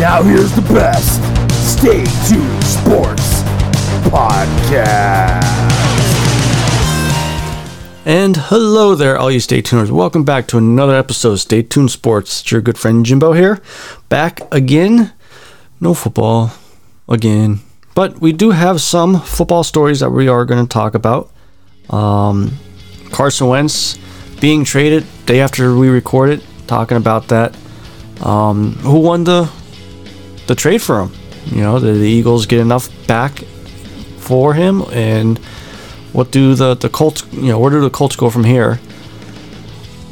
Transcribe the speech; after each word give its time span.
Now 0.00 0.22
here's 0.22 0.50
the 0.54 0.62
best. 0.62 1.20
Stay 1.76 2.02
tuned 2.26 2.64
sports 2.64 3.42
podcast. 4.08 5.44
And 8.06 8.34
hello 8.34 8.94
there, 8.94 9.18
all 9.18 9.30
you 9.30 9.40
Stay 9.40 9.60
Tuners. 9.60 9.92
Welcome 9.92 10.24
back 10.24 10.46
to 10.48 10.56
another 10.56 10.94
episode 10.94 11.32
of 11.32 11.40
Stay 11.40 11.62
Tuned 11.62 11.90
Sports. 11.90 12.40
It's 12.40 12.50
your 12.50 12.62
good 12.62 12.78
friend 12.78 13.04
Jimbo 13.04 13.34
here. 13.34 13.60
Back 14.08 14.40
again. 14.50 15.12
No 15.82 15.92
football 15.92 16.50
again. 17.06 17.60
But 17.94 18.22
we 18.22 18.32
do 18.32 18.52
have 18.52 18.80
some 18.80 19.20
football 19.20 19.64
stories 19.64 20.00
that 20.00 20.08
we 20.08 20.28
are 20.28 20.46
going 20.46 20.64
to 20.64 20.68
talk 20.68 20.94
about. 20.94 21.30
Um, 21.90 22.52
Carson 23.10 23.48
Wentz 23.48 23.98
being 24.40 24.64
traded 24.64 25.04
day 25.26 25.40
after 25.40 25.76
we 25.76 25.90
recorded, 25.90 26.40
it, 26.40 26.46
talking 26.66 26.96
about 26.96 27.28
that. 27.28 27.54
Um, 28.22 28.72
who 28.76 29.00
won 29.00 29.24
the 29.24 29.50
the 30.50 30.56
trade 30.56 30.82
for 30.82 31.02
him? 31.02 31.12
You 31.46 31.62
know, 31.62 31.78
did 31.78 31.94
the 31.94 32.08
Eagles 32.08 32.44
get 32.46 32.58
enough 32.58 32.88
back 33.06 33.38
for 34.18 34.52
him? 34.52 34.82
And 34.90 35.38
what 36.12 36.32
do 36.32 36.56
the 36.56 36.74
the 36.74 36.88
Colts? 36.88 37.24
You 37.32 37.50
know, 37.52 37.58
where 37.60 37.70
do 37.70 37.80
the 37.80 37.90
Colts 37.90 38.16
go 38.16 38.30
from 38.30 38.42
here? 38.42 38.80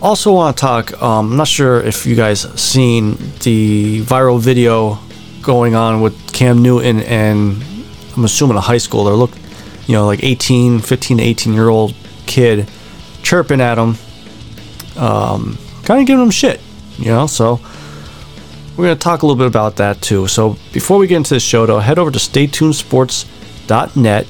Also, 0.00 0.32
want 0.32 0.56
to 0.56 0.60
talk. 0.60 1.02
Um, 1.02 1.32
I'm 1.32 1.36
not 1.36 1.48
sure 1.48 1.80
if 1.80 2.06
you 2.06 2.14
guys 2.14 2.42
seen 2.54 3.16
the 3.40 4.00
viral 4.02 4.38
video 4.38 5.00
going 5.42 5.74
on 5.74 6.02
with 6.02 6.14
Cam 6.32 6.62
Newton 6.62 7.00
and 7.00 7.60
I'm 8.16 8.24
assuming 8.24 8.56
a 8.56 8.60
high 8.60 8.76
schooler. 8.76 9.18
Look, 9.18 9.32
you 9.88 9.94
know, 9.94 10.06
like 10.06 10.22
18, 10.22 10.78
15 10.78 11.18
to 11.18 11.22
18 11.22 11.52
year 11.52 11.68
old 11.68 11.94
kid 12.26 12.68
chirping 13.24 13.60
at 13.60 13.76
him, 13.76 13.96
um, 14.96 15.58
kind 15.82 16.00
of 16.00 16.06
giving 16.06 16.24
him 16.24 16.30
shit. 16.30 16.60
You 16.96 17.06
know, 17.06 17.26
so 17.26 17.60
we're 18.78 18.84
going 18.84 18.96
to 18.96 19.02
talk 19.02 19.22
a 19.22 19.26
little 19.26 19.36
bit 19.36 19.48
about 19.48 19.74
that 19.76 20.00
too. 20.00 20.28
So 20.28 20.56
before 20.72 20.98
we 20.98 21.08
get 21.08 21.16
into 21.16 21.34
the 21.34 21.40
show, 21.40 21.66
though, 21.66 21.80
head 21.80 21.98
over 21.98 22.12
to 22.12 22.18
staytunesports.net 22.18 24.26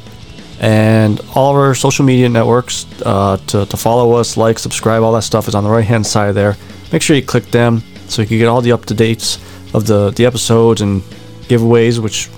and 0.61 1.21
all 1.35 1.51
of 1.51 1.57
our 1.57 1.75
social 1.75 2.07
media 2.07 2.31
networks 2.31 2.87
uh, 3.05 3.37
to, 3.49 3.67
to 3.67 3.77
follow 3.77 4.15
us, 4.15 4.39
like, 4.39 4.59
subscribe, 4.59 5.03
all 5.03 5.13
that 5.13 5.23
stuff 5.23 5.49
is 5.49 5.55
on 5.55 5.65
the 5.65 5.71
right 5.71 5.85
hand 5.85 6.07
side 6.07 6.35
there. 6.35 6.57
Make 6.91 7.03
sure 7.03 7.15
you 7.15 7.23
click 7.23 7.45
them 7.51 7.83
so 8.09 8.23
you 8.23 8.29
can 8.29 8.39
get 8.39 8.47
all 8.47 8.63
the 8.63 8.73
up 8.73 8.87
to 8.87 8.95
dates 8.95 9.37
of 9.75 9.87
the, 9.87 10.11
the 10.13 10.25
episodes 10.25 10.81
and 10.81 11.03
giveaways, 11.43 11.99
which 11.99 12.31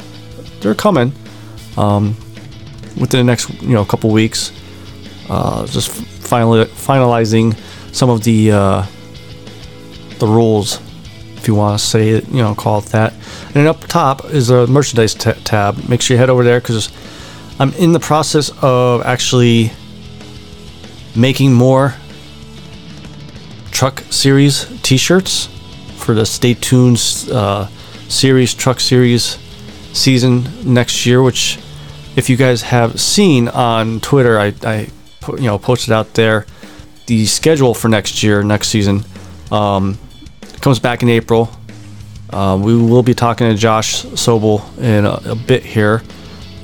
they're 0.60 0.74
coming 0.74 1.12
um, 1.76 2.16
within 2.98 3.20
the 3.20 3.24
next 3.24 3.50
you 3.62 3.68
know 3.68 3.84
couple 3.84 4.10
weeks. 4.10 4.50
Uh, 5.28 5.64
just 5.68 5.90
finally 5.90 6.64
finalizing 6.64 7.56
some 7.94 8.10
of 8.10 8.24
the 8.24 8.50
uh, 8.50 8.84
the 10.18 10.26
rules, 10.26 10.80
if 11.40 11.48
you 11.48 11.54
want 11.54 11.80
to 11.80 11.84
say 11.84 12.10
it, 12.10 12.28
you 12.28 12.42
know, 12.42 12.54
call 12.54 12.80
it 12.80 12.86
that. 12.86 13.14
And 13.54 13.66
up 13.66 13.80
top 13.80 14.26
is 14.26 14.50
a 14.50 14.66
merchandise 14.66 15.14
ta 15.14 15.32
tab. 15.44 15.88
Make 15.88 16.02
sure 16.02 16.14
you 16.14 16.18
head 16.18 16.28
over 16.28 16.44
there 16.44 16.60
because 16.60 16.90
I'm 17.58 17.72
in 17.74 17.92
the 17.92 18.00
process 18.00 18.50
of 18.60 19.02
actually 19.02 19.72
making 21.16 21.54
more 21.54 21.94
truck 23.70 24.00
series 24.10 24.66
T-shirts 24.82 25.46
for 25.96 26.14
the 26.14 26.26
Stay 26.26 26.54
Tuned 26.54 26.98
uh, 27.32 27.68
series 28.08 28.52
truck 28.52 28.78
series 28.78 29.38
season 29.94 30.44
next 30.62 31.06
year. 31.06 31.22
Which, 31.22 31.58
if 32.16 32.28
you 32.28 32.36
guys 32.36 32.60
have 32.62 33.00
seen 33.00 33.48
on 33.48 34.00
Twitter, 34.00 34.38
I, 34.38 34.52
I 34.62 34.88
you 35.36 35.44
know 35.44 35.58
posted 35.58 35.92
out 35.92 36.12
there 36.14 36.44
the 37.06 37.24
schedule 37.24 37.72
for 37.72 37.88
next 37.88 38.22
year, 38.22 38.42
next 38.42 38.68
season. 38.68 39.04
Um, 39.50 39.98
comes 40.60 40.78
back 40.78 41.02
in 41.02 41.08
April. 41.08 41.50
Uh, 42.30 42.58
we 42.62 42.76
will 42.76 43.02
be 43.02 43.14
talking 43.14 43.48
to 43.48 43.56
Josh 43.56 44.04
Sobel 44.04 44.62
in 44.78 45.04
a, 45.04 45.32
a 45.32 45.34
bit 45.34 45.64
here 45.64 46.02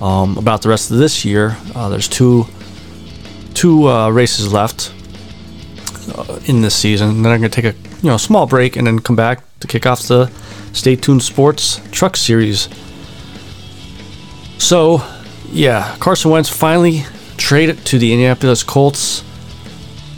um, 0.01 0.39
about 0.39 0.63
the 0.63 0.69
rest 0.69 0.91
of 0.91 0.99
this 0.99 1.25
year. 1.25 1.57
Uh, 1.75 1.89
there's 1.89 2.09
two 2.09 2.47
two 3.55 3.89
uh, 3.89 4.11
races 4.11 4.53
left 4.53 4.93
uh, 6.15 6.39
in 6.45 6.61
this 6.61 6.77
season. 6.77 7.23
Then 7.23 7.33
I'm 7.33 7.41
going 7.41 7.51
to 7.51 7.63
take 7.63 7.75
a 7.75 7.77
you 8.03 8.11
know 8.11 8.17
small 8.17 8.47
break 8.47 8.77
and 8.77 8.87
then 8.87 8.99
come 8.99 9.17
back 9.17 9.43
to 9.61 9.67
kick 9.67 9.87
off 9.87 10.03
the 10.03 10.31
Stay 10.73 10.95
Tuned 10.95 11.23
Sports 11.23 11.81
Truck 11.91 12.17
Series. 12.17 12.69
So, 14.59 15.03
yeah, 15.51 15.97
Carson 15.99 16.31
Wentz 16.31 16.49
finally 16.49 17.05
traded 17.37 17.85
to 17.87 17.99
the 17.99 18.13
Indianapolis 18.13 18.63
Colts. 18.63 19.23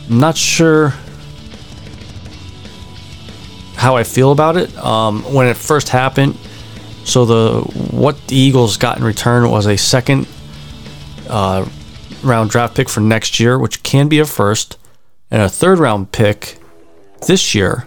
I'm 0.08 0.18
not 0.18 0.36
sure 0.36 0.94
how 3.78 3.96
I 3.96 4.02
feel 4.02 4.32
about 4.32 4.56
it. 4.56 4.76
Um, 4.76 5.22
when 5.32 5.46
it 5.46 5.56
first 5.56 5.88
happened, 5.88 6.36
so 7.04 7.24
the 7.24 7.60
what 7.90 8.26
the 8.26 8.36
Eagles 8.36 8.76
got 8.76 8.98
in 8.98 9.04
return 9.04 9.48
was 9.50 9.66
a 9.66 9.78
second 9.78 10.26
uh, 11.28 11.66
round 12.22 12.50
draft 12.50 12.76
pick 12.76 12.88
for 12.88 13.00
next 13.00 13.40
year, 13.40 13.58
which 13.58 13.82
can 13.82 14.08
be 14.08 14.18
a 14.18 14.26
first, 14.26 14.76
and 15.30 15.40
a 15.40 15.48
third 15.48 15.78
round 15.78 16.12
pick 16.12 16.58
this 17.26 17.54
year. 17.54 17.86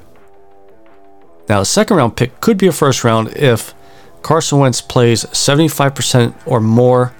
Now, 1.49 1.59
the 1.59 1.65
second 1.65 1.97
round 1.97 2.15
pick 2.15 2.39
could 2.39 2.57
be 2.57 2.67
a 2.67 2.71
first 2.71 3.03
round 3.03 3.35
if 3.35 3.73
Carson 4.21 4.59
Wentz 4.59 4.79
plays 4.81 5.25
75% 5.25 6.33
or 6.45 6.61
more 6.61 7.13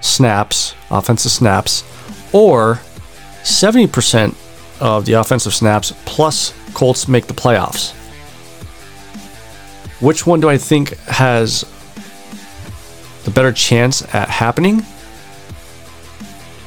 snaps, 0.00 0.74
offensive 0.90 1.30
snaps, 1.30 1.84
or 2.32 2.80
70% 3.42 4.34
of 4.80 5.04
the 5.04 5.12
offensive 5.14 5.54
snaps 5.54 5.92
plus 6.06 6.54
Colts 6.74 7.08
make 7.08 7.26
the 7.26 7.34
playoffs. 7.34 7.92
Which 10.00 10.26
one 10.26 10.40
do 10.40 10.48
I 10.48 10.56
think 10.56 10.96
has 11.00 11.64
the 13.24 13.30
better 13.30 13.52
chance 13.52 14.02
at 14.14 14.28
happening? 14.28 14.84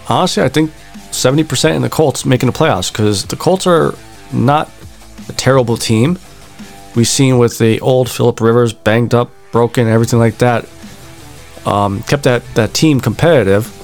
Honestly, 0.07 0.43
I 0.43 0.49
think 0.49 0.71
70% 1.11 1.75
in 1.75 1.81
the 1.81 1.89
Colts 1.89 2.25
making 2.25 2.47
the 2.47 2.57
playoffs 2.57 2.91
because 2.91 3.25
the 3.25 3.35
Colts 3.35 3.65
are 3.65 3.95
not 4.31 4.69
a 5.29 5.33
terrible 5.33 5.77
team. 5.77 6.19
We've 6.95 7.07
seen 7.07 7.37
with 7.37 7.57
the 7.57 7.79
old 7.81 8.09
Philip 8.09 8.39
Rivers 8.39 8.73
banged 8.73 9.15
up, 9.15 9.31
broken, 9.51 9.87
everything 9.87 10.19
like 10.19 10.37
that. 10.39 10.67
Um, 11.65 12.03
kept 12.03 12.23
that, 12.23 12.43
that 12.55 12.73
team 12.73 12.99
competitive. 12.99 13.79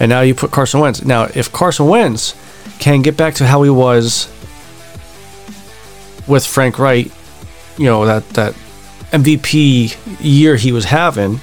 And 0.00 0.08
now 0.08 0.22
you 0.22 0.34
put 0.34 0.50
Carson 0.50 0.80
Wentz. 0.80 1.04
Now, 1.04 1.24
if 1.34 1.52
Carson 1.52 1.86
Wentz 1.86 2.34
can 2.78 3.02
get 3.02 3.16
back 3.16 3.34
to 3.34 3.46
how 3.46 3.62
he 3.62 3.70
was 3.70 4.26
with 6.30 6.46
Frank 6.46 6.78
Reich, 6.78 7.10
you 7.76 7.84
know, 7.84 8.06
that, 8.06 8.26
that 8.30 8.54
MVP 9.10 9.96
year 10.20 10.56
he 10.56 10.72
was 10.72 10.86
having, 10.86 11.40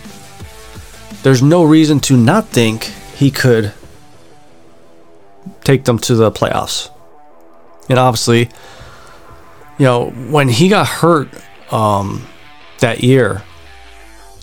there's 1.24 1.44
no 1.44 1.64
reason 1.64 2.00
to 2.02 2.18
not 2.18 2.48
think 2.48 2.86
he 3.16 3.30
could 3.30 3.74
take 5.64 5.84
them 5.84 6.00
to 6.00 6.16
the 6.16 6.32
playoffs. 6.32 6.90
And 7.90 8.00
obviously, 8.00 8.50
you 9.78 9.86
know, 9.86 10.10
when 10.10 10.48
he 10.48 10.70
got 10.70 10.88
hurt 10.88 11.30
um, 11.72 12.26
that 12.80 13.04
year, 13.04 13.44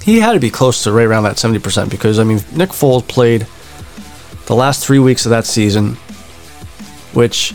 he 0.02 0.20
had 0.20 0.32
to 0.32 0.40
be 0.40 0.50
close 0.50 0.84
to 0.84 0.92
right 0.92 1.06
around 1.06 1.22
that 1.22 1.36
70% 1.36 1.90
because, 1.90 2.18
I 2.18 2.24
mean, 2.24 2.40
Nick 2.52 2.70
Foles 2.70 3.06
played 3.08 3.46
the 4.46 4.54
last 4.54 4.84
three 4.84 4.98
weeks 4.98 5.24
of 5.24 5.30
that 5.30 5.46
season, 5.46 5.94
which, 7.14 7.54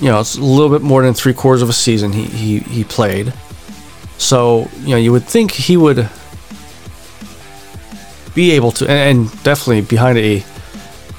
you 0.00 0.08
know, 0.08 0.20
it's 0.20 0.36
a 0.36 0.42
little 0.42 0.70
bit 0.70 0.82
more 0.82 1.02
than 1.02 1.14
three 1.14 1.34
quarters 1.34 1.62
of 1.62 1.68
a 1.68 1.72
season 1.72 2.12
he, 2.12 2.24
he, 2.24 2.58
he 2.60 2.84
played. 2.84 3.32
So, 4.16 4.68
you 4.80 4.90
know, 4.90 4.96
you 4.96 5.12
would 5.12 5.24
think 5.24 5.52
he 5.52 5.76
would 5.76 6.08
be 8.34 8.52
able 8.52 8.72
to, 8.72 8.88
and, 8.88 9.30
definitely 9.42 9.80
behind 9.82 10.18
a 10.18 10.44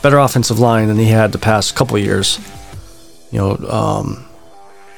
better 0.01 0.17
offensive 0.17 0.59
line 0.59 0.87
than 0.87 0.97
he 0.97 1.05
had 1.05 1.31
the 1.31 1.37
past 1.37 1.75
couple 1.75 1.97
years. 1.97 2.39
You 3.31 3.39
know, 3.39 3.69
um, 3.69 4.25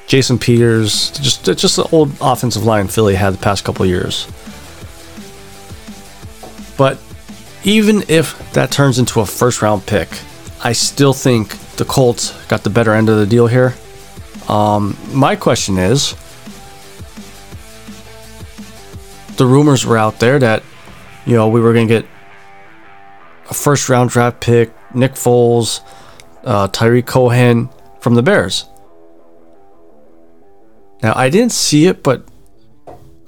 Jason 0.06 0.38
Peters, 0.38 1.10
just 1.10 1.44
just 1.44 1.76
the 1.76 1.84
old 1.92 2.12
offensive 2.20 2.64
line 2.64 2.88
Philly 2.88 3.14
had 3.14 3.34
the 3.34 3.38
past 3.38 3.64
couple 3.64 3.86
years. 3.86 4.26
But 6.76 6.98
even 7.64 8.02
if 8.08 8.52
that 8.52 8.70
turns 8.70 8.98
into 8.98 9.20
a 9.20 9.26
first 9.26 9.62
round 9.62 9.86
pick, 9.86 10.08
I 10.64 10.72
still 10.72 11.12
think 11.12 11.56
the 11.76 11.84
Colts 11.84 12.30
got 12.46 12.62
the 12.62 12.70
better 12.70 12.92
end 12.94 13.08
of 13.08 13.18
the 13.18 13.26
deal 13.26 13.48
here. 13.48 13.74
Um, 14.48 14.96
my 15.12 15.34
question 15.34 15.76
is 15.76 16.14
the 19.36 19.46
rumors 19.46 19.84
were 19.84 19.98
out 19.98 20.20
there 20.20 20.38
that, 20.38 20.62
you 21.26 21.34
know, 21.34 21.48
we 21.48 21.60
were 21.60 21.72
going 21.72 21.88
to 21.88 21.94
get 22.00 22.06
a 23.50 23.54
first 23.54 23.88
round 23.88 24.10
draft 24.10 24.40
pick, 24.40 24.72
Nick 24.94 25.14
Foles, 25.14 25.80
uh, 26.44 26.68
Tarik 26.68 27.06
Cohen 27.06 27.68
from 28.00 28.14
the 28.14 28.22
Bears. 28.22 28.66
Now, 31.02 31.12
I 31.16 31.28
didn't 31.28 31.52
see 31.52 31.86
it, 31.86 32.04
but 32.04 32.24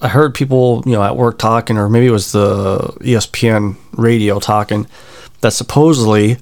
I 0.01 0.07
heard 0.07 0.35
people, 0.35 0.85
you 0.87 0.93
know, 0.93 1.03
at 1.03 1.17
work 1.17 1.39
talking, 1.39 1.79
or 1.79 1.89
maybe 1.89 2.07
it 2.07 2.13
was 2.13 2.31
the 2.31 2.79
ESPN 3.01 3.77
radio 3.93 4.39
talking, 4.39 4.87
that 5.41 5.53
supposedly 5.53 6.39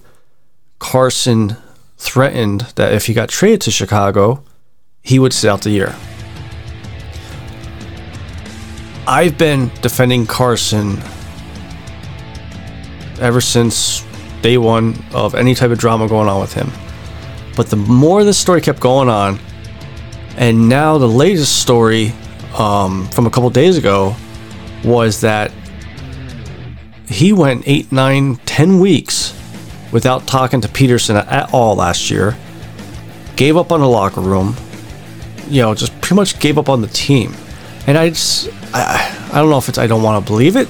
Carson 0.83 1.57
threatened 1.97 2.63
that 2.75 2.93
if 2.93 3.07
he 3.07 3.15
got 3.15 3.29
traded 3.29 3.61
to 3.61 3.71
Chicago, 3.71 4.43
he 5.01 5.17
would 5.17 5.33
sit 5.33 5.49
out 5.49 5.63
the 5.63 5.71
year. 5.71 5.95
I've 9.07 9.39
been 9.39 9.71
defending 9.81 10.27
Carson 10.27 11.01
ever 13.21 13.41
since 13.41 14.05
day 14.43 14.59
one 14.59 15.03
of 15.15 15.37
any 15.37 15.55
type 15.55 15.71
of 15.71 15.79
drama 15.79 16.09
going 16.09 16.29
on 16.29 16.41
with 16.41 16.53
him. 16.53 16.69
But 17.57 17.69
the 17.69 17.77
more 17.77 18.25
this 18.25 18.37
story 18.37 18.61
kept 18.61 18.81
going 18.81 19.09
on, 19.09 19.39
and 20.37 20.69
now 20.69 20.99
the 20.99 21.09
latest 21.09 21.63
story 21.63 22.13
um, 22.59 23.09
from 23.11 23.27
a 23.27 23.31
couple 23.31 23.49
days 23.51 23.79
ago 23.79 24.17
was 24.85 25.21
that 25.21 25.53
he 27.07 27.33
went 27.33 27.63
eight, 27.67 27.93
nine, 27.93 28.35
ten 28.47 28.81
weeks 28.81 29.32
without 29.93 30.27
talking 30.27 30.61
to 30.63 30.69
Pederson 30.69 31.15
at 31.15 31.53
all 31.53 31.77
last 31.77 32.11
year. 32.11 32.37
Gave 33.37 33.57
up 33.57 33.71
on 33.71 33.81
the 33.81 33.89
locker 33.89 34.21
room. 34.21 34.57
You 35.49 35.63
know, 35.63 35.75
just 35.75 35.93
pretty 36.01 36.17
much 36.17 36.41
gave 36.41 36.59
up 36.59 36.69
on 36.69 36.81
the 36.81 36.89
team. 36.89 37.35
And 37.87 37.99
I 37.99 38.11
just, 38.11 38.49
I, 38.75 39.29
I 39.33 39.37
don't 39.37 39.51
know 39.51 39.59
if 39.59 39.69
it's 39.69 39.79
I 39.79 39.87
don't 39.87 40.03
want 40.03 40.25
to 40.25 40.31
believe 40.31 40.57
it 40.57 40.69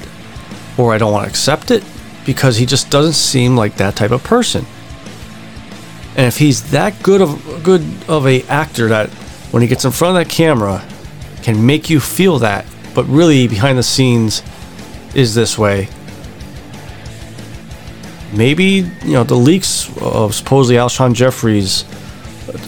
or 0.77 0.93
I 0.93 0.99
don't 0.99 1.13
want 1.13 1.25
to 1.25 1.31
accept 1.31 1.71
it 1.71 1.85
because 2.25 2.57
he 2.57 2.67
just 2.67 2.91
doesn't 2.91 3.15
seem 3.15 3.57
like 3.57 3.77
that 3.77 3.97
type 3.97 4.11
of 4.11 4.23
person. 4.25 4.65
And 6.17 6.27
if 6.27 6.39
he's 6.39 6.71
that 6.71 7.03
good 7.03 7.21
of 7.21 7.63
good 7.63 7.83
of 8.09 8.27
a 8.27 8.43
actor 8.45 8.89
that 8.89 9.09
when 9.51 9.63
he 9.63 9.69
gets 9.69 9.85
in 9.85 9.93
front 9.93 10.17
of 10.17 10.25
that 10.25 10.33
camera 10.33 10.87
can 11.43 11.65
make 11.65 11.91
you 11.91 12.01
feel 12.01 12.39
that, 12.39 12.67
but 12.95 13.05
really 13.07 13.49
behind 13.49 13.79
the 13.79 13.83
scenes 13.83 14.43
is 15.15 15.35
this 15.35 15.59
way. 15.59 15.89
Maybe 18.33 18.91
you 19.05 19.13
know 19.13 19.25
the 19.25 19.35
leaks 19.35 19.95
of 19.99 20.35
supposedly 20.35 20.77
Alshon 20.77 21.15
Jeffries 21.15 21.85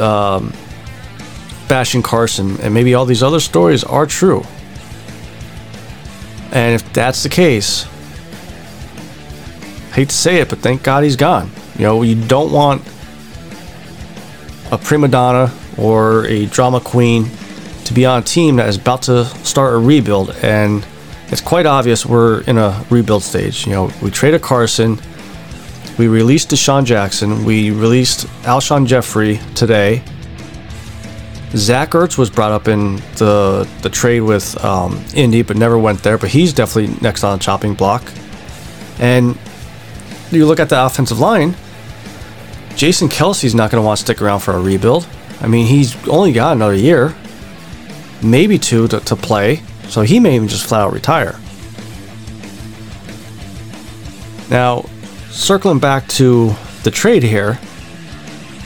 um, 0.00 0.52
bashing 1.68 2.02
Carson, 2.02 2.60
and 2.60 2.74
maybe 2.74 2.94
all 2.94 3.06
these 3.06 3.22
other 3.22 3.40
stories 3.40 3.84
are 3.84 4.06
true. 4.06 4.44
And 6.52 6.74
if 6.74 6.92
that's 6.92 7.22
the 7.22 7.28
case, 7.28 7.86
hate 9.92 10.10
to 10.10 10.14
say 10.14 10.38
it, 10.38 10.50
but 10.50 10.58
thank 10.58 10.82
God 10.82 11.02
he's 11.02 11.16
gone. 11.16 11.50
You 11.76 11.82
know, 11.82 12.02
you 12.02 12.14
don't 12.26 12.52
want 12.52 12.82
a 14.70 14.78
prima 14.78 15.08
donna 15.08 15.52
or 15.76 16.26
a 16.26 16.46
drama 16.46 16.80
queen 16.80 17.28
to 17.84 17.94
be 17.94 18.06
on 18.06 18.22
a 18.22 18.24
team 18.24 18.56
that 18.56 18.68
is 18.68 18.76
about 18.76 19.02
to 19.02 19.24
start 19.44 19.74
a 19.74 19.78
rebuild, 19.78 20.30
and 20.42 20.86
it's 21.28 21.40
quite 21.40 21.66
obvious 21.66 22.06
we're 22.06 22.42
in 22.42 22.58
a 22.58 22.84
rebuild 22.90 23.22
stage. 23.22 23.66
You 23.66 23.72
know, 23.72 23.90
we 24.02 24.10
traded 24.10 24.42
Carson, 24.42 24.98
we 25.98 26.08
released 26.08 26.50
DeSean 26.50 26.84
Jackson, 26.84 27.44
we 27.44 27.70
released 27.70 28.26
Alshon 28.42 28.86
Jeffrey 28.86 29.38
today. 29.54 30.02
Zach 31.56 31.90
Ertz 31.90 32.18
was 32.18 32.30
brought 32.30 32.50
up 32.50 32.66
in 32.66 32.96
the 33.16 33.68
the 33.82 33.88
trade 33.88 34.22
with 34.22 34.62
um, 34.64 35.04
Indy, 35.14 35.42
but 35.42 35.56
never 35.56 35.78
went 35.78 36.02
there. 36.02 36.18
But 36.18 36.30
he's 36.30 36.52
definitely 36.52 36.96
next 37.00 37.22
on 37.22 37.38
the 37.38 37.44
chopping 37.44 37.74
block. 37.74 38.02
And 38.98 39.38
you 40.32 40.46
look 40.46 40.58
at 40.58 40.68
the 40.68 40.84
offensive 40.84 41.20
line. 41.20 41.54
Jason 42.74 43.08
Kelce's 43.08 43.54
not 43.54 43.70
going 43.70 43.80
to 43.80 43.86
want 43.86 43.98
to 43.98 44.04
stick 44.04 44.20
around 44.20 44.40
for 44.40 44.52
a 44.52 44.60
rebuild. 44.60 45.06
I 45.40 45.46
mean, 45.46 45.66
he's 45.66 45.96
only 46.08 46.32
got 46.32 46.56
another 46.56 46.74
year, 46.74 47.14
maybe 48.20 48.58
two 48.58 48.88
to, 48.88 49.00
to 49.00 49.14
play, 49.14 49.62
so 49.88 50.02
he 50.02 50.18
may 50.18 50.34
even 50.34 50.48
just 50.48 50.66
flat 50.66 50.82
out 50.82 50.92
retire. 50.92 51.38
Now, 54.50 54.86
circling 55.34 55.80
back 55.80 56.06
to 56.08 56.54
the 56.84 56.90
trade 56.90 57.22
here, 57.22 57.58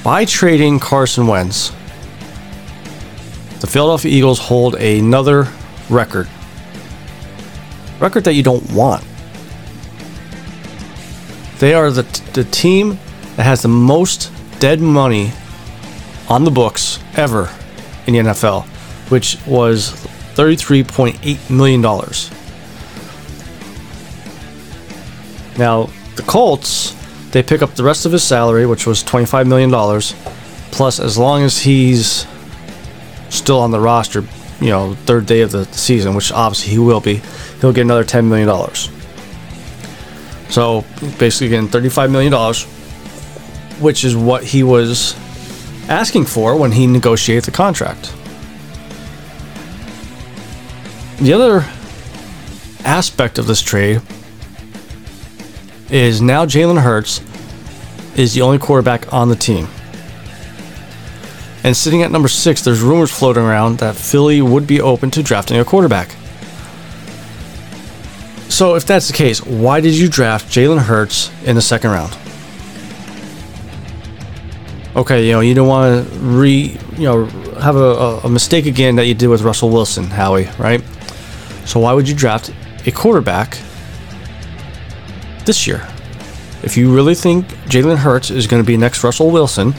by 0.04 0.24
trading 0.24 0.78
Carson 0.78 1.26
Wentz, 1.26 1.70
the 3.60 3.66
Philadelphia 3.66 4.12
Eagles 4.12 4.38
hold 4.38 4.74
another 4.76 5.48
record. 5.88 6.28
Record 7.98 8.24
that 8.24 8.34
you 8.34 8.42
don't 8.42 8.70
want. 8.70 9.04
They 11.58 11.74
are 11.74 11.90
the, 11.90 12.02
the 12.34 12.44
team 12.44 12.98
that 13.36 13.42
has 13.42 13.62
the 13.62 13.68
most 13.68 14.30
dead 14.60 14.80
money 14.80 15.32
on 16.28 16.44
the 16.44 16.50
books 16.50 17.00
ever 17.16 17.50
in 18.06 18.12
the 18.12 18.20
NFL, 18.20 18.66
which 19.10 19.38
was 19.46 19.92
$33.8 20.34 21.50
million. 21.50 21.80
Now, 25.58 25.90
the 26.18 26.24
Colts, 26.24 26.94
they 27.30 27.42
pick 27.42 27.62
up 27.62 27.74
the 27.74 27.82
rest 27.82 28.04
of 28.04 28.12
his 28.12 28.22
salary, 28.22 28.66
which 28.66 28.86
was 28.86 29.02
$25 29.02 29.46
million, 29.46 29.70
plus 30.70 31.00
as 31.00 31.16
long 31.16 31.42
as 31.42 31.58
he's 31.58 32.26
still 33.30 33.60
on 33.60 33.70
the 33.70 33.80
roster, 33.80 34.24
you 34.60 34.68
know, 34.68 34.94
third 35.06 35.26
day 35.26 35.40
of 35.40 35.52
the 35.52 35.64
season, 35.66 36.14
which 36.14 36.32
obviously 36.32 36.72
he 36.72 36.78
will 36.78 37.00
be, 37.00 37.22
he'll 37.60 37.72
get 37.72 37.82
another 37.82 38.04
$10 38.04 38.26
million. 38.26 38.48
So 40.50 40.84
basically 41.18 41.50
getting 41.50 41.68
$35 41.68 42.10
million, 42.10 42.32
which 43.80 44.04
is 44.04 44.16
what 44.16 44.42
he 44.42 44.62
was 44.62 45.14
asking 45.88 46.24
for 46.24 46.56
when 46.56 46.72
he 46.72 46.86
negotiated 46.86 47.44
the 47.44 47.50
contract. 47.50 48.14
The 51.20 51.32
other 51.32 51.64
aspect 52.84 53.38
of 53.38 53.46
this 53.46 53.60
trade 53.60 54.02
is 55.90 56.20
now 56.20 56.44
Jalen 56.44 56.82
Hurts 56.82 57.20
is 58.16 58.34
the 58.34 58.42
only 58.42 58.58
quarterback 58.58 59.12
on 59.12 59.28
the 59.28 59.36
team. 59.36 59.68
And 61.64 61.76
sitting 61.76 62.02
at 62.02 62.10
number 62.10 62.28
six, 62.28 62.62
there's 62.62 62.80
rumors 62.80 63.10
floating 63.10 63.42
around 63.42 63.78
that 63.78 63.94
Philly 63.96 64.40
would 64.40 64.66
be 64.66 64.80
open 64.80 65.10
to 65.12 65.22
drafting 65.22 65.58
a 65.58 65.64
quarterback. 65.64 66.10
So, 68.48 68.74
if 68.74 68.86
that's 68.86 69.08
the 69.08 69.12
case, 69.12 69.44
why 69.44 69.80
did 69.80 69.94
you 69.94 70.08
draft 70.08 70.46
Jalen 70.46 70.78
Hurts 70.78 71.30
in 71.44 71.54
the 71.54 71.62
second 71.62 71.90
round? 71.90 72.16
Okay, 74.96 75.26
you 75.26 75.32
know, 75.32 75.40
you 75.40 75.54
don't 75.54 75.68
want 75.68 76.10
to 76.10 76.18
re, 76.18 76.76
you 76.96 77.04
know, 77.04 77.26
have 77.60 77.76
a, 77.76 78.20
a 78.24 78.28
mistake 78.28 78.66
again 78.66 78.96
that 78.96 79.06
you 79.06 79.14
did 79.14 79.28
with 79.28 79.42
Russell 79.42 79.70
Wilson, 79.70 80.04
Howie, 80.04 80.48
right? 80.58 80.82
So, 81.66 81.78
why 81.80 81.92
would 81.92 82.08
you 82.08 82.14
draft 82.14 82.52
a 82.86 82.90
quarterback 82.90 83.58
this 85.48 85.66
year? 85.66 85.88
If 86.62 86.76
you 86.76 86.94
really 86.94 87.14
think 87.14 87.46
Jalen 87.72 87.96
Hurts 87.96 88.30
is 88.30 88.46
going 88.46 88.62
to 88.62 88.66
be 88.66 88.76
next 88.76 89.02
Russell 89.02 89.30
Wilson, 89.30 89.72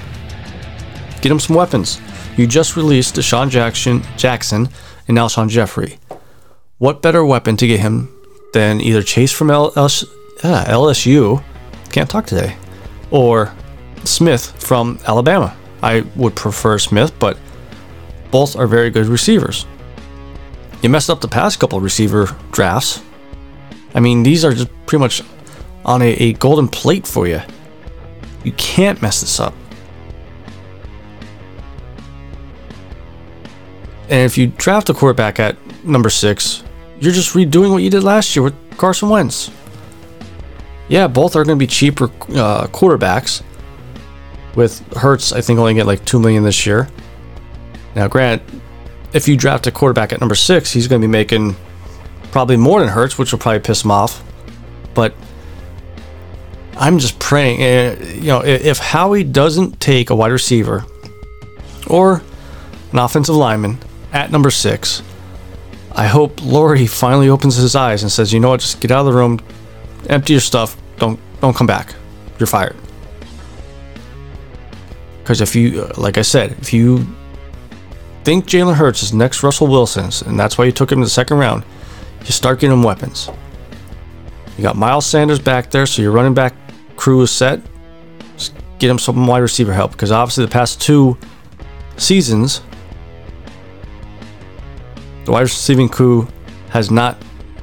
get 1.21 1.31
him 1.31 1.39
some 1.39 1.55
weapons. 1.55 2.01
You 2.35 2.47
just 2.47 2.75
released 2.75 3.15
DeSean 3.15 3.49
Jackson, 3.51 4.01
Jackson 4.17 4.67
and 5.07 5.17
Alshon 5.17 5.47
Jeffrey. 5.47 5.99
What 6.79 7.03
better 7.03 7.23
weapon 7.23 7.55
to 7.57 7.67
get 7.67 7.81
him 7.81 8.09
than 8.53 8.81
either 8.81 9.03
Chase 9.03 9.31
from 9.31 9.51
LS, 9.51 10.03
uh, 10.43 10.65
LSU, 10.67 11.43
can't 11.91 12.09
talk 12.09 12.25
today, 12.25 12.57
or 13.11 13.53
Smith 14.05 14.51
from 14.63 14.97
Alabama? 15.05 15.55
I 15.83 16.01
would 16.15 16.35
prefer 16.35 16.79
Smith, 16.79 17.13
but 17.19 17.37
both 18.31 18.55
are 18.55 18.65
very 18.65 18.89
good 18.89 19.05
receivers. 19.05 19.67
You 20.81 20.89
messed 20.89 21.11
up 21.11 21.21
the 21.21 21.27
past 21.27 21.59
couple 21.59 21.79
receiver 21.79 22.35
drafts. 22.51 23.03
I 23.93 23.99
mean, 23.99 24.23
these 24.23 24.43
are 24.43 24.53
just 24.53 24.69
pretty 24.87 25.01
much 25.01 25.21
on 25.89 26.03
a, 26.03 26.11
a 26.11 26.33
golden 26.33 26.67
plate 26.67 27.07
for 27.07 27.27
you. 27.27 27.41
You 28.43 28.51
can't 28.53 29.01
mess 29.01 29.21
this 29.21 29.39
up. 29.39 29.55
And 34.03 34.25
if 34.25 34.37
you 34.37 34.47
draft 34.47 34.89
a 34.89 34.93
quarterback 34.93 35.39
at 35.39 35.57
number 35.83 36.11
six, 36.11 36.63
you're 36.99 37.11
just 37.11 37.33
redoing 37.33 37.71
what 37.71 37.81
you 37.81 37.89
did 37.89 38.03
last 38.03 38.35
year 38.35 38.43
with 38.43 38.55
Carson 38.77 39.09
Wentz. 39.09 39.49
yeah, 40.89 41.07
both 41.07 41.35
are 41.35 41.43
going 41.43 41.57
to 41.57 41.59
be 41.59 41.67
cheaper 41.67 42.05
uh, 42.05 42.67
quarterbacks. 42.67 43.41
With 44.55 44.79
Hurts, 44.93 45.31
I 45.31 45.41
think 45.41 45.59
only 45.59 45.73
get 45.73 45.85
like 45.87 46.05
two 46.05 46.19
million 46.19 46.43
this 46.43 46.65
year. 46.65 46.87
Now, 47.95 48.07
Grant, 48.07 48.41
if 49.13 49.27
you 49.27 49.37
draft 49.37 49.65
a 49.67 49.71
quarterback 49.71 50.13
at 50.13 50.19
number 50.19 50.35
six, 50.35 50.71
he's 50.71 50.87
going 50.87 51.01
to 51.01 51.07
be 51.07 51.11
making 51.11 51.55
probably 52.31 52.57
more 52.57 52.79
than 52.79 52.89
Hurts, 52.89 53.17
which 53.17 53.31
will 53.31 53.39
probably 53.39 53.59
piss 53.59 53.83
him 53.83 53.91
off. 53.91 54.23
But 54.93 55.13
I'm 56.79 56.97
just 56.97 57.19
praying, 57.19 57.61
uh, 57.61 58.01
you 58.15 58.27
know, 58.27 58.39
if, 58.39 58.77
Howie 58.77 59.25
doesn't 59.25 59.81
take 59.81 60.11
a 60.11 60.15
wide 60.15 60.31
receiver 60.31 60.85
or 61.87 62.21
an 62.93 62.99
offensive 62.99 63.35
lineman 63.35 63.79
at 64.13 64.31
number 64.31 64.49
six, 64.49 65.03
I 65.91 66.07
hope 66.07 66.37
Lurie 66.37 66.89
finally 66.89 67.27
opens 67.27 67.57
his 67.57 67.75
eyes 67.75 68.01
and 68.01 68.09
says, 68.09 68.31
"You 68.31 68.39
know 68.39 68.49
what? 68.49 68.61
Just 68.61 68.79
get 68.79 68.91
out 68.91 69.01
of 69.01 69.07
the 69.07 69.11
room, 69.11 69.41
empty 70.07 70.33
your 70.33 70.39
stuff. 70.39 70.77
Don't 70.97 71.19
don't 71.41 71.53
come 71.53 71.67
back. 71.67 71.95
You're 72.39 72.47
fired." 72.47 72.77
Because 75.21 75.41
if 75.41 75.57
you, 75.57 75.85
like 75.97 76.17
I 76.17 76.21
said, 76.21 76.55
if 76.61 76.71
you 76.71 77.05
think 78.23 78.45
Jalen 78.45 78.75
Hurts 78.75 79.03
is 79.03 79.13
next 79.13 79.43
Russell 79.43 79.67
Wilson's, 79.67 80.21
and 80.21 80.39
that's 80.39 80.57
why 80.57 80.63
you 80.63 80.71
took 80.71 80.89
him 80.89 80.99
in 80.99 81.03
the 81.03 81.09
second 81.09 81.39
round, 81.39 81.65
you 82.21 82.31
start 82.31 82.61
getting 82.61 82.77
him 82.77 82.83
weapons. 82.83 83.29
You 84.57 84.63
got 84.63 84.77
Miles 84.77 85.05
Sanders 85.05 85.39
back 85.39 85.71
there, 85.71 85.85
so 85.85 86.01
your 86.01 86.11
running 86.11 86.33
back 86.33 86.53
crew 86.99 87.21
is 87.21 87.31
set. 87.31 87.61
Just 88.35 88.53
get 88.77 88.89
him 88.89 88.99
some 88.99 89.25
wide 89.25 89.39
receiver 89.39 89.71
help 89.71 89.91
because 89.93 90.11
obviously 90.11 90.43
the 90.43 90.51
past 90.51 90.81
two 90.81 91.17
seasons, 91.95 92.61
the 95.23 95.31
wide 95.31 95.43
receiving 95.43 95.87
crew 95.87 96.27
has 96.71 96.91
not 96.91 97.15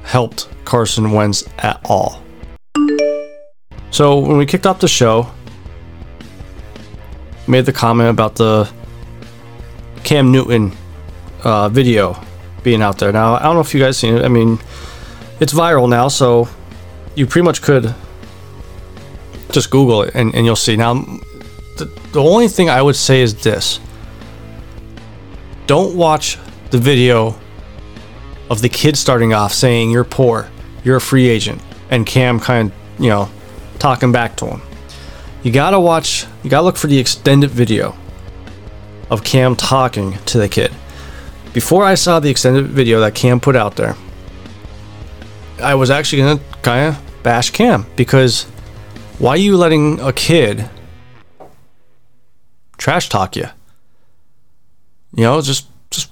helped 0.04 0.48
Carson 0.64 1.12
Wentz 1.12 1.44
at 1.58 1.78
all. 1.84 2.22
So 3.90 4.18
when 4.18 4.38
we 4.38 4.46
kicked 4.46 4.66
off 4.66 4.80
the 4.80 4.88
show, 4.88 5.30
made 7.46 7.66
the 7.66 7.74
comment 7.74 8.08
about 8.08 8.36
the 8.36 8.70
Cam 10.02 10.32
Newton 10.32 10.72
uh, 11.44 11.68
video 11.68 12.18
being 12.62 12.80
out 12.80 12.98
there. 12.98 13.12
Now 13.12 13.34
I 13.34 13.42
don't 13.42 13.54
know 13.54 13.60
if 13.60 13.74
you 13.74 13.80
guys 13.80 13.98
seen 13.98 14.16
it. 14.16 14.24
I 14.24 14.28
mean, 14.28 14.58
it's 15.40 15.52
viral 15.52 15.90
now, 15.90 16.08
so 16.08 16.48
you 17.14 17.26
pretty 17.26 17.44
much 17.44 17.60
could 17.60 17.94
just 19.56 19.70
Google 19.70 20.02
it 20.02 20.14
and, 20.14 20.34
and 20.34 20.44
you'll 20.44 20.54
see. 20.54 20.76
Now, 20.76 20.94
the, 21.78 21.86
the 22.12 22.22
only 22.22 22.46
thing 22.46 22.68
I 22.68 22.82
would 22.82 22.94
say 22.94 23.22
is 23.22 23.34
this 23.42 23.80
don't 25.66 25.96
watch 25.96 26.38
the 26.70 26.78
video 26.78 27.34
of 28.50 28.60
the 28.60 28.68
kid 28.68 28.98
starting 28.98 29.32
off 29.32 29.54
saying, 29.54 29.90
You're 29.90 30.04
poor, 30.04 30.50
you're 30.84 30.96
a 30.96 31.00
free 31.00 31.26
agent, 31.26 31.62
and 31.90 32.06
Cam 32.06 32.38
kind 32.38 32.70
of, 32.70 33.02
you 33.02 33.08
know, 33.08 33.30
talking 33.78 34.12
back 34.12 34.36
to 34.36 34.46
him. 34.46 34.60
You 35.42 35.52
gotta 35.52 35.80
watch, 35.80 36.26
you 36.42 36.50
gotta 36.50 36.64
look 36.64 36.76
for 36.76 36.88
the 36.88 36.98
extended 36.98 37.50
video 37.50 37.96
of 39.08 39.24
Cam 39.24 39.56
talking 39.56 40.18
to 40.26 40.38
the 40.38 40.50
kid. 40.50 40.70
Before 41.54 41.82
I 41.82 41.94
saw 41.94 42.20
the 42.20 42.28
extended 42.28 42.66
video 42.66 43.00
that 43.00 43.14
Cam 43.14 43.40
put 43.40 43.56
out 43.56 43.76
there, 43.76 43.96
I 45.62 45.74
was 45.74 45.88
actually 45.88 46.22
gonna 46.22 46.40
kind 46.60 46.94
of 46.94 47.22
bash 47.22 47.50
Cam 47.50 47.86
because 47.96 48.46
why 49.18 49.30
are 49.30 49.36
you 49.36 49.56
letting 49.56 50.00
a 50.00 50.12
kid 50.12 50.68
trash 52.76 53.08
talk 53.08 53.36
you? 53.36 53.46
You 55.14 55.24
know, 55.24 55.40
just 55.40 55.66
just 55.90 56.10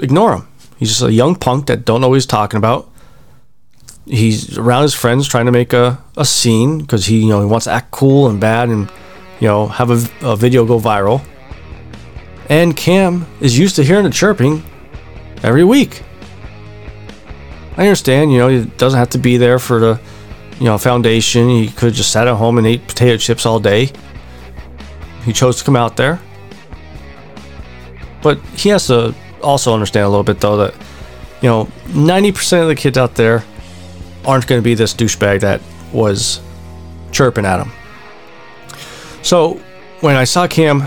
ignore 0.00 0.34
him. 0.34 0.48
He's 0.78 0.88
just 0.88 1.02
a 1.02 1.12
young 1.12 1.34
punk 1.34 1.66
that 1.66 1.84
don't 1.84 2.00
know 2.00 2.08
what 2.08 2.14
he's 2.14 2.26
talking 2.26 2.58
about. 2.58 2.90
He's 4.06 4.56
around 4.56 4.82
his 4.82 4.94
friends 4.94 5.28
trying 5.28 5.46
to 5.46 5.52
make 5.52 5.72
a, 5.72 6.02
a 6.16 6.24
scene 6.24 6.78
because 6.78 7.06
he 7.06 7.20
you 7.20 7.28
know 7.28 7.40
he 7.40 7.46
wants 7.46 7.64
to 7.64 7.72
act 7.72 7.90
cool 7.90 8.28
and 8.28 8.40
bad 8.40 8.68
and 8.68 8.90
you 9.40 9.48
know 9.48 9.66
have 9.66 9.90
a, 9.90 10.08
a 10.22 10.36
video 10.36 10.64
go 10.64 10.78
viral. 10.78 11.24
And 12.48 12.74
Cam 12.74 13.26
is 13.40 13.58
used 13.58 13.76
to 13.76 13.84
hearing 13.84 14.04
the 14.04 14.10
chirping 14.10 14.62
every 15.42 15.64
week. 15.64 16.02
I 17.76 17.82
understand, 17.82 18.32
you 18.32 18.38
know, 18.38 18.48
he 18.48 18.64
doesn't 18.64 18.98
have 18.98 19.10
to 19.10 19.18
be 19.18 19.36
there 19.36 19.60
for 19.60 19.78
the, 19.78 20.00
you 20.58 20.64
know, 20.64 20.78
foundation. 20.78 21.48
He 21.48 21.68
could 21.68 21.88
have 21.88 21.94
just 21.94 22.10
sat 22.10 22.28
at 22.28 22.34
home 22.36 22.58
and 22.58 22.66
ate 22.66 22.86
potato 22.86 23.16
chips 23.16 23.46
all 23.46 23.60
day. 23.60 23.90
He 25.24 25.32
chose 25.32 25.58
to 25.58 25.64
come 25.64 25.76
out 25.76 25.96
there. 25.96 26.20
But 28.22 28.40
he 28.56 28.68
has 28.70 28.86
to 28.88 29.14
also 29.42 29.72
understand 29.72 30.06
a 30.06 30.08
little 30.08 30.24
bit, 30.24 30.40
though, 30.40 30.56
that, 30.56 30.74
you 31.40 31.48
know, 31.48 31.66
90% 31.86 32.62
of 32.62 32.68
the 32.68 32.74
kids 32.74 32.98
out 32.98 33.14
there 33.14 33.44
aren't 34.24 34.46
going 34.46 34.60
to 34.60 34.64
be 34.64 34.74
this 34.74 34.94
douchebag 34.94 35.40
that 35.40 35.60
was 35.92 36.40
chirping 37.12 37.46
at 37.46 37.60
him. 37.64 37.72
So 39.22 39.60
when 40.00 40.16
I 40.16 40.24
saw 40.24 40.46
Cam 40.46 40.84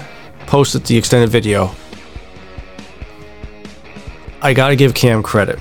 posted 0.47 0.83
the 0.85 0.97
extended 0.97 1.29
video, 1.29 1.73
I 4.41 4.53
gotta 4.53 4.75
give 4.75 4.93
Cam 4.93 5.21
credit. 5.21 5.59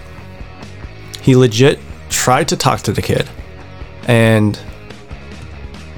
He 1.20 1.36
legit 1.36 1.78
tried 2.08 2.48
to 2.48 2.56
talk 2.56 2.80
to 2.80 2.92
the 2.92 3.02
kid 3.02 3.28
and 4.06 4.58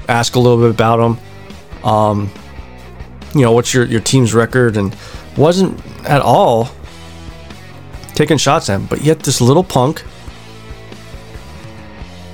ask 0.07 0.35
a 0.35 0.39
little 0.39 0.57
bit 0.57 0.69
about 0.69 0.99
him. 0.99 1.85
Um, 1.85 2.31
you 3.33 3.41
know, 3.41 3.51
what's 3.51 3.73
your, 3.73 3.85
your 3.85 4.01
team's 4.01 4.33
record? 4.33 4.77
And 4.77 4.95
wasn't 5.37 5.79
at 6.05 6.21
all 6.21 6.69
taking 8.15 8.37
shots 8.37 8.69
at 8.69 8.79
him. 8.79 8.85
But 8.85 9.01
yet, 9.01 9.19
this 9.19 9.41
little 9.41 9.63
punk 9.63 10.03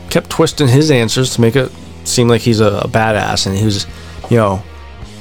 kept 0.10 0.30
twisting 0.30 0.68
his 0.68 0.92
answers 0.92 1.36
to 1.36 1.42
make 1.42 1.56
it 1.56 1.72
seem 2.04 2.28
like 2.28 2.42
he's 2.42 2.60
a, 2.60 2.80
a 2.80 2.88
badass 2.88 3.46
and 3.46 3.56
he 3.56 3.66
was, 3.66 3.86
you 4.30 4.38
know, 4.38 4.62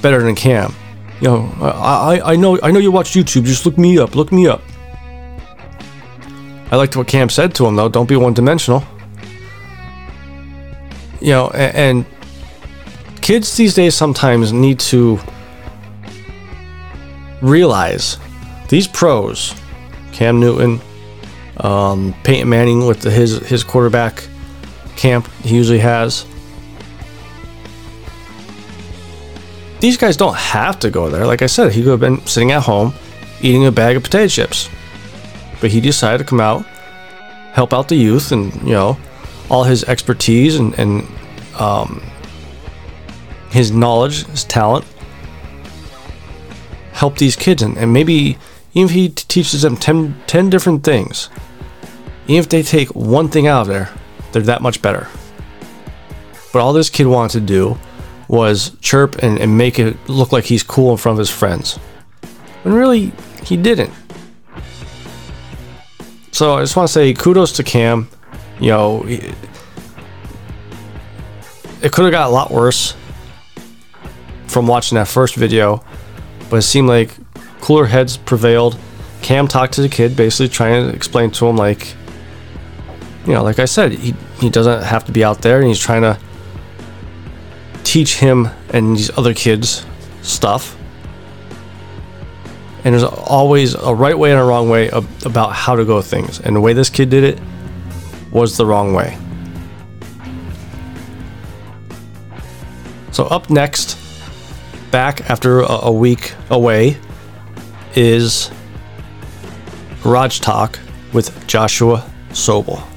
better 0.02 0.22
than 0.22 0.34
Cam. 0.34 0.74
You 1.20 1.28
know, 1.28 1.54
I, 1.60 2.16
I, 2.18 2.32
I 2.32 2.36
know 2.36 2.58
I 2.62 2.70
know 2.70 2.78
you 2.78 2.92
watch 2.92 3.10
YouTube. 3.12 3.44
Just 3.44 3.66
look 3.66 3.76
me 3.76 3.98
up. 3.98 4.14
Look 4.14 4.32
me 4.32 4.46
up. 4.46 4.62
I 6.70 6.76
liked 6.76 6.96
what 6.96 7.08
Cam 7.08 7.28
said 7.28 7.54
to 7.56 7.66
him 7.66 7.76
though. 7.76 7.88
Don't 7.88 8.08
be 8.08 8.16
one 8.16 8.34
dimensional. 8.34 8.84
You 11.20 11.30
know, 11.30 11.50
and, 11.50 11.76
and 11.76 12.06
kids 13.20 13.56
these 13.56 13.74
days 13.74 13.94
sometimes 13.94 14.52
need 14.52 14.80
to 14.80 15.18
realize 17.42 18.18
these 18.68 18.86
pros, 18.86 19.54
Cam 20.12 20.40
Newton, 20.40 20.80
um, 21.58 22.14
Peyton 22.24 22.48
Manning 22.48 22.86
with 22.86 23.00
the, 23.00 23.10
his 23.10 23.38
his 23.48 23.64
quarterback 23.64 24.26
camp 24.96 25.28
he 25.42 25.54
usually 25.56 25.78
has. 25.78 26.26
These 29.80 29.96
guys 29.96 30.16
don't 30.16 30.36
have 30.36 30.80
to 30.80 30.90
go 30.90 31.08
there. 31.08 31.24
Like 31.26 31.42
I 31.42 31.46
said, 31.46 31.72
he 31.72 31.82
could 31.82 31.90
have 31.90 32.00
been 32.00 32.24
sitting 32.26 32.50
at 32.50 32.62
home 32.62 32.92
eating 33.40 33.66
a 33.66 33.72
bag 33.72 33.96
of 33.96 34.02
potato 34.02 34.28
chips. 34.28 34.68
But 35.60 35.70
he 35.70 35.80
decided 35.80 36.18
to 36.18 36.24
come 36.24 36.40
out, 36.40 36.64
help 37.52 37.72
out 37.72 37.88
the 37.88 37.96
youth, 37.96 38.32
and, 38.32 38.54
you 38.62 38.72
know, 38.72 38.98
all 39.50 39.64
his 39.64 39.84
expertise 39.84 40.56
and, 40.56 40.78
and 40.78 41.06
um, 41.58 42.02
his 43.50 43.70
knowledge, 43.72 44.26
his 44.26 44.44
talent, 44.44 44.84
help 46.92 47.16
these 47.16 47.36
kids. 47.36 47.62
And, 47.62 47.76
and 47.78 47.92
maybe 47.92 48.38
even 48.74 48.88
if 48.88 48.90
he 48.90 49.08
t- 49.08 49.24
teaches 49.28 49.62
them 49.62 49.76
10, 49.76 50.22
10 50.26 50.50
different 50.50 50.84
things, 50.84 51.30
even 52.26 52.40
if 52.40 52.48
they 52.48 52.62
take 52.62 52.94
one 52.94 53.28
thing 53.28 53.46
out 53.46 53.62
of 53.62 53.68
there, 53.68 53.90
they're 54.32 54.42
that 54.42 54.60
much 54.60 54.82
better. 54.82 55.08
But 56.52 56.60
all 56.60 56.72
this 56.72 56.90
kid 56.90 57.06
wanted 57.06 57.40
to 57.40 57.46
do 57.46 57.78
was 58.28 58.76
chirp 58.80 59.16
and, 59.22 59.38
and 59.38 59.56
make 59.56 59.78
it 59.78 59.96
look 60.08 60.32
like 60.32 60.44
he's 60.44 60.62
cool 60.62 60.90
in 60.92 60.98
front 60.98 61.16
of 61.16 61.20
his 61.20 61.30
friends. 61.30 61.76
When 62.62 62.74
really, 62.74 63.12
he 63.44 63.56
didn't. 63.56 63.92
So 66.32 66.54
I 66.54 66.60
just 66.60 66.76
want 66.76 66.88
to 66.88 66.92
say 66.92 67.14
kudos 67.14 67.52
to 67.52 67.64
Cam. 67.64 68.08
You 68.60 68.70
know, 68.70 69.04
it, 69.06 69.34
could 71.92 72.04
have 72.04 72.12
got 72.12 72.28
a 72.28 72.32
lot 72.32 72.50
worse 72.50 72.96
from 74.48 74.66
watching 74.66 74.96
that 74.96 75.06
first 75.06 75.36
video, 75.36 75.84
but 76.50 76.56
it 76.56 76.62
seemed 76.62 76.88
like 76.88 77.10
cooler 77.60 77.86
heads 77.86 78.16
prevailed. 78.16 78.78
Cam 79.22 79.46
talked 79.46 79.74
to 79.74 79.82
the 79.82 79.88
kid, 79.88 80.16
basically 80.16 80.48
trying 80.48 80.88
to 80.88 80.94
explain 80.94 81.30
to 81.32 81.46
him, 81.46 81.56
like, 81.56 81.94
you 83.26 83.32
know, 83.32 83.42
like 83.42 83.58
I 83.58 83.64
said, 83.66 83.92
he, 83.92 84.14
he 84.40 84.50
doesn't 84.50 84.82
have 84.82 85.04
to 85.04 85.12
be 85.12 85.22
out 85.22 85.42
there, 85.42 85.58
and 85.58 85.68
he's 85.68 85.78
trying 85.78 86.02
to 86.02 86.18
teach 87.84 88.16
him 88.16 88.48
and 88.70 88.96
these 88.96 89.16
other 89.16 89.34
kids 89.34 89.86
stuff. 90.22 90.76
And 92.84 92.94
there's 92.94 93.04
always 93.04 93.74
a 93.74 93.94
right 93.94 94.18
way 94.18 94.30
and 94.30 94.40
a 94.40 94.44
wrong 94.44 94.68
way 94.68 94.88
about 94.88 95.52
how 95.52 95.76
to 95.76 95.84
go 95.84 96.00
things. 96.00 96.40
And 96.40 96.56
the 96.56 96.60
way 96.60 96.72
this 96.72 96.90
kid 96.90 97.10
did 97.10 97.24
it 97.24 97.40
was 98.30 98.56
the 98.56 98.64
wrong 98.64 98.92
way. 98.92 99.16
So, 103.12 103.24
up 103.24 103.50
next, 103.50 103.98
back 104.90 105.28
after 105.28 105.60
a, 105.60 105.90
week 105.90 106.34
away, 106.50 106.96
is 107.94 108.50
Garage 110.02 110.38
Talk 110.40 110.78
with 111.12 111.46
Joshua 111.46 112.08
Sobel. 112.30 112.87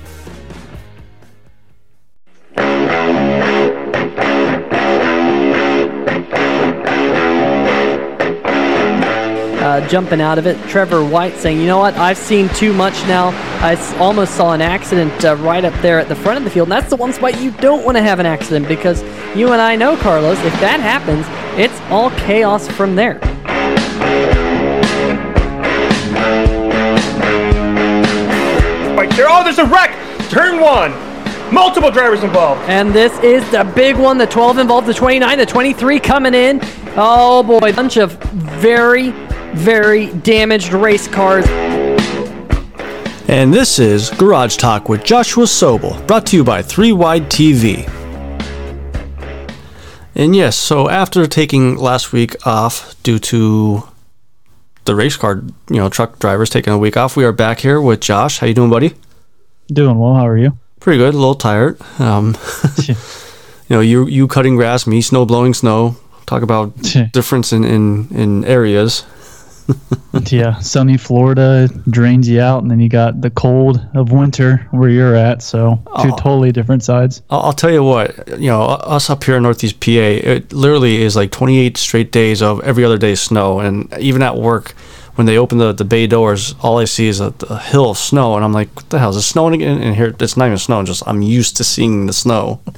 Uh, 9.71 9.87
jumping 9.87 10.19
out 10.19 10.37
of 10.37 10.45
it. 10.45 10.57
Trevor 10.67 11.03
White 11.03 11.37
saying, 11.37 11.59
"You 11.59 11.67
know 11.67 11.79
what? 11.79 11.95
I've 11.95 12.17
seen 12.17 12.49
too 12.49 12.73
much 12.73 12.93
now. 13.07 13.29
I 13.61 13.75
almost 13.99 14.35
saw 14.35 14.51
an 14.53 14.61
accident 14.61 15.23
uh, 15.23 15.35
right 15.37 15.63
up 15.63 15.73
there 15.81 15.97
at 15.97 16.09
the 16.09 16.15
front 16.15 16.37
of 16.37 16.43
the 16.43 16.49
field. 16.49 16.65
And 16.67 16.73
that's 16.73 16.89
the 16.89 16.97
one 16.97 17.13
spot 17.13 17.39
you 17.39 17.51
don't 17.51 17.85
want 17.85 17.95
to 17.97 18.03
have 18.03 18.19
an 18.19 18.25
accident 18.25 18.67
because 18.67 19.01
you 19.35 19.53
and 19.53 19.61
I 19.61 19.75
know, 19.77 19.95
Carlos, 19.95 20.37
if 20.39 20.53
that 20.59 20.81
happens, 20.81 21.25
it's 21.57 21.79
all 21.89 22.09
chaos 22.11 22.67
from 22.67 22.95
there." 22.95 23.19
Right 28.97 29.09
there. 29.15 29.27
Oh, 29.29 29.43
there's 29.43 29.59
a 29.59 29.65
wreck. 29.65 29.91
Turn 30.29 30.59
one. 30.59 30.91
Multiple 31.53 31.91
drivers 31.91 32.23
involved. 32.23 32.61
And 32.69 32.93
this 32.93 33.11
is 33.19 33.49
the 33.51 33.63
big 33.75 33.97
one. 33.97 34.17
The 34.17 34.25
12 34.25 34.57
involved, 34.59 34.87
the 34.87 34.93
29, 34.93 35.37
the 35.37 35.45
23 35.45 35.99
coming 35.99 36.33
in. 36.33 36.59
Oh 36.95 37.43
boy, 37.43 37.73
bunch 37.73 37.97
of 37.97 38.13
very, 38.61 39.11
very 39.53 40.07
damaged 40.07 40.73
race 40.73 41.07
cars. 41.07 41.45
And 43.27 43.53
this 43.53 43.79
is 43.79 44.09
Garage 44.09 44.57
Talk 44.57 44.89
with 44.89 45.03
Joshua 45.03 45.45
Sobel, 45.45 46.05
brought 46.07 46.25
to 46.27 46.37
you 46.37 46.43
by 46.43 46.61
3 46.61 46.91
Wide 46.91 47.29
TV. 47.29 47.87
And 50.15 50.35
yes, 50.35 50.57
so 50.57 50.89
after 50.89 51.25
taking 51.27 51.77
last 51.77 52.11
week 52.11 52.35
off 52.45 53.01
due 53.03 53.19
to 53.19 53.83
the 54.85 54.95
race 54.95 55.15
car, 55.15 55.41
you 55.69 55.77
know, 55.77 55.89
truck 55.89 56.19
drivers 56.19 56.49
taking 56.49 56.73
a 56.73 56.77
week 56.77 56.97
off, 56.97 57.15
we 57.15 57.23
are 57.23 57.31
back 57.31 57.59
here 57.59 57.79
with 57.79 58.01
Josh. 58.01 58.39
How 58.39 58.47
you 58.47 58.53
doing, 58.53 58.69
buddy? 58.69 58.93
Doing 59.71 59.97
well. 59.97 60.15
How 60.15 60.27
are 60.27 60.37
you? 60.37 60.57
Pretty 60.79 60.97
good. 60.97 61.13
A 61.13 61.17
little 61.17 61.35
tired. 61.35 61.79
Um, 61.99 62.35
you 62.87 62.95
know, 63.69 63.79
you 63.79 64.05
you 64.07 64.27
cutting 64.27 64.57
grass, 64.57 64.85
me 64.85 65.01
snow 65.01 65.25
blowing 65.25 65.53
snow. 65.53 65.95
Talk 66.25 66.43
about 66.43 66.73
difference 67.13 67.53
in 67.53 67.63
in, 67.63 68.07
in 68.09 68.43
areas. 68.45 69.05
yeah, 70.31 70.59
sunny 70.59 70.97
Florida 70.97 71.67
drains 71.89 72.27
you 72.27 72.39
out, 72.41 72.61
and 72.61 72.69
then 72.71 72.79
you 72.79 72.89
got 72.89 73.21
the 73.21 73.29
cold 73.29 73.85
of 73.93 74.11
winter 74.11 74.67
where 74.71 74.89
you're 74.89 75.15
at. 75.15 75.41
So 75.41 75.75
two 76.01 76.11
Oh. 76.11 76.15
totally 76.17 76.51
different 76.51 76.83
sides. 76.83 77.21
I'll, 77.29 77.41
I'll 77.41 77.53
tell 77.53 77.71
you 77.71 77.83
what, 77.83 78.27
you 78.39 78.49
know, 78.49 78.63
us 78.63 79.09
up 79.09 79.23
here 79.23 79.37
in 79.37 79.43
Northeast 79.43 79.79
PA, 79.79 79.89
it 79.91 80.51
literally 80.53 81.01
is 81.01 81.15
like 81.15 81.31
28 81.31 81.77
straight 81.77 82.11
days 82.11 82.41
of 82.41 82.61
every 82.61 82.83
other 82.83 82.97
day 82.97 83.15
snow. 83.15 83.59
And 83.59 83.91
even 83.99 84.21
at 84.21 84.35
work, 84.37 84.71
when 85.15 85.27
they 85.27 85.37
open 85.37 85.57
the, 85.57 85.71
the 85.73 85.83
bay 85.85 86.07
doors, 86.07 86.55
all 86.61 86.77
I 86.79 86.85
see 86.85 87.07
is 87.07 87.19
a, 87.19 87.33
a 87.49 87.59
hill 87.59 87.91
of 87.91 87.97
snow. 87.97 88.35
And 88.35 88.43
I'm 88.45 88.53
like, 88.53 88.73
what 88.75 88.89
the 88.89 88.99
hell? 88.99 89.09
Is 89.11 89.17
it 89.17 89.21
snowing 89.23 89.53
again? 89.53 89.81
And 89.81 89.95
here, 89.95 90.15
it's 90.19 90.37
not 90.37 90.45
even 90.47 90.57
snowing, 90.57 90.85
just 90.85 91.03
I'm 91.07 91.21
used 91.21 91.57
to 91.57 91.63
seeing 91.63 92.05
the 92.07 92.13
snow. 92.13 92.61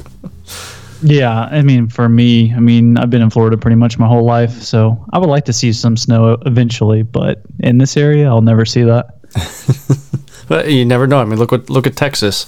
Yeah, 1.04 1.42
I 1.52 1.62
mean, 1.62 1.90
for 1.90 2.08
me, 2.08 2.54
I 2.54 2.60
mean, 2.60 2.98
I've 2.98 3.10
been 3.10 3.22
in 3.22 3.30
Florida 3.30 3.58
pretty 3.58 3.76
much 3.76 4.00
my 4.00 4.08
whole 4.08 4.24
life, 4.24 4.62
so 4.62 5.04
I 5.12 5.20
would 5.20 5.30
like 5.30 5.46
to 5.46 5.54
see 5.54 5.74
some 5.74 5.98
snow 5.98 6.38
eventually. 6.46 7.04
But 7.04 7.42
in 7.60 7.78
this 7.78 7.98
area, 7.98 8.28
I'll 8.28 8.42
never 8.42 8.66
see 8.66 8.84
that. 8.84 9.20
But 10.48 10.70
you 10.70 10.86
never 10.86 11.08
know. 11.08 11.20
I 11.20 11.26
mean, 11.26 11.40
look 11.40 11.52
what 11.52 11.70
look 11.70 11.88
at 11.88 11.96
Texas. 11.96 12.48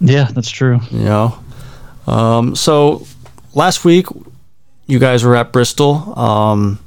Yeah, 0.00 0.28
that's 0.30 0.50
true. 0.50 0.80
You 0.90 1.00
know. 1.00 1.38
Um, 2.06 2.54
so 2.54 3.06
last 3.54 3.84
week, 3.84 4.06
you 4.86 4.98
guys 4.98 5.24
were 5.24 5.36
at 5.36 5.52
Bristol. 5.52 6.18
Um, 6.18 6.78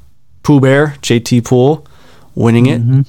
Pooh 0.43 0.59
Bear, 0.59 0.95
JT 1.01 1.45
Pool, 1.45 1.85
winning 2.33 2.65
it. 2.65 3.05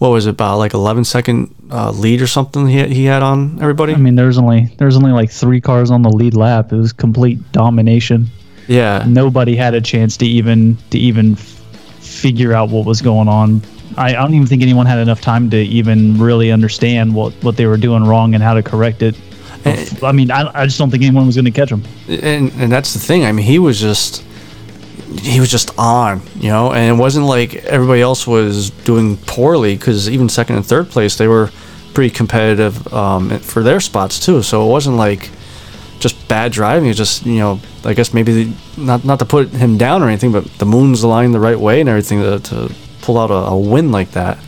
What 0.00 0.08
was 0.08 0.24
it 0.26 0.30
about 0.30 0.56
like 0.56 0.72
11 0.72 1.04
second 1.04 1.54
uh, 1.70 1.90
lead 1.90 2.22
or 2.22 2.26
something 2.26 2.66
he 2.66 2.82
he 2.88 3.04
had 3.04 3.22
on 3.22 3.58
everybody? 3.60 3.92
I 3.92 3.96
mean, 3.96 4.16
there's 4.16 4.38
only 4.38 4.74
there's 4.78 4.96
only 4.96 5.12
like 5.12 5.30
three 5.30 5.60
cars 5.60 5.90
on 5.90 6.00
the 6.00 6.08
lead 6.08 6.34
lap. 6.34 6.72
It 6.72 6.76
was 6.76 6.92
complete 6.92 7.38
domination. 7.52 8.26
yeah, 8.66 9.04
nobody 9.06 9.54
had 9.54 9.74
a 9.74 9.80
chance 9.80 10.16
to 10.16 10.26
even 10.26 10.78
to 10.88 10.98
even 10.98 11.36
figure 11.36 12.54
out 12.54 12.70
what 12.70 12.86
was 12.86 13.02
going 13.02 13.28
on. 13.28 13.60
I, 13.98 14.08
I 14.08 14.22
don't 14.22 14.32
even 14.32 14.46
think 14.46 14.62
anyone 14.62 14.86
had 14.86 14.98
enough 15.00 15.20
time 15.20 15.50
to 15.50 15.58
even 15.58 16.18
really 16.18 16.50
understand 16.50 17.14
what, 17.14 17.34
what 17.42 17.56
they 17.56 17.66
were 17.66 17.76
doing 17.76 18.04
wrong 18.04 18.34
and 18.34 18.42
how 18.42 18.54
to 18.54 18.62
correct 18.62 19.02
it. 19.02 19.16
I 20.02 20.12
mean, 20.12 20.30
I, 20.30 20.50
I 20.62 20.64
just 20.64 20.78
don't 20.78 20.90
think 20.90 21.02
anyone 21.02 21.26
was 21.26 21.36
going 21.36 21.44
to 21.44 21.50
catch 21.50 21.70
him. 21.70 21.84
and 22.08 22.50
and 22.56 22.72
that's 22.72 22.94
the 22.94 23.00
thing. 23.00 23.26
I 23.26 23.32
mean, 23.32 23.44
he 23.44 23.58
was 23.58 23.78
just 23.78 24.24
he 25.18 25.40
was 25.40 25.50
just 25.50 25.70
on, 25.78 26.22
you 26.36 26.48
know, 26.48 26.72
and 26.72 26.96
it 26.96 27.00
wasn't 27.00 27.26
like 27.26 27.54
everybody 27.56 28.00
else 28.00 28.26
was 28.26 28.70
doing 28.70 29.16
poorly 29.16 29.76
because 29.76 30.08
even 30.08 30.28
second 30.28 30.56
and 30.56 30.64
third 30.66 30.88
place 30.88 31.16
they 31.16 31.26
were 31.28 31.50
pretty 31.94 32.10
competitive 32.14 32.92
um, 32.92 33.30
for 33.40 33.62
their 33.62 33.80
spots 33.80 34.24
too. 34.24 34.42
So 34.42 34.66
it 34.66 34.70
wasn't 34.70 34.96
like 34.96 35.28
just 35.98 36.28
bad 36.28 36.52
driving. 36.52 36.88
It 36.88 36.94
just 36.94 37.26
you 37.26 37.38
know, 37.38 37.60
I 37.84 37.94
guess 37.94 38.14
maybe 38.14 38.44
the, 38.44 38.56
not 38.76 39.04
not 39.04 39.18
to 39.18 39.24
put 39.24 39.48
him 39.48 39.76
down 39.78 40.02
or 40.02 40.08
anything, 40.08 40.32
but 40.32 40.44
the 40.58 40.66
moon's 40.66 41.02
aligned 41.02 41.34
the 41.34 41.40
right 41.40 41.58
way 41.58 41.80
and 41.80 41.88
everything 41.88 42.20
to, 42.20 42.38
to 42.40 42.74
pull 43.02 43.18
out 43.18 43.30
a, 43.30 43.34
a 43.50 43.58
win 43.58 43.90
like 43.90 44.12
that. 44.12 44.38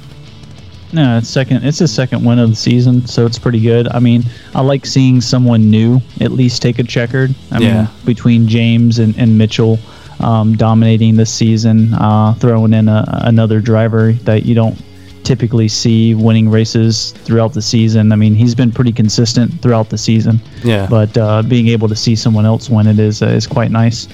No, 0.95 1.17
it's 1.17 1.29
second. 1.29 1.65
It's 1.65 1.79
his 1.79 1.93
second 1.93 2.23
win 2.23 2.39
of 2.39 2.51
the 2.51 2.57
season, 2.57 3.07
so 3.07 3.25
it's 3.25 3.39
pretty 3.39 3.61
good. 3.61 3.89
I 3.89 3.99
mean, 3.99 4.25
I 4.55 4.61
like 4.61 4.85
seeing 4.85 5.23
someone 5.23 5.71
new 5.71 6.01
at 6.21 6.33
least 6.33 6.61
take 6.61 6.79
a 6.79 6.83
checkered. 6.85 7.35
I 7.51 7.59
Yeah. 7.61 7.75
mean, 7.75 7.89
between 8.05 8.47
James 8.47 8.99
and, 8.99 9.17
and 9.17 9.39
Mitchell 9.39 9.79
um, 10.23 10.57
dominating 10.57 11.17
this 11.17 11.33
season, 11.33 11.95
uh, 11.95 12.35
throwing 12.35 12.73
in 12.73 12.89
a, 12.89 13.05
another 13.25 13.61
driver 13.61 14.13
that 14.13 14.45
you 14.45 14.55
don't 14.55 14.81
typically 15.25 15.69
see 15.69 16.15
winning 16.15 16.51
races 16.51 17.13
throughout 17.25 17.53
the 17.55 17.63
season. 17.63 18.13
I 18.13 18.17
mean, 18.17 18.35
he's 18.35 18.55
been 18.55 18.73
pretty 18.73 18.93
consistent 18.93 19.61
throughout 19.63 19.89
the 19.89 19.99
season. 19.99 20.41
Yeah. 20.65 20.87
But 20.89 21.17
uh, 21.17 21.43
being 21.43 21.69
able 21.69 21.89
to 21.89 21.97
see 21.97 22.17
someone 22.17 22.47
else 22.47 22.69
win 22.69 22.87
it 22.87 22.99
is 22.99 23.23
uh, 23.23 23.27
is 23.27 23.47
quite 23.47 23.71
nice. 23.71 24.09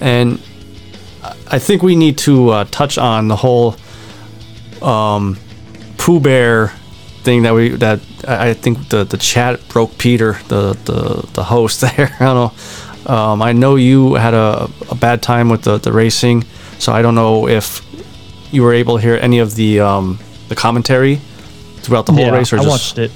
and 0.00 0.40
I 1.48 1.58
think 1.58 1.82
we 1.82 1.96
need 1.96 2.18
to 2.18 2.50
uh, 2.50 2.64
touch 2.70 2.98
on 2.98 3.28
the 3.28 3.36
whole 3.36 3.76
um, 4.82 5.38
Pooh 5.98 6.20
Bear 6.20 6.68
thing 7.22 7.42
that 7.42 7.54
we 7.54 7.70
that 7.70 8.00
I 8.26 8.50
I 8.50 8.54
think 8.54 8.88
the 8.88 9.04
the 9.04 9.16
chat 9.16 9.60
broke 9.68 9.98
Peter 9.98 10.34
the 10.48 10.74
the, 10.84 11.28
the 11.32 11.44
host 11.44 11.80
there. 11.96 12.16
I 12.20 12.24
don't 12.24 12.34
know. 12.34 12.52
Um, 13.06 13.40
I 13.40 13.52
know 13.52 13.76
you 13.76 14.14
had 14.14 14.34
a, 14.34 14.68
a 14.90 14.94
bad 14.94 15.22
time 15.22 15.48
with 15.48 15.62
the, 15.62 15.78
the 15.78 15.92
racing, 15.92 16.42
so 16.78 16.92
I 16.92 17.02
don't 17.02 17.14
know 17.14 17.48
if 17.48 17.84
you 18.52 18.62
were 18.62 18.72
able 18.72 18.96
to 18.96 19.02
hear 19.02 19.16
any 19.16 19.38
of 19.38 19.54
the 19.54 19.80
um, 19.80 20.18
the 20.48 20.54
commentary 20.54 21.16
throughout 21.78 22.06
the 22.06 22.12
whole 22.12 22.30
race, 22.32 22.52
or 22.52 22.56
I 22.56 22.64
just 22.64 22.68
watched 22.68 22.98
it. 22.98 23.12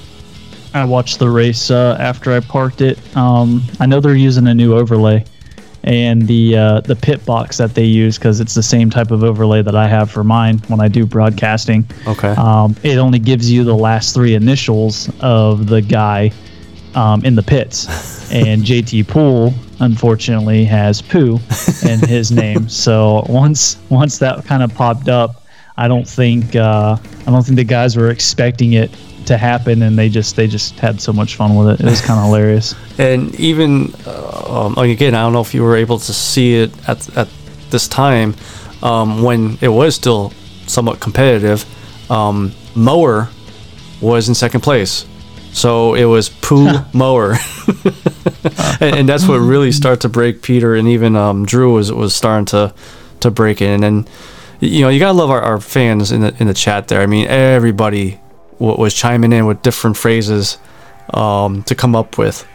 I 0.73 0.85
watched 0.85 1.19
the 1.19 1.29
race 1.29 1.69
uh, 1.69 1.97
after 1.99 2.31
I 2.31 2.39
parked 2.39 2.79
it. 2.81 2.97
Um, 3.17 3.61
I 3.79 3.85
know 3.85 3.99
they're 3.99 4.15
using 4.15 4.47
a 4.47 4.53
new 4.53 4.73
overlay, 4.73 5.25
and 5.83 6.25
the 6.25 6.57
uh, 6.57 6.81
the 6.81 6.95
pit 6.95 7.25
box 7.25 7.57
that 7.57 7.75
they 7.75 7.83
use 7.83 8.17
because 8.17 8.39
it's 8.39 8.53
the 8.53 8.63
same 8.63 8.89
type 8.89 9.11
of 9.11 9.25
overlay 9.25 9.61
that 9.61 9.75
I 9.75 9.89
have 9.89 10.09
for 10.09 10.23
mine 10.23 10.59
when 10.69 10.79
I 10.79 10.87
do 10.87 11.05
broadcasting. 11.05 11.85
okay. 12.07 12.29
Um, 12.29 12.77
it 12.83 12.97
only 12.97 13.19
gives 13.19 13.51
you 13.51 13.65
the 13.65 13.75
last 13.75 14.13
three 14.13 14.35
initials 14.35 15.09
of 15.19 15.67
the 15.67 15.81
guy 15.81 16.31
um, 16.95 17.25
in 17.25 17.35
the 17.35 17.43
pits, 17.43 17.87
and 18.31 18.63
JT 18.63 19.07
Pool 19.09 19.53
unfortunately 19.81 20.63
has 20.63 21.01
poo 21.01 21.39
in 21.85 21.99
his 22.07 22.31
name. 22.31 22.69
So 22.69 23.25
once 23.27 23.77
once 23.89 24.19
that 24.19 24.45
kind 24.45 24.63
of 24.63 24.73
popped 24.73 25.09
up, 25.09 25.43
I 25.77 25.87
don't 25.87 26.07
think 26.07 26.55
uh, 26.55 26.97
I 27.27 27.31
don't 27.31 27.43
think 27.43 27.57
the 27.57 27.63
guys 27.63 27.97
were 27.97 28.09
expecting 28.09 28.73
it 28.73 28.91
to 29.25 29.37
happen, 29.37 29.81
and 29.81 29.97
they 29.97 30.09
just 30.09 30.35
they 30.35 30.47
just 30.47 30.79
had 30.79 31.01
so 31.01 31.11
much 31.11 31.35
fun 31.35 31.55
with 31.55 31.67
it. 31.69 31.85
It 31.85 31.89
was 31.89 32.01
kind 32.01 32.19
of 32.19 32.25
hilarious. 32.25 32.75
and 32.97 33.35
even 33.35 33.93
uh, 34.05 34.65
um, 34.65 34.77
again, 34.77 35.15
I 35.15 35.21
don't 35.21 35.33
know 35.33 35.41
if 35.41 35.53
you 35.53 35.63
were 35.63 35.75
able 35.75 35.99
to 35.99 36.13
see 36.13 36.55
it 36.55 36.71
at 36.87 37.17
at 37.17 37.27
this 37.69 37.87
time 37.87 38.35
um, 38.83 39.23
when 39.23 39.57
it 39.61 39.69
was 39.69 39.95
still 39.95 40.31
somewhat 40.67 40.99
competitive. 40.99 41.65
Um, 42.11 42.53
Mower 42.75 43.29
was 44.01 44.27
in 44.27 44.35
second 44.35 44.61
place, 44.61 45.05
so 45.53 45.93
it 45.95 46.05
was 46.05 46.29
poo 46.29 46.79
Mower, 46.93 47.33
and, 48.79 48.95
and 48.95 49.09
that's 49.09 49.27
what 49.27 49.37
really 49.37 49.71
started 49.71 50.01
to 50.01 50.09
break 50.09 50.41
Peter 50.41 50.75
and 50.75 50.87
even 50.87 51.15
um, 51.15 51.45
Drew 51.45 51.73
was 51.73 51.91
was 51.91 52.15
starting 52.15 52.45
to 52.47 52.73
to 53.21 53.31
break 53.31 53.61
in, 53.61 53.83
and 53.83 53.83
then 53.83 54.07
you 54.59 54.81
know 54.81 54.89
you 54.89 54.99
gotta 54.99 55.17
love 55.17 55.29
our, 55.29 55.41
our 55.41 55.59
fans 55.59 56.11
in 56.11 56.21
the 56.21 56.35
in 56.39 56.47
the 56.47 56.53
chat 56.53 56.87
there. 56.87 57.01
I 57.01 57.05
mean, 57.05 57.27
everybody 57.27 58.19
w- 58.59 58.79
was 58.79 58.93
chiming 58.93 59.33
in 59.33 59.45
with 59.45 59.61
different 59.61 59.97
phrases 59.97 60.57
um, 61.13 61.63
to 61.63 61.75
come 61.75 61.95
up 61.95 62.17
with. 62.17 62.47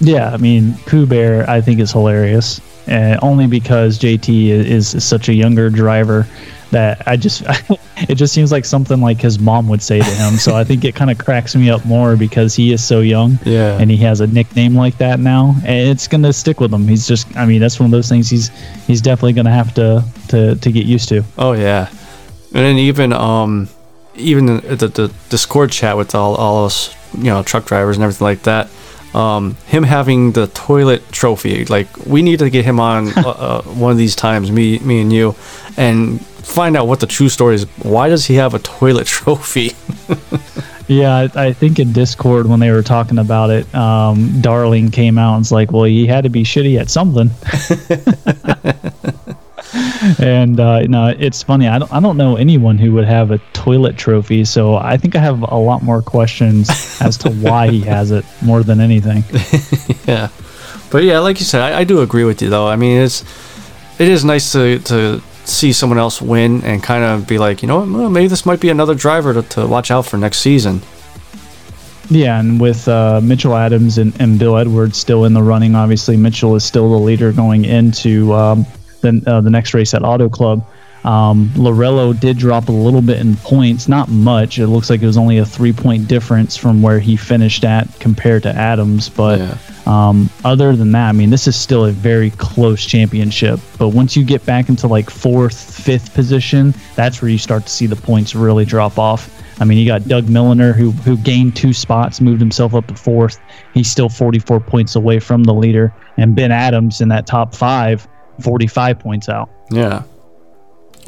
Yeah, 0.00 0.30
I 0.30 0.36
mean, 0.36 0.74
Pooh 0.86 1.06
Bear, 1.06 1.48
I 1.48 1.60
think 1.60 1.80
is 1.80 1.92
hilarious, 1.92 2.60
and 2.86 3.18
only 3.22 3.46
because 3.46 3.98
JT 3.98 4.46
is, 4.48 4.94
is 4.94 5.04
such 5.04 5.28
a 5.28 5.34
younger 5.34 5.70
driver 5.70 6.26
that 6.70 7.06
I 7.06 7.16
just 7.16 7.42
it 8.08 8.16
just 8.16 8.34
seems 8.34 8.50
like 8.50 8.64
something 8.64 9.00
like 9.00 9.20
his 9.20 9.38
mom 9.38 9.68
would 9.68 9.80
say 9.82 9.98
to 10.00 10.04
him. 10.04 10.34
so 10.38 10.56
I 10.56 10.64
think 10.64 10.84
it 10.84 10.94
kind 10.96 11.10
of 11.10 11.18
cracks 11.18 11.54
me 11.54 11.70
up 11.70 11.84
more 11.84 12.16
because 12.16 12.54
he 12.54 12.72
is 12.72 12.82
so 12.82 13.00
young, 13.00 13.38
Yeah. 13.44 13.78
and 13.78 13.90
he 13.90 13.96
has 13.98 14.20
a 14.20 14.26
nickname 14.26 14.74
like 14.74 14.98
that 14.98 15.20
now, 15.20 15.54
and 15.64 15.88
it's 15.88 16.08
gonna 16.08 16.32
stick 16.32 16.60
with 16.60 16.72
him. 16.72 16.88
He's 16.88 17.06
just, 17.06 17.34
I 17.36 17.46
mean, 17.46 17.60
that's 17.60 17.78
one 17.78 17.86
of 17.86 17.92
those 17.92 18.08
things 18.08 18.28
he's 18.28 18.48
he's 18.86 19.00
definitely 19.00 19.34
gonna 19.34 19.52
have 19.52 19.72
to 19.74 20.04
to 20.28 20.56
to 20.56 20.72
get 20.72 20.86
used 20.86 21.08
to. 21.10 21.22
Oh 21.38 21.52
yeah, 21.52 21.88
and 22.52 22.64
then 22.64 22.76
even 22.78 23.12
um, 23.12 23.68
even 24.16 24.46
the, 24.46 24.76
the, 24.76 24.88
the 24.88 25.12
Discord 25.28 25.70
chat 25.70 25.96
with 25.96 26.14
all 26.14 26.34
all 26.34 26.64
us 26.64 26.94
you 27.16 27.24
know 27.24 27.42
truck 27.44 27.66
drivers 27.66 27.96
and 27.96 28.02
everything 28.04 28.24
like 28.24 28.42
that. 28.42 28.68
Um, 29.14 29.56
him 29.66 29.84
having 29.84 30.32
the 30.32 30.48
toilet 30.48 31.10
trophy. 31.12 31.64
Like 31.64 32.06
we 32.06 32.22
need 32.22 32.40
to 32.40 32.50
get 32.50 32.64
him 32.64 32.80
on 32.80 33.08
uh, 33.18 33.28
uh, 33.28 33.62
one 33.62 33.92
of 33.92 33.98
these 33.98 34.16
times, 34.16 34.50
me, 34.50 34.78
me 34.80 35.00
and 35.00 35.12
you, 35.12 35.34
and 35.76 36.24
find 36.24 36.76
out 36.76 36.86
what 36.86 37.00
the 37.00 37.06
true 37.06 37.28
story 37.28 37.54
is. 37.54 37.64
Why 37.82 38.08
does 38.08 38.26
he 38.26 38.34
have 38.34 38.54
a 38.54 38.58
toilet 38.58 39.06
trophy? 39.18 39.72
Yeah, 40.86 41.28
I, 41.34 41.46
I 41.46 41.52
think 41.54 41.78
in 41.78 41.92
Discord 41.92 42.46
when 42.46 42.60
they 42.60 42.70
were 42.70 42.82
talking 42.82 43.18
about 43.18 43.48
it, 43.48 43.72
um, 43.74 44.42
Darling 44.42 44.90
came 44.90 45.16
out 45.16 45.34
and 45.34 45.40
was 45.40 45.50
like, 45.50 45.72
"Well, 45.72 45.84
he 45.84 46.06
had 46.06 46.24
to 46.24 46.30
be 46.30 46.42
shitty 46.42 46.78
at 46.78 46.90
something." 46.90 47.30
and 50.18 50.60
uh, 50.60 50.82
no, 50.82 51.08
it's 51.08 51.42
funny. 51.42 51.68
I 51.68 51.78
don't, 51.78 51.92
I 51.92 52.00
don't 52.00 52.16
know 52.16 52.36
anyone 52.36 52.78
who 52.78 52.92
would 52.92 53.04
have 53.04 53.30
a 53.30 53.38
toilet 53.52 53.96
trophy, 53.96 54.44
so 54.44 54.76
I 54.76 54.96
think 54.96 55.16
I 55.16 55.20
have 55.20 55.42
a 55.42 55.56
lot 55.56 55.82
more 55.82 56.02
questions 56.02 56.68
as 57.00 57.16
to 57.18 57.30
why 57.30 57.70
he 57.70 57.80
has 57.82 58.10
it 58.10 58.24
more 58.42 58.62
than 58.62 58.80
anything. 58.80 59.24
yeah, 60.06 60.28
but 60.90 61.04
yeah, 61.04 61.18
like 61.18 61.38
you 61.38 61.44
said, 61.44 61.60
I, 61.60 61.80
I 61.80 61.84
do 61.84 62.00
agree 62.00 62.24
with 62.24 62.42
you 62.42 62.50
though. 62.50 62.68
I 62.68 62.76
mean, 62.76 63.02
it's 63.02 63.22
it 63.98 64.08
is 64.08 64.24
nice 64.24 64.52
to 64.52 64.78
to 64.80 65.22
see 65.44 65.72
someone 65.72 65.98
else 65.98 66.22
win 66.22 66.62
and 66.64 66.82
kind 66.82 67.04
of 67.04 67.26
be 67.28 67.38
like, 67.38 67.62
you 67.62 67.68
know 67.68 67.80
what, 67.80 67.88
well, 67.88 68.10
maybe 68.10 68.28
this 68.28 68.46
might 68.46 68.60
be 68.60 68.70
another 68.70 68.94
driver 68.94 69.34
to, 69.34 69.42
to 69.42 69.66
watch 69.66 69.90
out 69.90 70.06
for 70.06 70.16
next 70.16 70.38
season. 70.38 70.80
Yeah, 72.10 72.38
and 72.38 72.60
with 72.60 72.86
uh, 72.86 73.20
Mitchell 73.22 73.54
Adams 73.54 73.98
and, 73.98 74.18
and 74.20 74.38
Bill 74.38 74.56
Edwards 74.56 74.98
still 74.98 75.24
in 75.24 75.32
the 75.32 75.42
running, 75.42 75.74
obviously 75.74 76.16
Mitchell 76.16 76.54
is 76.54 76.64
still 76.64 76.90
the 76.90 76.98
leader 76.98 77.32
going 77.32 77.64
into 77.64 78.32
um, 78.34 78.66
the, 79.04 79.22
uh, 79.26 79.40
the 79.40 79.50
next 79.50 79.74
race 79.74 79.94
at 79.94 80.02
Auto 80.04 80.28
Club. 80.28 80.64
Um, 81.04 81.50
Lorello 81.54 82.18
did 82.18 82.38
drop 82.38 82.70
a 82.70 82.72
little 82.72 83.02
bit 83.02 83.18
in 83.20 83.36
points, 83.36 83.88
not 83.88 84.08
much. 84.08 84.58
It 84.58 84.68
looks 84.68 84.88
like 84.88 85.02
it 85.02 85.06
was 85.06 85.18
only 85.18 85.36
a 85.36 85.44
three 85.44 85.72
point 85.74 86.08
difference 86.08 86.56
from 86.56 86.80
where 86.80 86.98
he 86.98 87.14
finished 87.16 87.62
at 87.62 87.86
compared 88.00 88.42
to 88.44 88.48
Adams. 88.56 89.10
But 89.10 89.38
Yeah. 89.38 89.56
um, 89.84 90.30
other 90.46 90.74
than 90.74 90.92
that, 90.92 91.10
I 91.10 91.12
mean, 91.12 91.28
this 91.28 91.46
is 91.46 91.56
still 91.56 91.84
a 91.84 91.90
very 91.92 92.30
close 92.30 92.82
championship. 92.86 93.60
But 93.78 93.88
once 93.90 94.16
you 94.16 94.24
get 94.24 94.46
back 94.46 94.70
into 94.70 94.86
like 94.86 95.10
fourth, 95.10 95.60
fifth 95.60 96.14
position, 96.14 96.72
that's 96.96 97.20
where 97.20 97.30
you 97.30 97.36
start 97.38 97.66
to 97.66 97.70
see 97.70 97.86
the 97.86 97.96
points 97.96 98.34
really 98.34 98.64
drop 98.64 98.98
off. 98.98 99.30
I 99.60 99.66
mean, 99.66 99.76
you 99.76 99.86
got 99.86 100.08
Doug 100.08 100.30
Milliner 100.30 100.72
who 100.72 100.90
who 100.90 101.18
gained 101.18 101.54
two 101.54 101.74
spots, 101.74 102.18
moved 102.22 102.40
himself 102.40 102.74
up 102.74 102.86
to 102.86 102.94
fourth. 102.94 103.38
He's 103.74 103.90
still 103.90 104.08
44 104.08 104.58
points 104.58 104.96
away 104.96 105.18
from 105.20 105.44
the 105.44 105.52
leader, 105.54 105.92
and 106.16 106.34
Ben 106.34 106.50
Adams 106.50 107.02
in 107.02 107.08
that 107.10 107.26
top 107.26 107.54
five, 107.54 108.08
45 108.40 108.98
points 108.98 109.28
out. 109.28 109.50
Yeah. 109.70 110.02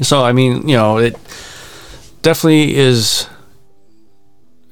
So 0.01 0.23
I 0.23 0.31
mean, 0.31 0.67
you 0.67 0.75
know, 0.75 0.97
it 0.97 1.15
definitely 2.21 2.75
is. 2.75 3.27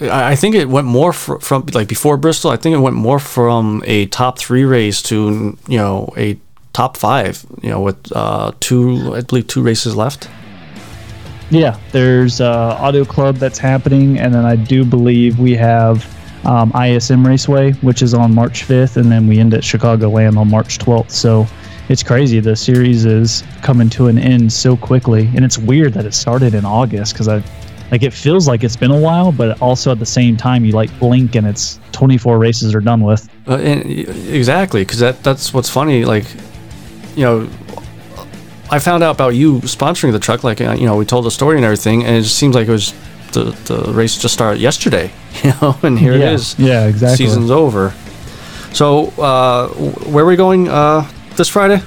I 0.02 0.36
think 0.36 0.56
it 0.56 0.68
went 0.68 0.88
more 0.88 1.14
fr- 1.14 1.38
from 1.38 1.66
like 1.74 1.88
before 1.88 2.18
Bristol. 2.18 2.52
I 2.52 2.58
think 2.58 2.76
it 2.76 2.80
went 2.80 2.96
more 2.96 3.20
from 3.20 3.82
a 3.86 4.08
top 4.08 4.38
three 4.38 4.66
race 4.66 5.02
to 5.04 5.58
you 5.68 5.78
know 5.78 6.14
a 6.18 6.38
top 6.74 6.98
five. 6.98 7.46
You 7.62 7.70
know, 7.70 7.82
with 7.82 8.12
uh, 8.16 8.52
two, 8.60 9.16
I 9.16 9.22
believe, 9.22 9.48
two 9.48 9.64
races 9.64 9.96
left. 9.96 10.30
Yeah, 11.50 11.80
there's 11.92 12.42
uh, 12.42 12.78
Auto 12.82 13.06
Club 13.06 13.38
that's 13.38 13.60
happening, 13.60 14.20
and 14.20 14.34
then 14.34 14.46
I 14.46 14.56
do 14.56 14.84
believe 14.84 15.40
we 15.40 15.56
have 15.56 16.06
um, 16.46 16.72
ISM 16.76 17.26
Raceway, 17.26 17.74
which 17.74 18.02
is 18.02 18.14
on 18.14 18.34
March 18.34 18.68
5th, 18.68 18.98
and 18.98 19.12
then 19.12 19.28
we 19.28 19.40
end 19.40 19.54
at 19.54 19.62
Chicagoland 19.62 20.38
on 20.38 20.50
March 20.50 20.80
12th. 20.80 21.12
So 21.12 21.48
it's 21.90 22.04
crazy. 22.04 22.40
The 22.40 22.56
series 22.56 23.06
is 23.06 23.44
coming 23.62 23.90
to 23.92 24.08
an 24.08 24.18
end 24.18 24.52
so 24.52 24.76
quickly, 24.76 25.30
and 25.36 25.46
it's 25.46 25.58
weird 25.58 25.94
that 25.94 26.06
it 26.06 26.14
started 26.14 26.54
in 26.54 26.66
August 26.66 27.14
because 27.14 27.28
I 27.28 27.44
like 27.92 28.02
it 28.02 28.14
feels 28.14 28.48
like 28.48 28.64
it's 28.64 28.76
been 28.76 28.92
a 28.92 29.00
while, 29.00 29.32
but 29.32 29.62
also 29.62 29.92
at 29.92 30.00
the 30.00 30.06
same 30.06 30.36
time 30.38 30.66
you 30.66 30.72
like 30.72 30.98
blink 31.00 31.36
and 31.36 31.46
it's 31.46 31.80
24 31.92 32.40
races 32.40 32.74
are 32.74 32.82
done 32.82 33.04
with. 33.04 33.30
Uh, 33.48 33.58
exactly, 33.58 34.82
because 34.82 35.00
that 35.00 35.22
that's 35.24 35.54
what's 35.54 35.70
funny. 35.70 36.06
Like, 36.06 36.26
you 37.16 37.24
know, 37.24 37.50
I 38.72 38.80
found 38.80 39.04
out 39.04 39.16
about 39.16 39.36
you 39.36 39.60
sponsoring 39.62 40.12
the 40.12 40.20
truck. 40.20 40.44
Like, 40.44 40.62
uh, 40.62 40.74
you 40.74 40.86
know, 40.86 40.98
we 40.98 41.06
told 41.06 41.26
the 41.26 41.32
story 41.32 41.58
and 41.58 41.66
everything, 41.66 42.04
and 42.04 42.16
it 42.16 42.22
just 42.22 42.38
seems 42.38 42.56
like 42.56 42.68
it 42.68 42.72
was 42.72 42.94
the 43.34 43.52
the 43.66 43.94
race 43.94 44.18
just 44.18 44.34
started 44.34 44.62
yesterday. 44.62 45.12
You 45.44 45.52
know, 45.62 45.78
and 45.84 46.00
here 46.00 46.14
yeah. 46.14 46.32
it 46.32 46.34
is. 46.36 46.58
Yeah, 46.58 46.88
exactly. 46.88 47.26
Season's 47.26 47.52
over. 47.52 47.94
So, 48.72 49.08
uh, 49.22 49.68
where 49.68 50.24
are 50.24 50.28
we 50.28 50.38
going 50.38 50.70
uh, 50.70 51.08
this 51.38 51.50
Friday? 51.50 51.82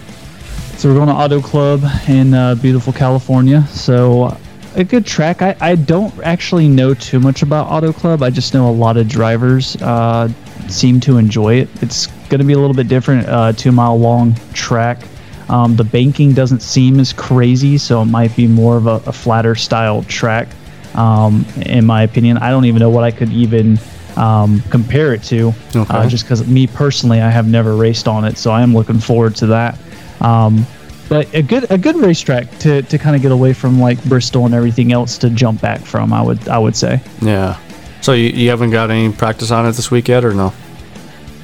So 0.76 0.88
we're 0.88 0.94
going 0.94 1.08
to 1.08 1.14
Auto 1.14 1.40
Club 1.40 1.82
in 2.06 2.34
uh, 2.34 2.54
beautiful 2.56 2.92
California. 2.92 3.66
So 3.68 4.36
a 4.74 4.84
good 4.84 5.06
track. 5.06 5.42
I, 5.42 5.56
I 5.60 5.74
don't 5.74 6.16
actually 6.20 6.68
know 6.68 6.92
too 6.94 7.18
much 7.18 7.42
about 7.42 7.66
Auto 7.66 7.92
Club. 7.92 8.22
I 8.22 8.30
just 8.30 8.52
know 8.52 8.68
a 8.68 8.72
lot 8.72 8.96
of 8.96 9.08
drivers 9.08 9.76
uh, 9.76 10.28
seem 10.68 11.00
to 11.00 11.16
enjoy 11.16 11.54
it. 11.54 11.68
It's 11.82 12.06
going 12.28 12.40
to 12.40 12.44
be 12.44 12.52
a 12.52 12.58
little 12.58 12.74
bit 12.74 12.88
different. 12.88 13.26
Uh, 13.26 13.52
two 13.52 13.72
mile 13.72 13.98
long 13.98 14.34
track. 14.52 15.02
Um, 15.48 15.76
the 15.76 15.84
banking 15.84 16.34
doesn't 16.34 16.60
seem 16.60 17.00
as 17.00 17.12
crazy, 17.12 17.78
so 17.78 18.02
it 18.02 18.06
might 18.06 18.36
be 18.36 18.46
more 18.46 18.76
of 18.76 18.86
a, 18.86 19.02
a 19.06 19.12
flatter 19.12 19.54
style 19.54 20.02
track. 20.04 20.48
Um, 20.94 21.46
in 21.56 21.86
my 21.86 22.02
opinion, 22.02 22.38
I 22.38 22.50
don't 22.50 22.66
even 22.66 22.80
know 22.80 22.90
what 22.90 23.04
I 23.04 23.10
could 23.10 23.30
even 23.30 23.78
um, 24.18 24.60
compare 24.70 25.14
it 25.14 25.22
to. 25.24 25.52
Okay. 25.74 25.86
Uh, 25.94 26.08
just 26.08 26.24
because 26.24 26.46
me 26.46 26.66
personally, 26.66 27.20
I 27.20 27.30
have 27.30 27.46
never 27.48 27.76
raced 27.76 28.08
on 28.08 28.24
it, 28.24 28.36
so 28.36 28.50
I 28.50 28.62
am 28.62 28.74
looking 28.74 28.98
forward 28.98 29.36
to 29.36 29.46
that. 29.46 29.78
Um, 30.20 30.66
but 31.08 31.32
a 31.34 31.40
good 31.42 31.70
a 31.70 31.78
good 31.78 31.96
racetrack 31.96 32.50
to, 32.58 32.82
to 32.82 32.98
kind 32.98 33.16
of 33.16 33.22
get 33.22 33.32
away 33.32 33.52
from 33.54 33.80
like 33.80 34.02
Bristol 34.04 34.44
and 34.44 34.54
everything 34.54 34.92
else 34.92 35.16
to 35.18 35.30
jump 35.30 35.60
back 35.62 35.80
from. 35.80 36.12
I 36.12 36.20
would 36.20 36.48
I 36.48 36.58
would 36.58 36.76
say 36.76 37.00
Yeah. 37.22 37.56
So 38.02 38.12
you, 38.12 38.28
you 38.28 38.50
haven't 38.50 38.70
got 38.70 38.90
any 38.90 39.10
practice 39.12 39.50
on 39.50 39.64
it 39.66 39.72
this 39.72 39.90
week 39.90 40.08
yet, 40.08 40.24
or 40.24 40.34
no? 40.34 40.52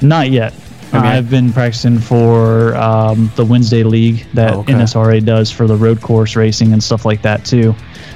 not 0.01 0.29
yet. 0.29 0.53
I 0.93 0.97
mean, 0.97 1.05
I- 1.05 1.17
I've 1.17 1.29
been 1.29 1.51
practicing 1.51 1.97
for 1.99 2.75
um, 2.75 3.31
the 3.35 3.43
Wednesday 3.43 3.83
League 3.83 4.25
that 4.33 4.53
Oh, 4.53 4.59
okay. 4.59 4.73
NSRA 4.73 5.23
does 5.25 5.49
for 5.51 5.67
the 5.67 5.75
road 5.75 5.99
course 6.01 6.35
racing 6.35 6.71
and 6.73 6.81
stuff 6.83 7.03
like 7.05 7.21
that 7.23 7.43
too. 7.43 7.73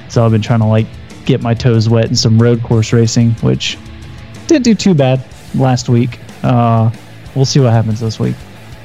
So 0.08 0.24
I've 0.24 0.30
been 0.30 0.40
trying 0.42 0.60
to 0.60 0.66
like 0.66 0.86
get 1.24 1.42
my 1.42 1.52
toes 1.54 1.88
wet 1.88 2.06
in 2.06 2.14
some 2.16 2.40
road 2.40 2.62
course 2.62 2.92
racing, 2.92 3.32
which 3.42 3.76
didn't 4.50 4.64
do 4.64 4.74
too 4.74 4.94
bad 4.94 5.24
last 5.54 5.88
week. 5.88 6.18
Uh, 6.42 6.90
we'll 7.34 7.44
see 7.44 7.60
what 7.60 7.72
happens 7.72 8.00
this 8.00 8.18
week. 8.18 8.36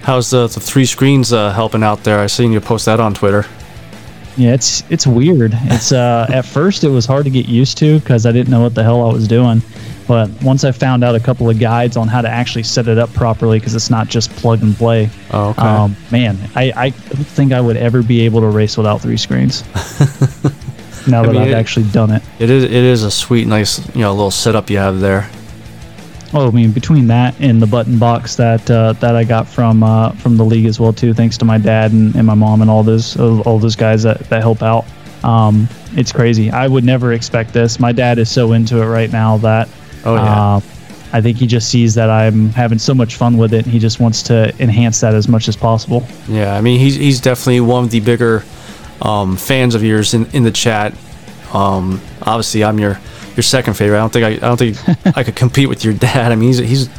How's 0.01 0.29
the, 0.29 0.47
the 0.47 0.59
three 0.59 0.85
screens 0.85 1.33
uh, 1.33 1.51
helping 1.51 1.83
out 1.83 2.03
there? 2.03 2.19
I 2.19 2.27
seen 2.27 2.51
you 2.51 2.61
post 2.61 2.85
that 2.85 2.99
on 2.99 3.13
Twitter. 3.13 3.45
Yeah, 4.37 4.53
it's 4.53 4.83
it's 4.91 5.07
weird. 5.07 5.53
It's 5.53 5.93
uh 5.93 6.27
at 6.33 6.43
first 6.43 6.83
it 6.83 6.89
was 6.89 7.05
hard 7.05 7.23
to 7.23 7.29
get 7.29 7.47
used 7.47 7.77
to 7.77 7.99
because 7.99 8.25
I 8.25 8.33
didn't 8.33 8.51
know 8.51 8.61
what 8.61 8.75
the 8.75 8.83
hell 8.83 9.09
I 9.09 9.13
was 9.13 9.29
doing. 9.29 9.61
But 10.07 10.29
once 10.43 10.63
I 10.65 10.71
found 10.73 11.03
out 11.05 11.15
a 11.15 11.19
couple 11.21 11.49
of 11.49 11.57
guides 11.57 11.95
on 11.97 12.07
how 12.09 12.21
to 12.21 12.27
actually 12.27 12.63
set 12.63 12.87
it 12.87 12.97
up 12.97 13.11
properly, 13.13 13.59
because 13.59 13.73
it's 13.73 13.89
not 13.89 14.07
just 14.07 14.29
plug 14.31 14.61
and 14.61 14.75
play. 14.75 15.09
Oh, 15.31 15.49
okay. 15.49 15.61
Um, 15.61 15.95
man, 16.11 16.37
I, 16.53 16.71
I 16.75 16.89
don't 16.89 17.25
think 17.25 17.53
I 17.53 17.61
would 17.61 17.77
ever 17.77 18.03
be 18.03 18.21
able 18.21 18.41
to 18.41 18.47
race 18.47 18.77
without 18.77 19.01
three 19.01 19.17
screens. 19.17 19.63
now 21.07 21.23
that 21.23 21.31
mean, 21.31 21.41
I've 21.41 21.49
it- 21.49 21.53
actually 21.53 21.89
done 21.89 22.11
it. 22.11 22.21
It 22.37 22.49
is 22.49 22.65
it 22.65 22.71
is 22.71 23.03
a 23.03 23.09
sweet, 23.09 23.47
nice, 23.47 23.79
you 23.95 24.01
know, 24.01 24.11
little 24.11 24.31
setup 24.31 24.69
you 24.69 24.77
have 24.77 24.99
there. 24.99 25.29
Oh, 26.37 26.49
I 26.49 26.51
mean, 26.51 26.71
between 26.73 27.07
that 27.07 27.33
and 27.39 27.61
the 27.61 27.65
button 27.67 27.97
box 27.97 28.35
that 28.35 28.69
uh, 28.69 28.91
that 28.93 29.15
I 29.15 29.23
got 29.23 29.47
from 29.47 29.81
uh, 29.83 30.11
from 30.11 30.35
the 30.35 30.43
league 30.43 30.65
as 30.65 30.79
well 30.81 30.91
too, 30.91 31.13
thanks 31.13 31.37
to 31.37 31.45
my 31.45 31.57
dad 31.57 31.93
and, 31.93 32.13
and 32.15 32.27
my 32.27 32.33
mom 32.33 32.61
and 32.61 32.69
all 32.69 32.83
those 32.83 33.17
all 33.17 33.57
those 33.57 33.75
guys 33.77 34.03
that, 34.03 34.19
that 34.29 34.41
help 34.41 34.61
out. 34.61 34.85
Um, 35.23 35.67
it's 35.93 36.11
crazy. 36.11 36.51
I 36.51 36.67
would 36.67 36.83
never 36.83 37.13
expect 37.13 37.53
this. 37.53 37.79
My 37.79 37.93
dad 37.93 38.19
is 38.19 38.29
so 38.29 38.51
into 38.51 38.81
it 38.81 38.85
right 38.85 39.11
now 39.11 39.37
that 39.37 39.69
Oh, 40.03 40.15
yeah. 40.15 40.55
uh, 40.55 40.61
I 41.13 41.21
think 41.21 41.37
he 41.37 41.47
just 41.47 41.69
sees 41.69 41.95
that 41.95 42.09
I'm 42.09 42.49
having 42.49 42.77
so 42.79 42.93
much 42.93 43.15
fun 43.15 43.37
with 43.37 43.53
it. 43.53 43.65
He 43.65 43.79
just 43.79 44.01
wants 44.01 44.21
to 44.23 44.53
enhance 44.61 44.99
that 44.99 45.13
as 45.15 45.27
much 45.29 45.47
as 45.47 45.55
possible. 45.55 46.05
Yeah, 46.27 46.53
I 46.53 46.59
mean 46.59 46.79
he's 46.79 46.95
he's 46.95 47.21
definitely 47.21 47.61
one 47.61 47.85
of 47.85 47.91
the 47.91 48.01
bigger 48.01 48.43
um, 49.01 49.37
fans 49.37 49.73
of 49.73 49.83
yours 49.83 50.13
in, 50.13 50.25
in 50.33 50.43
the 50.43 50.51
chat. 50.51 50.93
Um, 51.53 52.01
obviously, 52.21 52.65
I'm 52.65 52.77
your 52.77 52.99
your 53.35 53.43
second 53.43 53.73
favorite. 53.75 53.97
I 53.97 54.01
don't 54.01 54.13
think 54.13 54.25
I, 54.25 54.45
I 54.45 54.55
don't 54.55 54.57
think 54.57 55.17
I 55.17 55.23
could 55.23 55.35
compete 55.35 55.69
with 55.69 55.83
your 55.83 55.93
dad. 55.93 56.31
I 56.31 56.35
mean, 56.35 56.49
he's 56.49 56.59
he's 56.59 56.89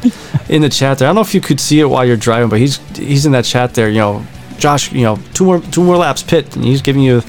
in 0.49 0.61
the 0.61 0.69
chat 0.69 0.99
there. 0.99 1.07
I 1.07 1.09
don't 1.09 1.15
know 1.15 1.21
if 1.21 1.33
you 1.33 1.41
could 1.41 1.59
see 1.59 1.79
it 1.79 1.85
while 1.85 2.05
you're 2.05 2.17
driving, 2.17 2.49
but 2.49 2.59
he's 2.59 2.77
he's 2.97 3.25
in 3.25 3.31
that 3.31 3.45
chat 3.45 3.73
there. 3.73 3.89
You 3.89 3.99
know, 3.99 4.25
Josh. 4.57 4.91
You 4.91 5.03
know, 5.03 5.19
two 5.33 5.45
more 5.45 5.59
two 5.59 5.83
more 5.83 5.97
laps 5.97 6.23
pit, 6.23 6.55
and 6.55 6.63
he's 6.63 6.81
giving 6.81 7.01
you 7.01 7.21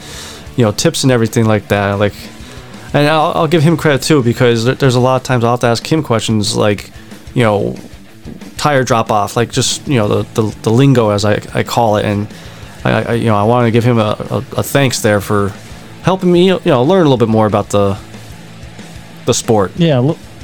you 0.57 0.65
know 0.65 0.73
tips 0.73 1.03
and 1.05 1.13
everything 1.13 1.47
like 1.47 1.69
that. 1.69 1.95
Like, 1.95 2.15
and 2.93 3.09
I'll, 3.09 3.33
I'll 3.35 3.49
give 3.49 3.63
him 3.63 3.77
credit 3.77 4.03
too 4.03 4.23
because 4.23 4.65
there's 4.65 4.97
a 4.97 5.01
lot 5.01 5.17
of 5.21 5.23
times 5.23 5.45
I'll 5.45 5.53
have 5.53 5.61
to 5.61 5.67
ask 5.67 5.91
him 5.91 6.03
questions 6.03 6.57
like, 6.57 6.91
you 7.35 7.43
know, 7.43 7.77
tire 8.57 8.85
drop 8.85 9.11
off, 9.11 9.37
like 9.37 9.51
just 9.51 9.87
you 9.87 9.97
know 9.97 10.23
the, 10.23 10.43
the, 10.43 10.57
the 10.63 10.71
lingo 10.71 11.11
as 11.11 11.25
I, 11.25 11.41
I 11.55 11.63
call 11.63 11.97
it, 11.97 12.05
and 12.05 12.29
I, 12.85 13.03
I 13.03 13.15
you 13.15 13.27
know 13.27 13.37
I 13.37 13.45
want 13.45 13.67
to 13.67 13.71
give 13.71 13.85
him 13.85 13.99
a, 13.99 14.17
a, 14.31 14.37
a 14.59 14.63
thanks 14.63 15.01
there 15.01 15.21
for 15.21 15.51
helping 16.03 16.31
me 16.31 16.47
you 16.47 16.61
know 16.65 16.83
learn 16.83 17.01
a 17.01 17.09
little 17.09 17.17
bit 17.17 17.29
more 17.29 17.47
about 17.47 17.71
the 17.71 17.99
the 19.29 19.35
sport. 19.35 19.71
Yeah, 19.77 19.99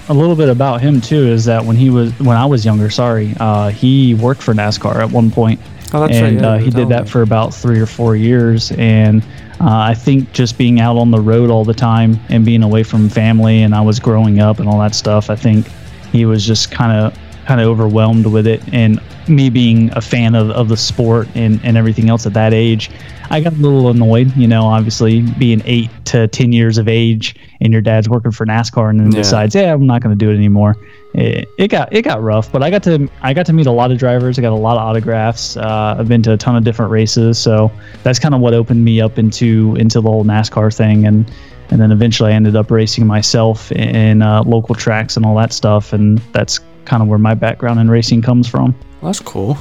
a 0.08 0.14
little 0.14 0.36
bit 0.36 0.50
about 0.50 0.82
him 0.82 1.00
too 1.00 1.26
is 1.26 1.46
that 1.46 1.64
when 1.64 1.74
he 1.74 1.88
was 1.90 2.12
when 2.20 2.36
I 2.36 2.44
was 2.46 2.64
younger, 2.64 2.90
sorry, 2.90 3.34
uh, 3.40 3.70
he 3.70 4.14
worked 4.14 4.42
for 4.42 4.52
NASCAR 4.54 4.96
at 4.96 5.10
one 5.10 5.30
point, 5.30 5.58
Oh, 5.94 6.00
that's 6.00 6.20
right, 6.20 6.32
and 6.32 6.40
yeah, 6.40 6.48
uh, 6.48 6.58
he 6.58 6.70
did 6.70 6.88
that 6.88 7.04
me. 7.04 7.10
for 7.10 7.22
about 7.22 7.54
three 7.54 7.80
or 7.80 7.86
four 7.86 8.14
years. 8.16 8.72
And 8.72 9.22
uh, 9.60 9.78
I 9.90 9.94
think 9.94 10.32
just 10.32 10.58
being 10.58 10.80
out 10.80 10.96
on 10.96 11.10
the 11.10 11.20
road 11.20 11.50
all 11.50 11.64
the 11.64 11.72
time 11.74 12.18
and 12.28 12.44
being 12.44 12.62
away 12.62 12.82
from 12.82 13.08
family, 13.08 13.62
and 13.62 13.74
I 13.74 13.80
was 13.80 14.00
growing 14.00 14.40
up 14.40 14.58
and 14.58 14.68
all 14.68 14.78
that 14.80 14.94
stuff. 14.94 15.30
I 15.30 15.36
think 15.36 15.68
he 16.12 16.26
was 16.26 16.44
just 16.44 16.70
kind 16.70 16.92
of 16.92 17.18
kind 17.46 17.60
of 17.60 17.68
overwhelmed 17.68 18.26
with 18.26 18.46
it. 18.46 18.62
And 18.72 19.00
me 19.28 19.48
being 19.50 19.90
a 19.96 20.00
fan 20.00 20.34
of, 20.34 20.50
of 20.50 20.68
the 20.68 20.76
sport 20.76 21.28
and, 21.34 21.60
and 21.64 21.76
everything 21.76 22.08
else 22.10 22.26
at 22.26 22.34
that 22.34 22.52
age, 22.52 22.90
I 23.30 23.40
got 23.40 23.54
a 23.54 23.56
little 23.56 23.88
annoyed, 23.88 24.34
you 24.36 24.46
know, 24.46 24.64
obviously 24.64 25.22
being 25.38 25.62
eight 25.64 25.90
to 26.06 26.28
10 26.28 26.52
years 26.52 26.76
of 26.78 26.88
age 26.88 27.34
and 27.60 27.72
your 27.72 27.80
dad's 27.80 28.08
working 28.08 28.32
for 28.32 28.44
NASCAR 28.44 28.90
and 28.90 29.00
then 29.00 29.12
Yeah. 29.12 29.18
decides, 29.22 29.54
yeah, 29.54 29.72
I'm 29.72 29.86
not 29.86 30.02
going 30.02 30.16
to 30.16 30.24
do 30.24 30.30
it 30.30 30.34
anymore. 30.36 30.76
It, 31.14 31.48
it 31.58 31.68
got 31.68 31.92
it 31.92 32.02
got 32.02 32.20
rough, 32.22 32.50
but 32.50 32.64
I 32.64 32.70
got 32.70 32.82
to 32.82 33.08
I 33.22 33.32
got 33.32 33.46
to 33.46 33.52
meet 33.52 33.66
a 33.66 33.70
lot 33.70 33.92
of 33.92 33.98
drivers. 33.98 34.36
I 34.36 34.42
got 34.42 34.52
a 34.52 34.56
lot 34.56 34.76
of 34.76 34.82
autographs. 34.82 35.56
Uh, 35.56 35.94
I've 35.96 36.08
been 36.08 36.24
to 36.24 36.32
a 36.32 36.36
ton 36.36 36.56
of 36.56 36.64
different 36.64 36.90
races, 36.90 37.38
so 37.38 37.70
that's 38.02 38.18
kind 38.18 38.34
of 38.34 38.40
what 38.40 38.52
opened 38.52 38.84
me 38.84 39.00
up 39.00 39.16
into 39.16 39.76
into 39.78 40.00
the 40.00 40.10
whole 40.10 40.24
NASCAR 40.24 40.76
thing, 40.76 41.06
and 41.06 41.30
and 41.70 41.80
then 41.80 41.92
eventually 41.92 42.32
I 42.32 42.34
ended 42.34 42.56
up 42.56 42.68
racing 42.68 43.06
myself 43.06 43.70
in 43.70 44.22
uh, 44.22 44.42
local 44.42 44.74
tracks 44.74 45.16
and 45.16 45.24
all 45.24 45.36
that 45.36 45.52
stuff, 45.52 45.92
and 45.92 46.18
that's 46.32 46.58
kind 46.84 47.02
of 47.02 47.08
where 47.08 47.18
my 47.18 47.34
background 47.34 47.80
in 47.80 47.90
racing 47.90 48.22
comes 48.22 48.48
from. 48.48 48.74
That's 49.02 49.20
cool. 49.20 49.58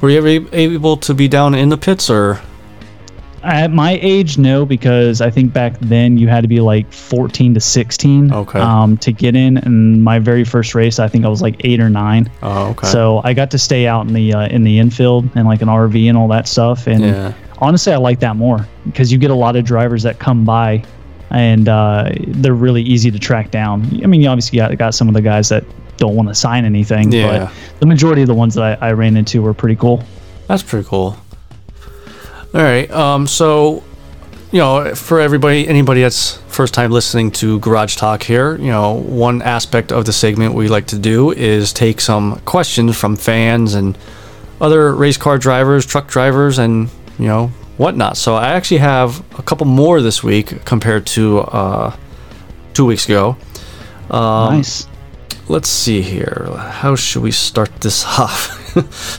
Were 0.00 0.10
you 0.10 0.18
ever 0.18 0.48
able 0.54 0.96
to 0.98 1.14
be 1.14 1.28
down 1.28 1.54
in 1.54 1.68
the 1.68 1.78
pits 1.78 2.10
or? 2.10 2.40
At 3.44 3.72
my 3.72 3.98
age, 4.02 4.38
no, 4.38 4.64
because 4.64 5.20
I 5.20 5.28
think 5.28 5.52
back 5.52 5.76
then 5.80 6.16
you 6.16 6.28
had 6.28 6.42
to 6.42 6.48
be 6.48 6.60
like 6.60 6.92
14 6.92 7.54
to 7.54 7.60
16 7.60 8.32
Okay. 8.32 8.60
um, 8.60 8.96
to 8.98 9.10
get 9.12 9.34
in. 9.34 9.56
And 9.56 10.02
my 10.04 10.20
very 10.20 10.44
first 10.44 10.76
race, 10.76 11.00
I 11.00 11.08
think 11.08 11.24
I 11.24 11.28
was 11.28 11.42
like 11.42 11.56
eight 11.64 11.80
or 11.80 11.90
nine. 11.90 12.30
Oh, 12.44 12.68
okay. 12.70 12.86
So 12.86 13.20
I 13.24 13.34
got 13.34 13.50
to 13.50 13.58
stay 13.58 13.88
out 13.88 14.06
in 14.06 14.12
the 14.14 14.32
uh, 14.32 14.46
in 14.46 14.62
the 14.62 14.78
infield 14.78 15.28
and 15.34 15.48
like 15.48 15.60
an 15.60 15.66
RV 15.68 16.08
and 16.08 16.16
all 16.16 16.28
that 16.28 16.46
stuff. 16.46 16.86
And 16.86 17.00
Yeah. 17.02 17.32
honestly, 17.58 17.92
I 17.92 17.96
like 17.96 18.20
that 18.20 18.36
more 18.36 18.64
because 18.86 19.10
you 19.10 19.18
get 19.18 19.32
a 19.32 19.36
lot 19.36 19.56
of 19.56 19.64
drivers 19.64 20.04
that 20.04 20.20
come 20.20 20.44
by, 20.44 20.84
and 21.30 21.68
uh, 21.68 22.10
they're 22.28 22.54
really 22.54 22.82
easy 22.82 23.10
to 23.10 23.18
track 23.18 23.50
down. 23.50 23.82
I 24.04 24.06
mean, 24.06 24.20
you 24.20 24.28
obviously 24.28 24.58
got 24.58 24.76
got 24.78 24.94
some 24.94 25.08
of 25.08 25.14
the 25.14 25.22
guys 25.22 25.48
that 25.48 25.64
don't 26.02 26.16
want 26.16 26.28
to 26.28 26.34
sign 26.34 26.64
anything, 26.64 27.12
Yeah. 27.12 27.26
but 27.46 27.80
the 27.80 27.86
majority 27.86 28.22
of 28.22 28.28
the 28.28 28.34
ones 28.34 28.54
that 28.56 28.64
I, 28.82 28.88
I 28.88 28.92
ran 28.92 29.16
into 29.16 29.40
were 29.42 29.54
pretty 29.54 29.76
cool. 29.76 30.02
That's 30.48 30.62
pretty 30.62 30.86
cool. 30.88 31.16
All 32.54 32.60
right. 32.70 32.90
Um. 32.90 33.26
So, 33.26 33.82
you 34.50 34.58
know, 34.58 34.94
for 34.94 35.20
everybody, 35.20 35.66
anybody 35.68 36.02
that's 36.02 36.36
first 36.48 36.74
time 36.74 36.90
listening 36.90 37.30
to 37.40 37.58
Garage 37.60 37.96
Talk 37.96 38.22
here, 38.22 38.56
you 38.56 38.70
know, 38.76 38.92
one 38.94 39.40
aspect 39.42 39.90
of 39.92 40.04
the 40.04 40.12
segment 40.12 40.54
we 40.54 40.68
like 40.68 40.86
to 40.88 40.98
do 40.98 41.30
is 41.32 41.72
take 41.72 42.00
some 42.00 42.40
questions 42.44 42.96
from 42.96 43.16
fans 43.16 43.74
and 43.74 43.96
other 44.60 44.94
race 44.94 45.16
car 45.16 45.38
drivers, 45.38 45.86
truck 45.86 46.08
drivers, 46.08 46.58
and 46.58 46.88
you 47.18 47.26
know 47.26 47.46
whatnot. 47.78 48.16
So 48.16 48.34
I 48.34 48.48
actually 48.50 48.78
have 48.80 49.22
a 49.38 49.42
couple 49.42 49.66
more 49.66 50.02
this 50.02 50.22
week 50.22 50.64
compared 50.66 51.06
to 51.16 51.38
uh, 51.40 51.96
two 52.74 52.84
weeks 52.84 53.06
ago. 53.06 53.36
Um, 54.10 54.56
nice. 54.58 54.86
Let's 55.48 55.68
see 55.68 56.02
here. 56.02 56.46
How 56.56 56.96
should 56.96 57.22
we 57.22 57.30
start 57.30 57.70
this 57.80 58.04
off? 58.18 58.58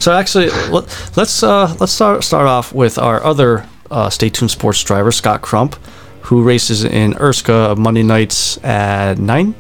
so 0.02 0.12
actually, 0.14 0.50
let, 0.72 0.86
let's 1.16 1.44
uh, 1.44 1.76
let's 1.80 1.92
start 1.92 2.24
start 2.24 2.48
off 2.48 2.74
with 2.74 2.98
our 2.98 3.24
other 3.24 3.68
uh, 3.92 4.10
Stay 4.10 4.30
Tuned 4.30 4.52
Sports 4.52 4.84
driver, 4.84 5.12
Scott 5.12 5.42
Crump, 5.42 5.76
who 6.22 6.44
races 6.44 6.84
in 6.84 7.14
Erska 7.14 7.78
Monday 7.78 8.04
nights 8.04 8.58
at 8.64 9.18
nine. 9.18 9.54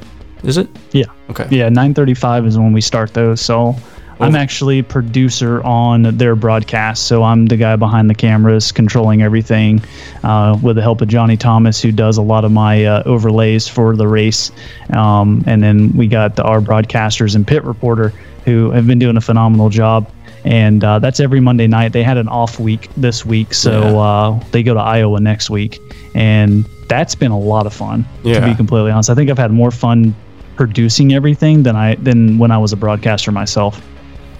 Is 0.43 0.57
it? 0.57 0.67
Yeah. 0.91 1.05
Okay. 1.29 1.47
Yeah, 1.49 1.69
9:35 1.69 2.47
is 2.47 2.57
when 2.57 2.73
we 2.73 2.81
start 2.81 3.13
those. 3.13 3.39
So 3.39 3.75
I'm 4.19 4.35
actually 4.35 4.81
producer 4.81 5.61
on 5.63 6.03
their 6.17 6.35
broadcast. 6.35 7.07
So 7.07 7.23
I'm 7.23 7.45
the 7.47 7.57
guy 7.57 7.75
behind 7.75 8.09
the 8.09 8.15
cameras, 8.15 8.71
controlling 8.71 9.21
everything, 9.21 9.83
uh, 10.23 10.57
with 10.61 10.75
the 10.77 10.81
help 10.81 11.01
of 11.01 11.07
Johnny 11.07 11.35
Thomas, 11.37 11.81
who 11.81 11.91
does 11.91 12.17
a 12.17 12.21
lot 12.21 12.45
of 12.45 12.51
my 12.51 12.85
uh, 12.85 13.03
overlays 13.05 13.67
for 13.67 13.95
the 13.95 14.07
race. 14.07 14.51
Um, 14.91 15.43
and 15.47 15.61
then 15.63 15.91
we 15.95 16.07
got 16.07 16.35
the, 16.35 16.43
our 16.43 16.61
broadcasters 16.61 17.35
and 17.35 17.45
pit 17.45 17.63
reporter, 17.63 18.09
who 18.45 18.71
have 18.71 18.85
been 18.87 18.99
doing 18.99 19.17
a 19.17 19.21
phenomenal 19.21 19.69
job. 19.69 20.09
And 20.45 20.83
uh, 20.83 20.99
that's 20.99 21.19
every 21.21 21.39
Monday 21.39 21.67
night. 21.67 21.93
They 21.93 22.03
had 22.03 22.17
an 22.17 22.27
off 22.27 22.59
week 22.59 22.89
this 22.97 23.25
week, 23.25 23.53
so 23.53 23.71
Yeah. 23.81 23.97
uh, 23.97 24.43
they 24.51 24.61
go 24.63 24.73
to 24.73 24.79
Iowa 24.81 25.19
next 25.21 25.49
week, 25.49 25.79
and 26.15 26.65
that's 26.89 27.15
been 27.15 27.31
a 27.31 27.39
lot 27.39 27.65
of 27.65 27.73
fun. 27.73 28.05
yeah. 28.23 28.41
To 28.41 28.45
be 28.47 28.53
completely 28.53 28.91
honest, 28.91 29.09
I 29.09 29.15
think 29.15 29.29
I've 29.29 29.37
had 29.37 29.51
more 29.51 29.71
fun 29.71 30.13
producing 30.57 31.13
everything 31.13 31.63
than 31.63 31.75
I 31.77 31.95
than 31.95 32.37
when 32.37 32.51
I 32.51 32.57
was 32.57 32.73
a 32.73 32.75
broadcaster 32.77 33.31
myself. 33.31 33.81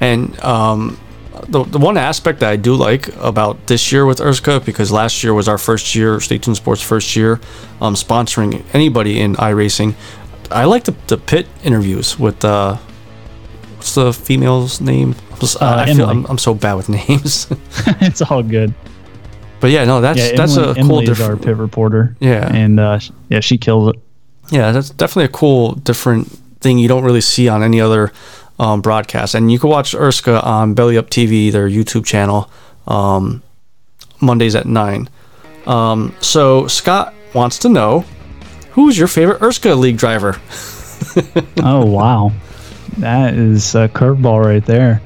And 0.04 0.40
um, 0.44 1.00
the, 1.48 1.64
the 1.64 1.80
one 1.80 1.98
aspect 1.98 2.40
that 2.42 2.50
I 2.52 2.56
do 2.58 2.76
like 2.76 3.08
about 3.18 3.68
this 3.68 3.92
year 3.92 4.06
with 4.06 4.20
Erska, 4.20 4.64
because 4.66 4.92
last 4.92 5.24
year 5.24 5.34
was 5.34 5.48
our 5.48 5.58
first 5.58 5.96
year, 5.96 6.20
Stay 6.20 6.38
Tuned 6.38 6.58
Sports 6.58 6.82
first 6.82 7.16
year, 7.16 7.40
um, 7.82 7.96
sponsoring 7.96 8.64
anybody 8.74 9.20
in 9.20 9.36
iRacing. 9.36 9.96
I 10.52 10.66
like 10.66 10.84
the, 10.84 10.96
the 11.08 11.18
pit 11.18 11.48
interviews 11.64 12.20
with 12.20 12.44
uh, 12.46 12.76
what's 13.78 13.96
the 13.96 14.12
female's 14.14 14.80
name? 14.82 15.16
I'm, 15.32 15.48
Uh, 15.62 15.76
I 15.88 15.94
feel 15.94 16.10
I'm, 16.10 16.26
I'm 16.26 16.38
so 16.38 16.54
bad 16.54 16.74
with 16.76 16.90
names. 17.00 17.48
it's 18.02 18.22
all 18.22 18.44
good. 18.44 18.74
but 19.60 19.72
yeah, 19.72 19.86
no, 19.86 20.02
that's 20.02 20.20
Yeah, 20.20 20.36
that's 20.36 20.58
Emily, 20.58 20.72
a 20.72 20.74
cool 20.76 20.84
Emily 20.84 21.04
is 21.06 21.10
our 21.22 21.36
different. 21.36 21.42
pit 21.46 21.58
reporter. 21.58 22.16
Yeah. 22.20 22.50
and 22.54 22.80
uh, 22.80 23.00
yeah, 23.30 23.40
she 23.40 23.58
killed 23.58 23.96
it. 23.96 24.02
Yeah, 24.52 24.72
that's 24.74 24.90
definitely 24.90 25.26
a 25.26 25.30
cool, 25.40 25.74
different 25.76 26.28
thing 26.60 26.78
you 26.78 26.88
don't 26.88 27.04
really 27.04 27.22
see 27.22 27.48
on 27.50 27.64
any 27.64 27.82
other 27.82 28.12
um, 28.60 28.82
broadcast. 28.82 29.36
And 29.36 29.52
you 29.52 29.60
can 29.60 29.70
watch 29.70 29.94
Erska 29.94 30.44
on 30.44 30.74
Belly 30.74 30.98
Up 30.98 31.10
TV, 31.10 31.52
their 31.52 31.70
YouTube 31.70 32.06
channel, 32.06 32.50
um, 32.88 33.42
Mondays 34.22 34.56
at 34.56 34.66
9. 34.66 35.10
Um, 35.66 36.14
so, 36.20 36.68
Scott 36.68 37.14
wants 37.34 37.60
to 37.60 37.70
know 37.70 38.06
who's 38.72 38.98
your 38.98 39.08
favorite 39.08 39.40
Erska 39.40 39.78
League 39.78 39.98
driver? 39.98 40.40
oh 41.64 41.86
wow, 41.86 42.32
that 42.98 43.34
is 43.36 43.76
a 43.76 43.88
curveball 43.88 44.44
right 44.44 44.66
there. 44.66 45.02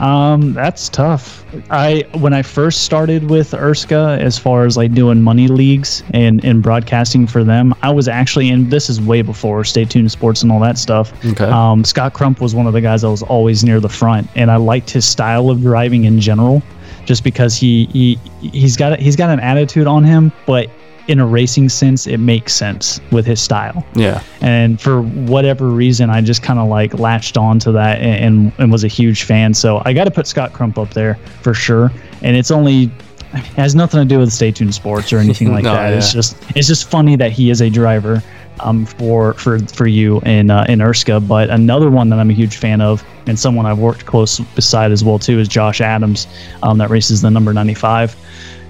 Um, 0.00 0.54
that's 0.54 0.88
tough. 0.88 1.44
I 1.70 2.04
when 2.14 2.32
I 2.32 2.42
first 2.42 2.84
started 2.84 3.28
with 3.28 3.50
Erska, 3.50 4.18
as 4.18 4.38
far 4.38 4.64
as 4.64 4.76
like 4.76 4.94
doing 4.94 5.22
money 5.22 5.46
leagues 5.48 6.02
and 6.14 6.42
and 6.44 6.62
broadcasting 6.62 7.26
for 7.26 7.44
them, 7.44 7.74
I 7.82 7.90
was 7.90 8.08
actually 8.08 8.48
in. 8.48 8.70
this 8.70 8.88
is 8.88 9.00
way 9.00 9.22
before 9.22 9.62
Stay 9.64 9.84
Tuned 9.84 10.10
Sports 10.10 10.42
and 10.42 10.50
all 10.50 10.60
that 10.60 10.78
stuff. 10.78 11.12
Okay. 11.24 11.44
Um, 11.44 11.84
Scott 11.84 12.14
Crump 12.14 12.40
was 12.40 12.54
one 12.54 12.66
of 12.66 12.72
the 12.72 12.80
guys 12.80 13.02
that 13.02 13.10
was 13.10 13.22
always 13.22 13.62
near 13.62 13.78
the 13.78 13.88
front, 13.88 14.28
and 14.34 14.50
I 14.50 14.56
liked 14.56 14.90
his 14.90 15.04
style 15.04 15.50
of 15.50 15.60
driving 15.60 16.04
in 16.04 16.18
general, 16.20 16.62
just 17.04 17.22
because 17.22 17.54
he 17.54 17.86
he 17.86 18.18
he's 18.40 18.76
got 18.76 18.98
he's 18.98 19.16
got 19.16 19.30
an 19.30 19.40
attitude 19.40 19.86
on 19.86 20.02
him, 20.02 20.32
but 20.46 20.70
in 21.10 21.18
a 21.20 21.26
racing 21.26 21.68
sense, 21.68 22.06
it 22.06 22.18
makes 22.18 22.54
sense 22.54 23.00
with 23.10 23.26
his 23.26 23.40
style. 23.40 23.84
Yeah. 23.94 24.22
and 24.40 24.80
for 24.80 25.02
whatever 25.02 25.68
reason 25.68 26.08
i 26.10 26.20
just 26.20 26.42
kind 26.42 26.58
of 26.58 26.68
like 26.68 26.94
latched 26.94 27.36
on 27.36 27.58
to 27.60 27.72
that 27.72 28.00
and, 28.00 28.24
and, 28.24 28.52
and 28.58 28.72
was 28.72 28.84
a 28.84 28.88
huge 28.88 29.24
fan. 29.24 29.52
So 29.54 29.82
i 29.84 29.92
got 29.92 30.04
to 30.04 30.10
put 30.10 30.26
scott 30.26 30.52
crump 30.52 30.78
up 30.78 30.90
there 30.94 31.14
for 31.42 31.52
sure. 31.54 31.90
And 32.22 32.36
it's 32.36 32.50
only 32.50 32.90
it 33.32 33.44
has 33.56 33.74
nothing 33.74 34.00
to 34.00 34.04
do 34.06 34.18
with 34.18 34.32
stay 34.32 34.50
tuned 34.50 34.74
sports 34.74 35.12
or 35.12 35.18
anything 35.18 35.52
like 35.56 35.64
No, 35.64 35.72
that. 35.74 35.92
It's 35.92 36.12
just 36.12 36.36
it's 36.56 36.68
just 36.68 36.88
funny 36.88 37.16
that 37.16 37.32
he 37.32 37.50
is 37.50 37.60
a 37.60 37.70
driver 37.70 38.22
um, 38.60 38.84
for 38.86 39.34
for 39.34 39.58
for 39.78 39.86
you 39.86 40.20
in 40.20 40.50
uh, 40.50 40.66
in 40.68 40.80
Erska, 40.80 41.26
but 41.26 41.48
another 41.50 41.90
one 41.90 42.08
that 42.10 42.18
I'm 42.18 42.28
a 42.30 42.34
huge 42.34 42.56
fan 42.56 42.80
of, 42.80 43.02
and 43.26 43.38
someone 43.38 43.64
I've 43.66 43.78
worked 43.78 44.04
close 44.04 44.38
beside 44.54 44.92
as 44.92 45.02
well 45.02 45.18
too, 45.18 45.38
is 45.38 45.48
Josh 45.48 45.80
Adams, 45.80 46.26
um, 46.62 46.76
that 46.78 46.90
races 46.90 47.22
the 47.22 47.30
number 47.30 47.54
95. 47.54 48.14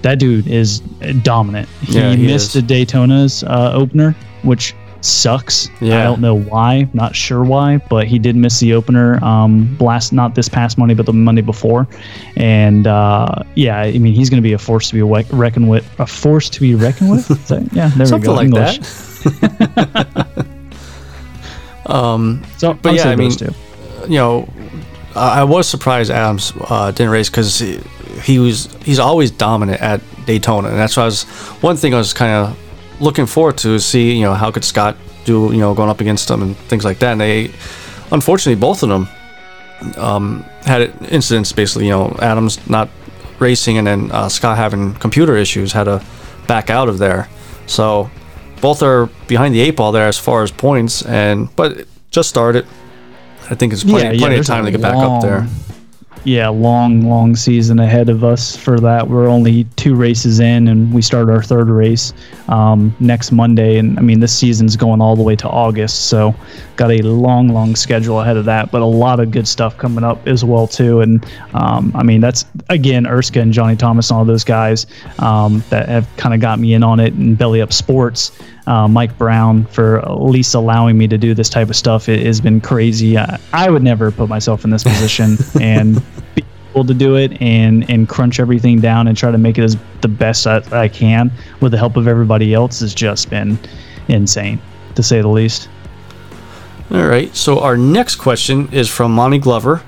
That 0.01 0.19
dude 0.19 0.47
is 0.47 0.79
dominant. 1.21 1.69
He, 1.81 1.93
Yeah, 1.99 2.13
he 2.15 2.25
missed 2.25 2.55
is. 2.55 2.61
the 2.65 2.73
Daytona's 2.73 3.43
uh, 3.43 3.71
opener, 3.73 4.15
which 4.43 4.73
sucks. 5.01 5.67
Yeah. 5.79 5.99
I 5.99 6.03
don't 6.03 6.21
know 6.21 6.35
why, 6.39 6.87
not 6.93 7.15
sure 7.15 7.43
why, 7.43 7.77
but 7.89 8.05
he 8.07 8.17
did 8.19 8.35
miss 8.35 8.59
the 8.59 8.73
opener 8.73 9.23
um, 9.23 9.75
last, 9.79 10.11
not 10.13 10.35
this 10.35 10.47
past 10.49 10.77
Monday, 10.77 10.93
but 10.95 11.05
the 11.07 11.13
Monday 11.13 11.41
before. 11.41 11.87
And 12.35 12.85
uh, 12.87 13.27
yeah, 13.55 13.77
I 13.79 13.97
mean, 13.97 14.13
he's 14.13 14.29
going 14.29 14.41
to 14.41 14.47
be 14.47 14.53
a 14.53 14.57
force 14.59 14.89
to 14.89 14.93
be 14.95 15.01
we- 15.03 15.23
reckoned 15.31 15.69
with. 15.69 15.87
A 15.99 16.05
force 16.05 16.49
to 16.51 16.59
be 16.61 16.75
reckoned 16.75 17.11
with? 17.11 17.27
That- 17.47 17.71
yeah, 17.73 17.89
there 17.95 18.05
Something 18.07 18.31
we 18.31 18.49
go. 18.49 18.57
like 18.59 18.75
English. 18.75 18.77
that. 18.79 20.47
um, 21.87 22.43
So, 22.57 22.73
But 22.73 22.89
I'll 22.89 22.95
yeah, 22.95 23.09
I 23.09 23.15
mean, 23.15 23.31
two. 23.31 23.51
you 24.07 24.17
know, 24.17 24.47
I 25.15 25.41
I 25.41 25.43
was 25.43 25.67
surprised 25.67 26.11
Adams 26.11 26.53
uh, 26.69 26.91
didn't 26.91 27.11
race 27.11 27.29
because 27.29 27.61
he, 28.23 28.39
was 28.39 28.73
he's 28.83 28.99
always 28.99 29.31
dominant 29.31 29.81
at 29.81 30.01
Daytona, 30.25 30.69
and 30.69 30.77
that's 30.77 30.97
why 30.97 31.03
I 31.03 31.05
was 31.05 31.23
one 31.61 31.75
thing 31.75 31.93
I 31.93 31.97
was 31.97 32.13
kind 32.13 32.31
of 32.31 32.57
looking 33.01 33.25
forward 33.25 33.57
to 33.57 33.69
is 33.73 33.85
see 33.85 34.15
you 34.15 34.23
know 34.23 34.33
how 34.33 34.51
could 34.51 34.63
Scott 34.63 34.95
do 35.25 35.51
you 35.51 35.59
know 35.59 35.73
going 35.73 35.89
up 35.89 36.01
against 36.01 36.27
them 36.27 36.41
and 36.41 36.55
things 36.55 36.85
like 36.85 36.99
that. 36.99 37.13
And 37.13 37.21
they 37.21 37.51
unfortunately 38.11 38.59
both 38.59 38.83
of 38.83 38.89
them 38.89 39.07
um, 39.97 40.43
had 40.63 40.81
incidents 41.09 41.51
basically 41.51 41.85
you 41.85 41.91
know 41.91 42.15
Adams 42.21 42.67
not 42.69 42.89
racing 43.39 43.77
and 43.77 43.87
then 43.87 44.11
uh, 44.11 44.29
Scott 44.29 44.57
having 44.57 44.93
computer 44.95 45.35
issues 45.35 45.71
had 45.73 45.85
to 45.85 46.03
back 46.47 46.69
out 46.69 46.89
of 46.89 46.97
there. 46.97 47.27
So 47.65 48.09
both 48.61 48.83
are 48.83 49.07
behind 49.27 49.55
the 49.55 49.61
eight 49.61 49.75
ball 49.75 49.91
there 49.91 50.07
as 50.07 50.17
far 50.17 50.43
as 50.43 50.51
points, 50.51 51.03
and 51.05 51.53
but 51.55 51.87
just 52.11 52.29
started. 52.29 52.65
I 53.49 53.55
think 53.55 53.73
it's 53.73 53.83
plenty, 53.83 54.17
Yeah, 54.17 54.29
yeah, 54.29 54.39
of 54.39 54.45
time 54.45 54.65
to 54.65 54.71
get 54.71 54.81
back 54.81 54.95
up 54.95 55.21
there. 55.21 55.47
Yeah, 56.23 56.49
long, 56.49 57.01
long 57.01 57.35
season 57.35 57.79
ahead 57.79 58.07
of 58.07 58.23
us 58.23 58.55
for 58.55 58.79
that. 58.79 59.07
We're 59.07 59.27
only 59.27 59.63
two 59.75 59.95
races 59.95 60.39
in, 60.39 60.67
and 60.67 60.93
we 60.93 61.01
start 61.01 61.29
our 61.29 61.41
third 61.41 61.67
race 61.67 62.13
um, 62.47 62.95
next 62.99 63.31
Monday. 63.31 63.77
And 63.77 63.97
I 63.97 64.03
mean, 64.03 64.19
this 64.19 64.37
season's 64.37 64.75
going 64.75 65.01
all 65.01 65.15
the 65.15 65.23
way 65.23 65.35
to 65.37 65.49
August, 65.49 66.07
so 66.07 66.35
got 66.75 66.91
a 66.91 67.01
long, 67.01 67.49
long 67.49 67.75
schedule 67.75 68.21
ahead 68.21 68.37
of 68.37 68.45
that. 68.45 68.71
But 68.71 68.81
a 68.81 68.85
lot 68.85 69.19
of 69.19 69.31
good 69.31 69.47
stuff 69.47 69.77
coming 69.77 70.03
up 70.03 70.27
as 70.27 70.45
well 70.45 70.67
too. 70.67 71.01
And 71.01 71.25
um, 71.53 71.91
I 71.95 72.03
mean, 72.03 72.21
that's 72.21 72.45
again 72.69 73.05
Erska 73.05 73.41
and 73.41 73.51
Johnny 73.51 73.75
Thomas 73.75 74.11
and 74.11 74.17
all 74.19 74.25
those 74.25 74.43
guys 74.43 74.85
um, 75.19 75.63
that 75.69 75.89
have 75.89 76.07
kind 76.17 76.35
of 76.35 76.39
got 76.39 76.59
me 76.59 76.75
in 76.75 76.83
on 76.83 76.99
it 76.99 77.13
and 77.13 77.37
belly 77.37 77.61
up 77.61 77.73
sports. 77.73 78.31
Uh, 78.67 78.87
Mike 78.87 79.17
Brown 79.17 79.65
for 79.65 79.99
at 79.99 80.21
least 80.21 80.53
allowing 80.53 80.97
me 80.97 81.07
to 81.07 81.17
do 81.17 81.33
this 81.33 81.49
type 81.49 81.69
of 81.69 81.75
stuff. 81.75 82.07
It 82.07 82.25
has 82.25 82.39
been 82.39 82.61
crazy. 82.61 83.17
I, 83.17 83.39
I 83.53 83.69
would 83.69 83.81
never 83.81 84.11
put 84.11 84.29
myself 84.29 84.63
in 84.63 84.69
this 84.69 84.83
position 84.83 85.37
and 85.61 86.01
be 86.35 86.43
able 86.71 86.85
to 86.85 86.93
do 86.93 87.15
it 87.15 87.41
and 87.41 87.89
and 87.89 88.07
crunch 88.07 88.39
everything 88.39 88.79
down 88.79 89.07
and 89.07 89.17
try 89.17 89.31
to 89.31 89.37
make 89.37 89.57
it 89.57 89.63
as 89.63 89.77
the 90.01 90.07
best 90.07 90.43
that 90.43 90.71
I 90.73 90.87
can 90.87 91.31
with 91.59 91.71
the 91.71 91.77
help 91.77 91.97
of 91.97 92.07
everybody 92.07 92.53
else 92.53 92.81
has 92.81 92.93
just 92.93 93.29
been 93.29 93.57
insane 94.07 94.61
to 94.95 95.03
say 95.03 95.21
the 95.21 95.27
least. 95.27 95.69
All 96.91 97.07
right. 97.07 97.33
So 97.35 97.59
our 97.59 97.77
next 97.77 98.15
question 98.15 98.67
is 98.71 98.89
from 98.89 99.13
Monty 99.13 99.37
Glover. 99.37 99.81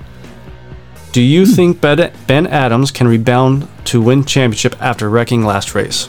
Do 1.12 1.20
you 1.20 1.46
think 1.46 1.80
Ben 1.80 2.12
Ben 2.26 2.46
Adams 2.46 2.90
can 2.90 3.06
rebound 3.06 3.68
to 3.84 4.00
win 4.00 4.24
championship 4.24 4.74
after 4.82 5.08
wrecking 5.08 5.44
last 5.44 5.74
race? 5.74 6.08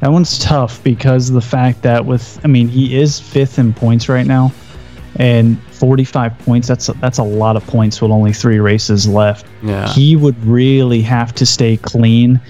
That 0.00 0.12
one's 0.12 0.38
tough 0.38 0.82
because 0.84 1.28
of 1.28 1.34
the 1.34 1.40
fact 1.40 1.82
that 1.82 2.06
with 2.06 2.40
I 2.44 2.48
mean 2.48 2.68
he 2.68 2.96
is 2.96 3.18
fifth 3.18 3.58
in 3.58 3.74
points 3.74 4.08
right 4.08 4.26
now, 4.26 4.52
and 5.16 5.60
45 5.72 6.38
points 6.40 6.68
that's 6.68 6.88
a, 6.88 6.92
that's 6.94 7.18
a 7.18 7.24
lot 7.24 7.56
of 7.56 7.66
points 7.66 8.00
with 8.00 8.10
only 8.10 8.32
three 8.32 8.60
races 8.60 9.08
left. 9.08 9.46
Yeah. 9.62 9.88
He 9.88 10.16
would 10.16 10.42
really 10.44 11.02
have 11.02 11.34
to 11.36 11.46
stay 11.46 11.76
clean 11.76 12.40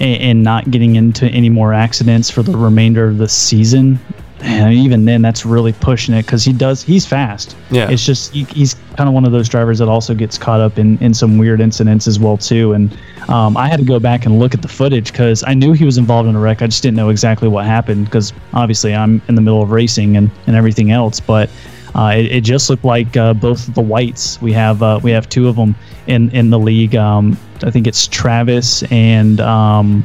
and, 0.00 0.22
and 0.22 0.42
not 0.42 0.70
getting 0.70 0.96
into 0.96 1.26
any 1.26 1.48
more 1.48 1.72
accidents 1.72 2.30
for 2.30 2.42
the 2.42 2.56
remainder 2.56 3.06
of 3.08 3.18
the 3.18 3.28
season. 3.28 3.98
And 4.42 4.72
even 4.72 5.04
then, 5.04 5.22
that's 5.22 5.44
really 5.44 5.72
pushing 5.72 6.14
it 6.14 6.24
because 6.24 6.44
he 6.44 6.52
does. 6.52 6.82
He's 6.82 7.06
fast. 7.06 7.56
Yeah. 7.70 7.90
It's 7.90 8.04
just 8.04 8.32
he, 8.32 8.44
he's 8.44 8.74
kind 8.96 9.08
of 9.08 9.14
one 9.14 9.24
of 9.24 9.32
those 9.32 9.48
drivers 9.48 9.78
that 9.80 9.88
also 9.88 10.14
gets 10.14 10.38
caught 10.38 10.60
up 10.60 10.78
in 10.78 10.96
in 10.98 11.12
some 11.12 11.36
weird 11.36 11.60
incidents 11.60 12.06
as 12.06 12.18
well 12.18 12.36
too. 12.36 12.72
And 12.72 12.96
um, 13.28 13.56
I 13.56 13.68
had 13.68 13.78
to 13.78 13.84
go 13.84 13.98
back 13.98 14.26
and 14.26 14.38
look 14.38 14.54
at 14.54 14.62
the 14.62 14.68
footage 14.68 15.12
because 15.12 15.44
I 15.46 15.54
knew 15.54 15.72
he 15.72 15.84
was 15.84 15.98
involved 15.98 16.28
in 16.28 16.36
a 16.36 16.40
wreck. 16.40 16.62
I 16.62 16.66
just 16.66 16.82
didn't 16.82 16.96
know 16.96 17.10
exactly 17.10 17.48
what 17.48 17.66
happened 17.66 18.06
because 18.06 18.32
obviously 18.54 18.94
I'm 18.94 19.20
in 19.28 19.34
the 19.34 19.42
middle 19.42 19.62
of 19.62 19.70
racing 19.70 20.16
and 20.16 20.30
and 20.46 20.56
everything 20.56 20.90
else. 20.90 21.20
But 21.20 21.50
uh, 21.94 22.14
it, 22.16 22.26
it 22.26 22.40
just 22.42 22.70
looked 22.70 22.84
like 22.84 23.16
uh, 23.16 23.34
both 23.34 23.68
of 23.68 23.74
the 23.74 23.82
whites. 23.82 24.40
We 24.40 24.52
have 24.52 24.82
uh, 24.82 25.00
we 25.02 25.10
have 25.10 25.28
two 25.28 25.48
of 25.48 25.56
them 25.56 25.74
in 26.06 26.30
in 26.30 26.50
the 26.50 26.58
league. 26.58 26.96
Um, 26.96 27.38
I 27.62 27.70
think 27.70 27.86
it's 27.86 28.06
Travis 28.06 28.82
and 28.84 29.40
um, 29.40 30.04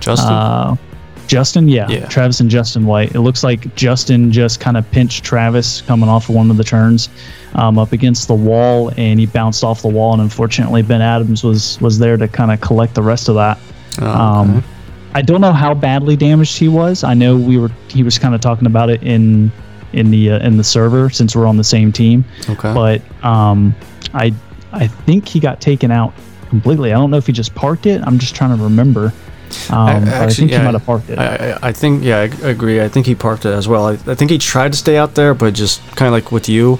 Justin? 0.00 0.32
Justin, 1.30 1.68
yeah. 1.68 1.88
Yeah. 1.88 2.06
Travis 2.06 2.40
and 2.40 2.50
Justin 2.50 2.86
White. 2.86 3.14
It 3.14 3.20
looks 3.20 3.44
like 3.44 3.72
Justin 3.76 4.32
just 4.32 4.58
kind 4.58 4.76
of 4.76 4.90
pinched 4.90 5.22
Travis 5.24 5.80
coming 5.82 6.08
off 6.08 6.28
of 6.28 6.34
one 6.34 6.50
of 6.50 6.56
the 6.56 6.64
turns 6.64 7.08
um, 7.54 7.78
up 7.78 7.92
against 7.92 8.26
the 8.26 8.34
wall, 8.34 8.90
and 8.96 9.20
he 9.20 9.26
bounced 9.26 9.62
off 9.62 9.80
the 9.80 9.88
wall. 9.88 10.12
And 10.12 10.20
unfortunately, 10.22 10.82
Ben 10.82 11.00
Adams 11.00 11.44
was 11.44 11.80
was 11.80 11.98
there 12.00 12.16
to 12.16 12.26
kind 12.26 12.50
of 12.50 12.60
collect 12.60 12.94
the 12.94 13.02
rest 13.02 13.28
of 13.28 13.36
that. 13.36 13.58
Oh, 14.00 14.06
Um, 14.10 14.64
I 15.14 15.22
don't 15.22 15.40
know 15.40 15.52
how 15.52 15.72
badly 15.74 16.16
damaged 16.16 16.58
he 16.58 16.66
was. 16.68 17.04
I 17.04 17.14
know 17.14 17.36
we 17.36 17.58
were 17.58 17.70
he 17.88 18.02
was 18.02 18.18
kind 18.18 18.34
of 18.34 18.40
talking 18.40 18.66
about 18.66 18.90
it 18.90 19.00
in 19.02 19.52
in 19.92 20.10
the 20.10 20.32
uh, 20.32 20.46
in 20.46 20.56
the 20.56 20.64
server 20.64 21.10
since 21.10 21.36
we're 21.36 21.46
on 21.46 21.56
the 21.56 21.64
same 21.64 21.92
team. 21.92 22.24
Okay. 22.48 22.74
But 22.74 23.02
um, 23.24 23.72
I 24.14 24.34
I 24.72 24.88
think 24.88 25.28
he 25.28 25.38
got 25.38 25.60
taken 25.60 25.90
out 25.92 26.12
completely. 26.48 26.92
I 26.92 26.96
don't 26.96 27.10
know 27.12 27.16
if 27.18 27.26
he 27.26 27.32
just 27.32 27.54
parked 27.54 27.86
it. 27.86 28.00
I'm 28.04 28.18
just 28.18 28.34
trying 28.34 28.56
to 28.56 28.62
remember. 28.64 29.12
Um, 29.70 30.04
but 30.04 30.14
I 30.14 30.30
think 30.30 30.50
he 30.50 30.58
might 30.58 30.74
have 30.74 30.84
parked 30.86 31.10
it. 31.10 31.18
I, 31.18 31.52
I, 31.52 31.58
I 31.68 31.72
think, 31.72 32.04
yeah, 32.04 32.18
I 32.18 32.24
agree. 32.48 32.80
I 32.82 32.88
think 32.88 33.06
he 33.06 33.14
parked 33.14 33.44
it 33.44 33.52
as 33.52 33.66
well. 33.68 33.86
I, 33.86 33.92
I 33.92 34.14
think 34.14 34.30
he 34.30 34.38
tried 34.38 34.72
to 34.72 34.78
stay 34.78 34.96
out 34.96 35.14
there, 35.14 35.34
but 35.34 35.54
just 35.54 35.80
kind 35.96 36.06
of 36.06 36.12
like 36.12 36.30
with 36.32 36.48
you, 36.48 36.78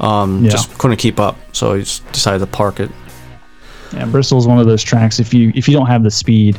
um, 0.00 0.44
Yeah. 0.44 0.50
just 0.50 0.76
couldn't 0.78 0.96
keep 0.98 1.18
up. 1.20 1.36
So 1.52 1.74
he 1.74 1.82
just 1.82 2.04
decided 2.12 2.40
to 2.40 2.46
park 2.46 2.80
it. 2.80 2.90
Yeah, 3.92 4.04
Bristol's 4.06 4.46
one 4.46 4.58
of 4.58 4.66
those 4.66 4.82
tracks. 4.82 5.18
If 5.18 5.34
you 5.34 5.50
if 5.54 5.66
you 5.68 5.74
don't 5.74 5.86
have 5.88 6.02
the 6.04 6.10
speed, 6.12 6.56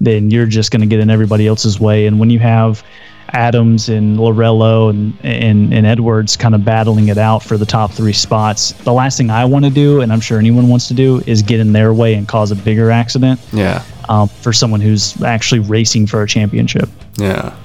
then 0.00 0.30
you're 0.30 0.44
just 0.46 0.70
going 0.70 0.82
to 0.82 0.86
get 0.86 1.00
in 1.00 1.08
everybody 1.10 1.46
else's 1.46 1.80
way. 1.80 2.06
And 2.06 2.18
when 2.20 2.28
you 2.28 2.38
have 2.40 2.84
Adams 3.32 3.88
and 3.88 4.18
Lorello 4.18 4.90
and 4.90 5.16
and, 5.24 5.72
and 5.72 5.86
Edwards 5.86 6.36
kind 6.36 6.54
of 6.54 6.62
battling 6.64 7.08
it 7.08 7.16
out 7.16 7.42
for 7.42 7.56
the 7.56 7.64
top 7.64 7.90
three 7.90 8.12
spots, 8.12 8.72
the 8.84 8.92
last 8.92 9.16
thing 9.16 9.30
I 9.30 9.46
want 9.46 9.64
to 9.64 9.70
do, 9.70 10.02
and 10.02 10.12
I'm 10.12 10.20
sure 10.20 10.38
anyone 10.38 10.68
wants 10.68 10.86
to 10.88 10.94
do, 10.94 11.22
is 11.26 11.40
get 11.40 11.58
in 11.58 11.72
their 11.72 11.94
way 11.94 12.14
and 12.14 12.28
cause 12.28 12.50
a 12.50 12.56
bigger 12.56 12.90
accident 12.90 13.40
Yeah. 13.52 13.82
Um, 14.08 14.28
for 14.28 14.52
someone 14.52 14.80
who's 14.80 15.20
actually 15.22 15.60
racing 15.60 16.06
for 16.06 16.22
a 16.22 16.26
championship. 16.26 16.88
Yeah. 17.16 17.56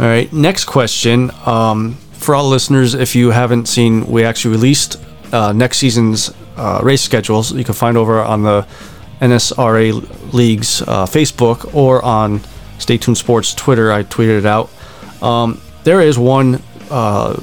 All 0.00 0.06
right. 0.06 0.32
Next 0.32 0.64
question. 0.64 1.30
Um, 1.46 1.94
for 2.12 2.34
all 2.34 2.48
listeners, 2.48 2.94
if 2.94 3.14
you 3.14 3.30
haven't 3.30 3.66
seen, 3.66 4.06
we 4.06 4.24
actually 4.24 4.52
released 4.52 5.02
uh, 5.32 5.52
next 5.52 5.78
season's 5.78 6.32
uh, 6.56 6.80
race 6.82 7.02
schedules. 7.02 7.52
You 7.52 7.64
can 7.64 7.74
find 7.74 7.96
over 7.96 8.20
on 8.20 8.42
the 8.42 8.66
NSRA 9.20 10.32
League's 10.32 10.82
uh, 10.82 11.06
Facebook 11.06 11.74
or 11.74 12.04
on 12.04 12.40
Stay 12.78 12.98
Tuned 12.98 13.18
Sports 13.18 13.54
Twitter. 13.54 13.92
I 13.92 14.02
tweeted 14.04 14.38
it 14.38 14.46
out. 14.46 14.70
Um, 15.22 15.60
there 15.84 16.00
is 16.00 16.18
one 16.18 16.62
uh, 16.90 17.40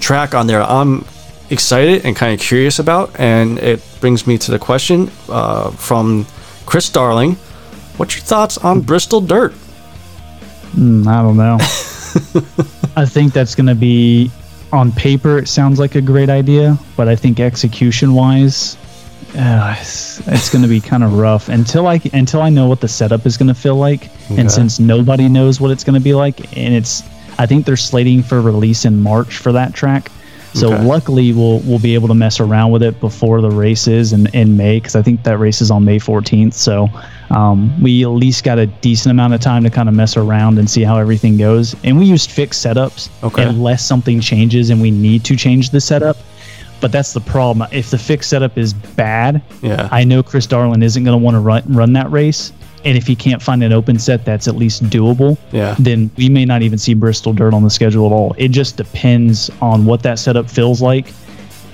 track 0.00 0.34
on 0.34 0.46
there 0.46 0.62
I'm 0.62 1.04
excited 1.50 2.04
and 2.04 2.16
kind 2.16 2.34
of 2.34 2.40
curious 2.40 2.78
about, 2.78 3.18
and 3.20 3.58
it 3.58 3.82
brings 4.00 4.26
me 4.26 4.38
to 4.38 4.50
the 4.50 4.58
question 4.58 5.10
uh, 5.28 5.70
from 5.70 6.26
Chris 6.66 6.88
Darling. 6.88 7.34
What's 7.96 8.16
your 8.16 8.24
thoughts 8.24 8.58
on 8.58 8.80
Bristol 8.80 9.20
Dirt? 9.20 9.52
Mm, 10.74 11.06
I 11.06 11.22
don't 11.22 11.36
know. 11.36 11.58
I 12.96 13.06
think 13.06 13.32
that's 13.32 13.54
going 13.54 13.66
to 13.66 13.74
be 13.74 14.30
on 14.72 14.92
paper. 14.92 15.38
It 15.38 15.48
sounds 15.48 15.78
like 15.78 15.94
a 15.94 16.00
great 16.00 16.30
idea, 16.30 16.78
but 16.96 17.08
I 17.08 17.16
think 17.16 17.40
execution 17.40 18.14
wise, 18.14 18.76
uh, 19.36 19.76
it's, 19.78 20.26
it's 20.28 20.50
going 20.50 20.62
to 20.62 20.68
be 20.68 20.80
kind 20.80 21.04
of 21.04 21.14
rough 21.14 21.48
until 21.48 21.86
I 21.86 22.00
until 22.12 22.42
I 22.42 22.48
know 22.48 22.68
what 22.68 22.80
the 22.80 22.88
setup 22.88 23.26
is 23.26 23.36
going 23.36 23.48
to 23.48 23.54
feel 23.54 23.76
like. 23.76 24.04
Okay. 24.30 24.40
And 24.40 24.50
since 24.50 24.80
nobody 24.80 25.28
knows 25.28 25.60
what 25.60 25.70
it's 25.70 25.84
going 25.84 25.94
to 25.94 26.04
be 26.04 26.14
like, 26.14 26.56
and 26.56 26.74
it's 26.74 27.02
I 27.38 27.46
think 27.46 27.66
they're 27.66 27.76
slating 27.76 28.22
for 28.22 28.40
release 28.40 28.84
in 28.84 29.00
March 29.00 29.38
for 29.38 29.52
that 29.52 29.74
track. 29.74 30.10
So 30.54 30.72
Okay. 30.72 30.84
luckily 30.84 31.32
we'll 31.32 31.60
we'll 31.60 31.78
be 31.78 31.94
able 31.94 32.08
to 32.08 32.14
mess 32.14 32.38
around 32.38 32.72
with 32.72 32.82
it 32.82 33.00
before 33.00 33.40
the 33.40 33.50
races 33.50 34.12
in, 34.12 34.26
in 34.34 34.56
May 34.56 34.76
because 34.78 34.94
I 34.96 35.02
think 35.02 35.22
that 35.24 35.38
race 35.38 35.60
is 35.62 35.70
on 35.70 35.84
May 35.84 35.98
14th. 35.98 36.52
So 36.54 36.88
um, 37.30 37.72
we 37.82 38.02
at 38.04 38.08
least 38.08 38.44
got 38.44 38.58
a 38.58 38.66
decent 38.66 39.10
amount 39.10 39.32
of 39.32 39.40
time 39.40 39.62
to 39.64 39.70
kind 39.70 39.88
of 39.88 39.94
mess 39.94 40.16
around 40.16 40.58
and 40.58 40.68
see 40.68 40.82
how 40.82 40.98
everything 40.98 41.38
goes. 41.38 41.74
And 41.84 41.98
we 41.98 42.04
used 42.04 42.30
fixed 42.30 42.64
setups 42.64 43.08
Okay. 43.22 43.44
unless 43.44 43.84
something 43.86 44.20
changes 44.20 44.68
and 44.70 44.80
we 44.82 44.90
need 44.90 45.24
to 45.24 45.36
change 45.36 45.70
the 45.70 45.80
setup. 45.80 46.18
But 46.82 46.92
that's 46.92 47.12
the 47.14 47.20
problem. 47.20 47.68
If 47.72 47.90
the 47.90 47.98
fixed 47.98 48.28
setup 48.28 48.58
is 48.58 48.74
bad, 48.74 49.40
Yeah. 49.62 49.88
I 49.92 50.04
know 50.04 50.22
Chris 50.22 50.46
Darling 50.46 50.82
isn't 50.82 51.02
going 51.04 51.18
to 51.18 51.24
want 51.24 51.36
to 51.36 51.40
run 51.40 51.62
run 51.68 51.92
that 51.94 52.10
race. 52.10 52.52
And 52.84 52.98
if 52.98 53.06
he 53.06 53.14
can't 53.14 53.40
find 53.40 53.62
an 53.62 53.72
open 53.72 53.98
set 53.98 54.24
that's 54.24 54.48
at 54.48 54.56
least 54.56 54.84
doable, 54.90 55.36
Yeah. 55.52 55.76
then 55.78 56.10
we 56.16 56.28
may 56.28 56.44
not 56.44 56.62
even 56.62 56.78
see 56.78 56.94
Bristol 56.94 57.32
Dirt 57.32 57.54
on 57.54 57.62
the 57.62 57.70
schedule 57.70 58.06
at 58.06 58.12
all. 58.12 58.34
It 58.38 58.48
just 58.48 58.76
depends 58.76 59.50
on 59.60 59.84
what 59.84 60.02
that 60.02 60.18
setup 60.18 60.50
feels 60.50 60.82
like 60.82 61.12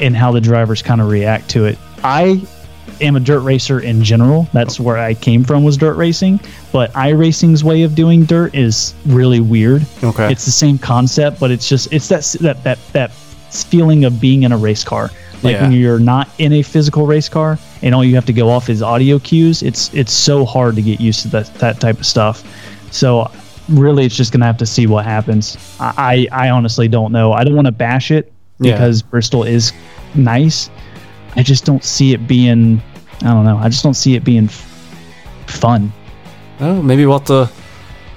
and 0.01 0.17
how 0.17 0.33
the 0.33 0.41
drivers 0.41 0.83
kind 0.83 1.01
of 1.01 1.09
react 1.09 1.49
to 1.51 1.65
it. 1.65 1.79
I 2.05 2.41
am 3.01 3.17
a 3.17 3.21
dirt 3.21 3.41
racer 3.41 3.81
in 3.81 4.03
general. 4.05 4.49
That's 4.53 4.79
where 4.79 4.99
I 4.99 5.15
came 5.15 5.45
from 5.45 5.65
was 5.65 5.77
dirt 5.77 5.95
racing, 5.97 6.41
but 6.73 6.93
iRacing's 6.93 7.65
way 7.65 7.83
of 7.83 7.95
doing 7.95 8.25
dirt 8.25 8.55
is 8.55 8.93
really 9.07 9.41
weird. 9.41 9.87
Okay. 10.05 10.31
It's 10.31 10.45
the 10.45 10.51
same 10.51 10.79
concept, 10.79 11.41
but 11.41 11.51
it's 11.51 11.69
just 11.69 11.93
it's 11.93 12.09
that 12.09 12.25
that 12.41 12.63
that 12.65 12.79
that 12.93 13.13
feeling 13.13 14.05
of 14.05 14.21
being 14.21 14.43
in 14.43 14.53
a 14.53 14.59
race 14.59 14.85
car. 14.85 15.11
Like 15.43 15.55
Yeah. 15.55 15.63
when 15.63 15.73
you're 15.73 15.99
not 16.01 16.29
in 16.39 16.53
a 16.53 16.63
physical 16.63 17.07
race 17.07 17.29
car 17.29 17.59
and 17.83 17.95
all 17.95 18.05
you 18.05 18.15
have 18.15 18.27
to 18.27 18.33
go 18.33 18.51
off 18.51 18.69
is 18.69 18.83
audio 18.83 19.19
cues, 19.19 19.63
it's 19.63 19.93
it's 19.95 20.13
so 20.13 20.45
hard 20.45 20.75
to 20.77 20.83
get 20.83 21.01
used 21.01 21.23
to 21.23 21.29
that 21.29 21.53
that 21.57 21.81
type 21.81 21.99
of 21.99 22.07
stuff. 22.07 22.43
So 22.91 23.31
really 23.69 24.05
it's 24.05 24.17
just 24.17 24.33
gonna 24.33 24.47
have 24.47 24.57
to 24.59 24.67
see 24.67 24.87
what 24.87 25.05
happens. 25.05 25.57
I 25.81 26.27
I, 26.33 26.49
honestly 26.51 26.89
don't 26.89 27.13
know. 27.13 27.33
I 27.33 27.45
don't 27.45 27.55
want 27.55 27.67
to 27.67 27.73
bash 27.73 28.11
it 28.11 28.33
Yeah. 28.61 28.73
because 28.73 29.03
Bristol 29.03 29.45
is 29.45 29.73
nice. 30.15 30.71
I 31.37 31.43
just 31.43 31.65
don't 31.65 31.85
see 31.85 32.13
it 32.15 32.27
being 32.27 32.81
I 33.23 33.27
don't 33.35 33.45
know. 33.45 33.59
I 33.59 33.69
just 33.69 33.83
don't 33.83 33.95
see 33.95 34.15
it 34.15 34.25
being 34.25 34.45
f- 34.45 34.65
fun. 35.47 35.93
Oh, 36.61 36.83
maybe 36.83 37.05
we'll 37.07 37.19
have 37.19 37.27
to 37.29 37.51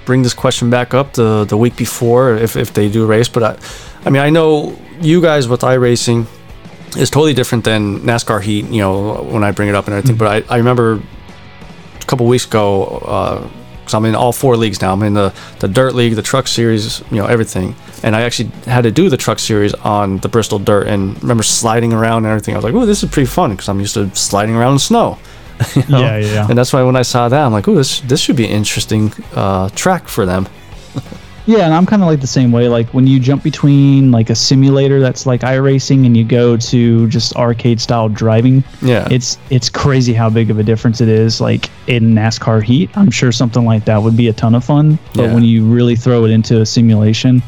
bring 0.04 0.22
this 0.22 0.34
question 0.34 0.70
back 0.70 0.94
up 0.94 1.12
the 1.14 1.44
the 1.44 1.56
week 1.56 1.76
before 1.76 2.34
if, 2.36 2.56
if 2.56 2.72
they 2.72 2.88
do 2.88 3.06
race. 3.06 3.28
But 3.28 3.42
I, 3.42 3.56
I 4.06 4.10
mean, 4.10 4.22
I 4.22 4.30
know 4.30 4.76
you 5.00 5.20
guys 5.20 5.48
with 5.48 5.60
iRacing 5.60 6.26
is 6.96 7.10
totally 7.10 7.34
different 7.34 7.64
than 7.64 8.00
NASCAR 8.00 8.42
Heat. 8.42 8.66
You 8.66 8.80
know, 8.80 9.22
when 9.22 9.44
I 9.44 9.50
bring 9.50 9.68
it 9.68 9.74
up 9.74 9.86
and 9.86 9.94
everything. 9.94 10.16
But 10.16 10.44
I, 10.50 10.54
I 10.54 10.58
remember 10.58 11.00
a 12.00 12.04
couple 12.06 12.26
weeks 12.26 12.46
ago, 12.46 13.50
because 13.80 13.94
I'm 13.94 14.04
in 14.04 14.14
all 14.14 14.32
four 14.32 14.56
leagues 14.56 14.80
now. 14.80 14.92
I'm 14.92 15.02
in 15.02 15.14
the 15.14 15.32
the 15.60 15.68
Dirt 15.68 15.94
League, 15.94 16.14
the 16.14 16.22
Truck 16.22 16.46
Series, 16.46 17.00
you 17.10 17.16
know, 17.16 17.26
everything. 17.26 17.74
and 18.02 18.14
I 18.16 18.22
actually 18.22 18.50
had 18.66 18.82
to 18.82 18.90
do 18.90 19.08
the 19.08 19.16
truck 19.16 19.38
series 19.38 19.74
on 19.74 20.18
the 20.18 20.28
Bristol 20.28 20.58
dirt, 20.58 20.86
and 20.86 21.20
remember 21.22 21.42
sliding 21.42 21.92
around 21.92 22.24
and 22.24 22.26
everything. 22.26 22.54
I 22.54 22.58
was 22.58 22.64
like, 22.64 22.74
"Oh, 22.74 22.86
this 22.86 23.02
is 23.02 23.10
pretty 23.10 23.26
fun," 23.28 23.50
because 23.52 23.68
I'm 23.68 23.80
used 23.80 23.94
to 23.94 24.14
sliding 24.14 24.56
around 24.56 24.74
in 24.74 24.78
snow. 24.78 25.18
you 25.76 25.82
know? 25.88 26.00
Yeah, 26.00 26.18
yeah, 26.18 26.32
yeah. 26.34 26.48
And 26.48 26.58
that's 26.58 26.72
why 26.72 26.82
when 26.82 26.96
I 26.96 27.02
saw 27.02 27.28
that, 27.28 27.44
I'm 27.44 27.52
like, 27.52 27.68
"Oh, 27.68 27.74
this 27.74 28.00
this 28.00 28.20
should 28.20 28.36
be 28.36 28.44
an 28.44 28.50
interesting 28.50 29.12
uh, 29.34 29.68
track 29.70 30.08
for 30.08 30.26
them." 30.26 30.48
Yeah, 31.46 31.64
and 31.64 31.74
I'm 31.74 31.86
kind 31.86 32.02
of 32.02 32.08
like 32.08 32.20
the 32.20 32.26
same 32.26 32.52
way. 32.52 32.68
Like 32.68 32.88
when 32.94 33.06
you 33.06 33.18
jump 33.18 33.42
between 33.42 34.12
like 34.12 34.30
a 34.30 34.34
simulator 34.34 35.00
that's 35.00 35.26
like 35.26 35.40
iRacing 35.40 36.06
and 36.06 36.16
you 36.16 36.24
go 36.24 36.56
to 36.56 37.08
just 37.08 37.34
arcade 37.36 37.80
style 37.80 38.08
driving, 38.08 38.62
Yeah. 38.80 39.08
it's 39.10 39.38
it's 39.50 39.68
crazy 39.68 40.12
how 40.12 40.30
big 40.30 40.50
of 40.50 40.58
a 40.58 40.62
difference 40.62 41.00
it 41.00 41.08
is. 41.08 41.40
Like 41.40 41.68
in 41.88 42.14
NASCAR 42.14 42.62
heat, 42.62 42.90
I'm 42.96 43.10
sure 43.10 43.32
something 43.32 43.64
like 43.64 43.84
that 43.86 44.00
would 44.02 44.16
be 44.16 44.28
a 44.28 44.32
ton 44.32 44.54
of 44.54 44.64
fun. 44.64 44.98
But 45.14 45.24
Yeah. 45.24 45.34
when 45.34 45.42
you 45.44 45.64
really 45.64 45.96
throw 45.96 46.24
it 46.24 46.30
into 46.30 46.60
a 46.60 46.66
simulation, 46.66 47.42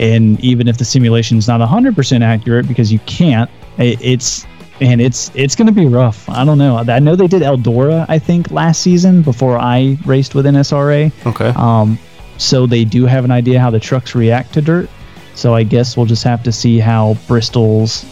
and 0.00 0.40
even 0.40 0.66
if 0.66 0.78
the 0.78 0.84
simulation 0.84 1.38
is 1.38 1.46
not 1.46 1.60
100% 1.60 2.22
accurate 2.22 2.66
because 2.66 2.92
you 2.92 2.98
can't, 3.00 3.48
it, 3.78 3.98
it's 4.02 4.46
and 4.80 5.00
it's 5.00 5.30
it's 5.34 5.54
going 5.54 5.66
to 5.68 5.72
be 5.72 5.86
rough. 5.86 6.28
I 6.28 6.44
don't 6.44 6.58
know. 6.58 6.76
I 6.78 6.98
know 6.98 7.14
they 7.14 7.28
did 7.28 7.42
Eldora, 7.42 8.04
I 8.08 8.18
think, 8.18 8.50
last 8.50 8.80
season 8.80 9.22
before 9.22 9.58
I 9.58 9.96
raced 10.04 10.34
with 10.34 10.44
NSRA. 10.44 11.12
Okay. 11.26 11.52
Um, 11.54 11.98
so 12.42 12.66
they 12.66 12.84
do 12.84 13.06
have 13.06 13.24
an 13.24 13.30
idea 13.30 13.60
how 13.60 13.70
the 13.70 13.80
trucks 13.80 14.14
react 14.14 14.54
to 14.54 14.60
dirt. 14.60 14.88
So 15.34 15.54
I 15.54 15.62
guess 15.62 15.96
we'll 15.96 16.06
just 16.06 16.24
have 16.24 16.42
to 16.42 16.52
see 16.52 16.78
how 16.78 17.16
Bristol's 17.26 18.04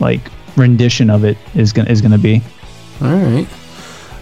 like 0.00 0.20
rendition 0.56 1.10
of 1.10 1.24
it 1.24 1.38
is 1.54 1.72
gonna 1.72 1.90
is 1.90 2.00
gonna 2.00 2.18
be. 2.18 2.42
All 3.00 3.14
right. 3.14 3.46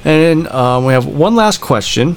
And 0.05 0.47
um, 0.49 0.85
we 0.85 0.93
have 0.93 1.07
one 1.07 1.35
last 1.35 1.61
question 1.61 2.17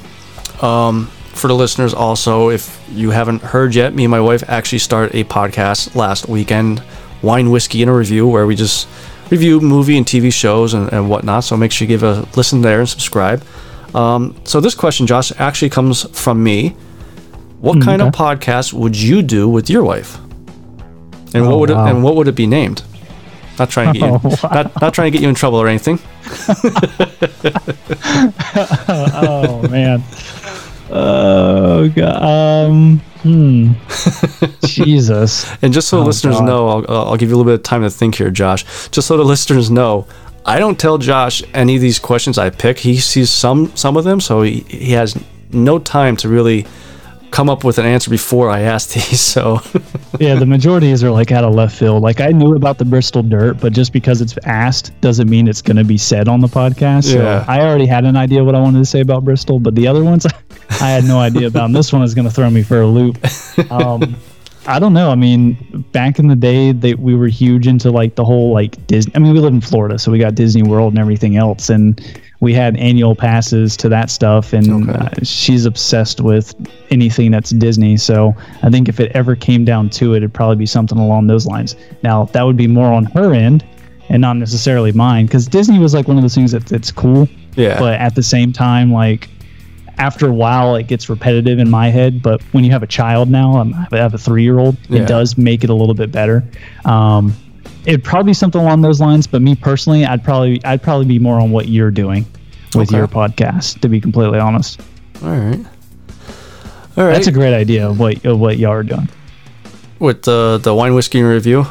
um, 0.61 1.07
for 1.07 1.47
the 1.47 1.55
listeners. 1.55 1.93
Also, 1.93 2.49
if 2.49 2.79
you 2.91 3.09
haven't 3.09 3.41
heard 3.41 3.73
yet, 3.73 3.93
me 3.93 4.03
and 4.03 4.11
my 4.11 4.19
wife 4.19 4.43
actually 4.47 4.79
started 4.79 5.15
a 5.15 5.23
podcast 5.23 5.95
last 5.95 6.27
weekend, 6.27 6.83
Wine, 7.23 7.49
Whiskey, 7.49 7.81
and 7.81 7.89
a 7.89 7.93
Review, 7.93 8.27
where 8.27 8.45
we 8.45 8.55
just 8.55 8.87
review 9.31 9.59
movie 9.59 9.97
and 9.97 10.05
TV 10.05 10.31
shows 10.31 10.73
and, 10.73 10.91
and 10.91 11.09
whatnot. 11.09 11.45
So 11.45 11.57
make 11.57 11.71
sure 11.71 11.85
you 11.85 11.89
give 11.89 12.03
a 12.03 12.27
listen 12.35 12.61
there 12.61 12.79
and 12.79 12.89
subscribe. 12.89 13.43
Um, 13.95 14.35
so 14.43 14.59
this 14.59 14.75
question, 14.75 15.07
Josh, 15.07 15.31
actually 15.37 15.69
comes 15.69 16.03
from 16.19 16.43
me. 16.43 16.75
What 17.59 17.81
kind 17.81 18.01
of 18.01 18.13
podcast 18.13 18.73
would 18.73 18.99
you 18.99 19.21
do 19.21 19.47
with 19.49 19.69
your 19.69 19.83
wife? 19.83 20.17
And 21.33 21.45
what 21.45 21.53
Oh, 21.53 21.57
would 21.59 21.69
it, 21.69 21.77
and 21.77 22.03
what 22.03 22.15
would 22.15 22.27
it 22.27 22.35
be 22.35 22.47
named? 22.47 22.83
Not 23.59 23.69
trying 23.69 23.93
to 23.93 23.99
get 23.99 24.09
you, 24.09 24.15
Oh, 24.23 24.37
wow. 24.43 24.49
not, 24.63 24.81
not 24.81 24.93
trying 24.93 25.11
to 25.11 25.11
get 25.11 25.21
you 25.21 25.29
in 25.29 25.35
trouble 25.35 25.59
or 25.59 25.67
anything. 25.67 25.99
Oh 28.55 29.67
man. 29.69 30.03
Oh 30.89 31.89
god. 31.89 32.23
Um. 32.23 32.99
Hmm. 33.21 33.73
Jesus. 34.65 35.45
And 35.61 35.73
just 35.73 35.89
so 35.89 35.99
Oh, 35.99 36.03
listeners 36.05 36.37
God. 36.37 36.45
know, 36.45 36.67
I'll, 36.69 36.85
I'll 37.09 37.17
give 37.17 37.29
you 37.29 37.35
a 37.35 37.37
little 37.37 37.51
bit 37.51 37.59
of 37.59 37.63
time 37.63 37.81
to 37.81 37.89
think 37.89 38.15
here, 38.15 38.31
Josh. 38.31 38.63
Just 38.89 39.07
so 39.07 39.17
the 39.17 39.25
listeners 39.25 39.69
know, 39.69 40.07
I 40.45 40.57
don't 40.57 40.79
tell 40.79 40.97
Josh 40.97 41.43
any 41.53 41.75
of 41.75 41.81
these 41.81 41.99
questions 41.99 42.37
I 42.37 42.49
pick. 42.49 42.79
He 42.79 42.97
sees 42.97 43.29
some 43.29 43.75
some 43.75 43.97
of 43.97 44.05
them, 44.05 44.21
so 44.21 44.41
he, 44.41 44.61
he 44.61 44.91
has 44.93 45.17
no 45.51 45.79
time 45.79 46.15
to 46.17 46.29
really 46.29 46.65
come 47.31 47.49
up 47.49 47.63
with 47.63 47.77
an 47.77 47.85
answer 47.85 48.09
before 48.09 48.49
I 48.49 48.61
asked 48.61 48.93
these. 48.93 49.21
So 49.21 49.61
Yeah, 50.19 50.35
the 50.35 50.45
majorities 50.45 51.03
are 51.03 51.11
like 51.11 51.31
out 51.31 51.43
of 51.43 51.53
left 51.53 51.77
field. 51.77 52.01
Like 52.01 52.19
I 52.19 52.29
knew 52.29 52.55
about 52.55 52.77
the 52.77 52.85
Bristol 52.85 53.23
Dirt, 53.23 53.59
but 53.59 53.73
just 53.73 53.93
because 53.93 54.21
it's 54.21 54.37
asked 54.43 54.99
doesn't 55.01 55.29
mean 55.29 55.47
it's 55.47 55.61
going 55.61 55.77
to 55.77 55.83
be 55.83 55.97
said 55.97 56.27
on 56.27 56.41
the 56.41 56.47
podcast. 56.47 57.13
Yeah. 57.13 57.45
So 57.45 57.45
I 57.47 57.61
already 57.61 57.85
had 57.85 58.05
an 58.05 58.17
idea 58.17 58.43
what 58.43 58.55
I 58.55 58.59
wanted 58.59 58.79
to 58.79 58.85
say 58.85 58.99
about 58.99 59.23
Bristol, 59.23 59.59
but 59.59 59.75
the 59.75 59.87
other 59.87 60.03
ones 60.03 60.25
I 60.81 60.89
had 60.89 61.05
no 61.05 61.19
idea 61.19 61.47
about. 61.47 61.65
And 61.65 61.75
this 61.75 61.93
one 61.93 62.01
is 62.01 62.13
going 62.13 62.27
to 62.27 62.33
throw 62.33 62.49
me 62.49 62.63
for 62.63 62.81
a 62.81 62.87
loop. 62.87 63.17
Um, 63.71 64.15
I 64.67 64.77
don't 64.77 64.93
know. 64.93 65.09
I 65.09 65.15
mean, 65.15 65.85
back 65.93 66.19
in 66.19 66.27
the 66.27 66.35
day, 66.35 66.73
they, 66.73 66.93
we 66.93 67.15
were 67.15 67.27
huge 67.27 67.65
into 67.65 67.91
like 67.91 68.15
the 68.15 68.25
whole 68.25 68.53
like 68.53 68.85
Disney. 68.87 69.13
I 69.15 69.19
mean, 69.19 69.33
we 69.33 69.39
live 69.39 69.53
in 69.53 69.61
Florida, 69.61 69.97
so 69.97 70.11
we 70.11 70.19
got 70.19 70.35
Disney 70.35 70.63
World 70.63 70.93
and 70.93 70.99
everything 70.99 71.37
else, 71.37 71.69
and 71.69 71.99
we 72.41 72.53
had 72.53 72.77
annual 72.77 73.15
passes 73.15 73.75
to 73.77 73.89
that 73.89 74.09
stuff. 74.09 74.53
And 74.53 74.89
Okay. 74.89 74.97
uh, 74.99 75.09
she's 75.23 75.65
obsessed 75.65 76.21
with 76.21 76.55
anything 76.89 77.31
that's 77.31 77.49
Disney. 77.49 77.97
So 77.97 78.33
I 78.63 78.69
think 78.69 78.87
if 78.87 78.99
it 78.99 79.11
ever 79.13 79.35
came 79.35 79.65
down 79.65 79.89
to 79.91 80.13
it, 80.13 80.17
it'd 80.17 80.33
probably 80.33 80.55
be 80.55 80.65
something 80.65 80.97
along 80.97 81.27
those 81.27 81.45
lines. 81.45 81.75
Now 82.01 82.25
that 82.25 82.43
would 82.43 82.55
be 82.57 82.67
more 82.67 82.93
on 82.93 83.05
her 83.05 83.33
end 83.33 83.65
and 84.09 84.21
not 84.21 84.37
necessarily 84.37 84.91
mine, 84.93 85.25
because 85.27 85.47
Disney 85.47 85.77
was 85.79 85.93
like 85.93 86.07
one 86.07 86.17
of 86.17 86.23
those 86.23 86.33
things 86.33 86.51
that 86.53 86.65
that's 86.65 86.91
cool. 86.91 87.27
Yeah. 87.55 87.77
But 87.77 87.99
at 87.99 88.15
the 88.15 88.23
same 88.23 88.53
time, 88.53 88.91
like 88.91 89.29
after 89.97 90.27
a 90.29 90.33
while, 90.33 90.75
it 90.75 90.87
gets 90.87 91.09
repetitive 91.09 91.59
in 91.59 91.69
my 91.69 91.89
head. 91.89 92.21
But 92.21 92.41
when 92.53 92.63
you 92.63 92.71
have 92.71 92.83
a 92.83 92.87
child 92.87 93.29
now, 93.29 93.57
I'm, 93.57 93.73
have 93.91 94.13
a 94.13 94.17
three 94.17 94.43
year 94.43 94.57
old, 94.59 94.77
Yeah. 94.87 95.01
it 95.01 95.07
does 95.09 95.37
make 95.37 95.63
it 95.65 95.69
a 95.69 95.73
little 95.73 95.93
bit 95.93 96.09
better. 96.11 96.43
Um, 96.85 97.35
it'd 97.89 98.03
probably 98.03 98.29
be 98.29 98.33
something 98.33 98.61
along 98.61 98.81
those 98.81 99.01
lines. 99.01 99.25
But 99.27 99.41
me 99.41 99.55
personally, 99.55 100.05
I'd 100.05 100.23
probably 100.23 100.63
I'd 100.63 100.81
probably 100.81 101.05
be 101.07 101.19
more 101.19 101.39
on 101.41 101.51
what 101.51 101.67
you're 101.67 101.91
doing 101.91 102.25
with 102.75 102.89
Okay. 102.89 102.97
your 102.97 103.07
podcast. 103.07 103.81
To 103.81 103.89
be 103.89 103.99
completely 103.99 104.39
honest, 104.39 104.79
all 105.23 105.29
right, 105.31 105.65
all 106.97 107.05
right. 107.05 107.13
that's 107.13 107.27
a 107.27 107.31
great 107.31 107.53
idea 107.55 107.89
of 107.89 107.99
what 107.99 108.23
of 108.25 108.39
what 108.39 108.57
y'all 108.57 108.71
are 108.71 108.83
doing. 108.83 109.09
With 109.99 110.21
the 110.23 110.59
the 110.61 110.73
wine, 110.73 110.93
whiskey, 110.95 111.21
review. 111.23 111.65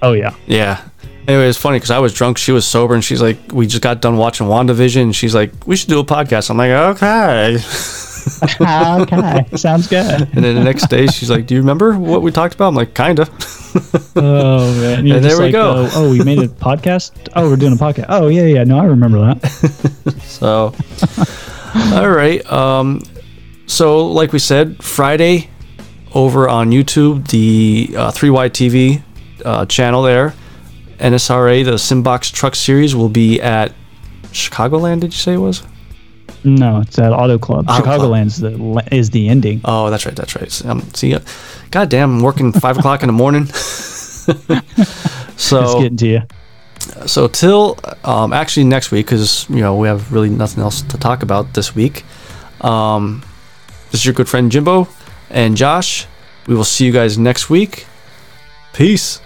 Oh 0.00 0.12
yeah, 0.12 0.34
Yeah. 0.46 0.80
Anyway, 1.28 1.48
it's 1.48 1.56
funny 1.56 1.76
because 1.76 1.92
I 1.92 2.00
was 2.00 2.12
drunk. 2.12 2.36
She 2.36 2.50
was 2.50 2.66
sober, 2.66 2.94
and 2.94 3.04
she's 3.04 3.22
like, 3.22 3.38
"We 3.52 3.68
just 3.68 3.80
got 3.80 4.00
done 4.00 4.16
watching 4.16 4.48
WandaVision." 4.48 5.00
And 5.02 5.14
she's 5.14 5.36
like, 5.36 5.52
"We 5.68 5.76
should 5.76 5.88
do 5.88 6.00
a 6.00 6.04
podcast." 6.04 6.50
I'm 6.50 6.56
like, 6.56 6.72
"Okay." 6.72 7.58
okay, 8.60 9.44
sounds 9.56 9.86
good. 9.86 10.22
And 10.34 10.44
then 10.44 10.56
the 10.56 10.64
next 10.64 10.88
day, 10.88 11.06
she's 11.06 11.30
like, 11.30 11.46
"Do 11.46 11.54
you 11.54 11.60
remember 11.60 11.96
what 11.96 12.22
we 12.22 12.32
talked 12.32 12.54
about?" 12.54 12.68
I'm 12.68 12.74
like, 12.74 12.94
"Kinda." 12.94 13.28
Oh 14.16 14.72
man, 14.80 15.10
And 15.10 15.24
there 15.24 15.36
we 15.38 15.44
like, 15.44 15.52
go. 15.52 15.74
Oh, 15.76 15.90
oh, 15.94 16.10
we 16.10 16.22
made 16.22 16.38
a 16.38 16.48
podcast. 16.68 17.28
Oh, 17.34 17.48
we're 17.48 17.56
doing 17.56 17.72
a 17.72 17.76
podcast. 17.76 18.06
Oh 18.08 18.28
yeah, 18.28 18.44
yeah. 18.44 18.64
No, 18.64 18.78
I 18.78 18.84
remember 18.84 19.18
that. 19.20 20.12
So, 20.22 20.74
all 21.94 22.08
right. 22.10 22.44
Um, 22.50 23.00
so 23.66 24.06
like 24.06 24.32
we 24.32 24.38
said, 24.38 24.82
Friday 24.82 25.48
over 26.14 26.48
on 26.48 26.70
YouTube, 26.70 27.28
the 27.28 27.94
uh, 27.96 28.10
3Y 28.10 28.50
TV 28.50 29.02
uh, 29.44 29.66
channel 29.66 30.02
there, 30.02 30.34
NSRA, 30.98 31.64
the 31.64 31.78
Simbox 31.78 32.30
Truck 32.30 32.54
Series 32.54 32.94
will 32.94 33.08
be 33.08 33.40
at 33.40 33.72
Chicagoland. 34.24 35.00
Did 35.00 35.12
you 35.12 35.18
say 35.18 35.34
it 35.34 35.38
was? 35.38 35.62
No, 36.44 36.80
it's 36.80 36.98
at 36.98 37.12
Auto 37.12 37.38
Club. 37.38 37.66
Auto 37.68 37.82
Club. 37.82 38.10
The 38.10 38.88
is 38.90 39.10
the 39.10 39.28
ending. 39.28 39.60
Oh, 39.64 39.90
that's 39.90 40.06
right. 40.06 40.16
That's 40.16 40.34
right. 40.34 40.66
Um, 40.66 40.80
see, 40.92 41.14
uh, 41.14 41.20
goddamn, 41.70 42.18
I'm 42.18 42.22
working 42.22 42.52
five 42.52 42.78
o'clock 42.78 43.02
in 43.02 43.06
the 43.06 43.12
morning. 43.12 43.46
so 44.26 44.32
It's 45.62 45.74
getting 45.74 45.96
to 45.98 46.06
you. 46.06 46.22
so 47.06 47.28
till 47.28 47.78
um, 48.04 48.32
actually 48.32 48.64
next 48.64 48.90
week, 48.90 49.06
because 49.06 49.48
you 49.48 49.60
know 49.60 49.76
we 49.76 49.88
have 49.88 50.12
really 50.12 50.30
nothing 50.30 50.62
else 50.62 50.82
to 50.82 50.98
talk 50.98 51.22
about 51.22 51.54
this 51.54 51.74
week. 51.74 52.04
Um, 52.60 53.22
this 53.90 54.00
is 54.00 54.06
your 54.06 54.14
good 54.14 54.28
friend 54.28 54.50
Jimbo 54.50 54.88
and 55.30 55.56
Josh. 55.56 56.06
We 56.48 56.54
will 56.54 56.64
see 56.64 56.86
you 56.86 56.92
guys 56.92 57.18
next 57.18 57.48
week. 57.48 57.86
Peace. 58.72 59.20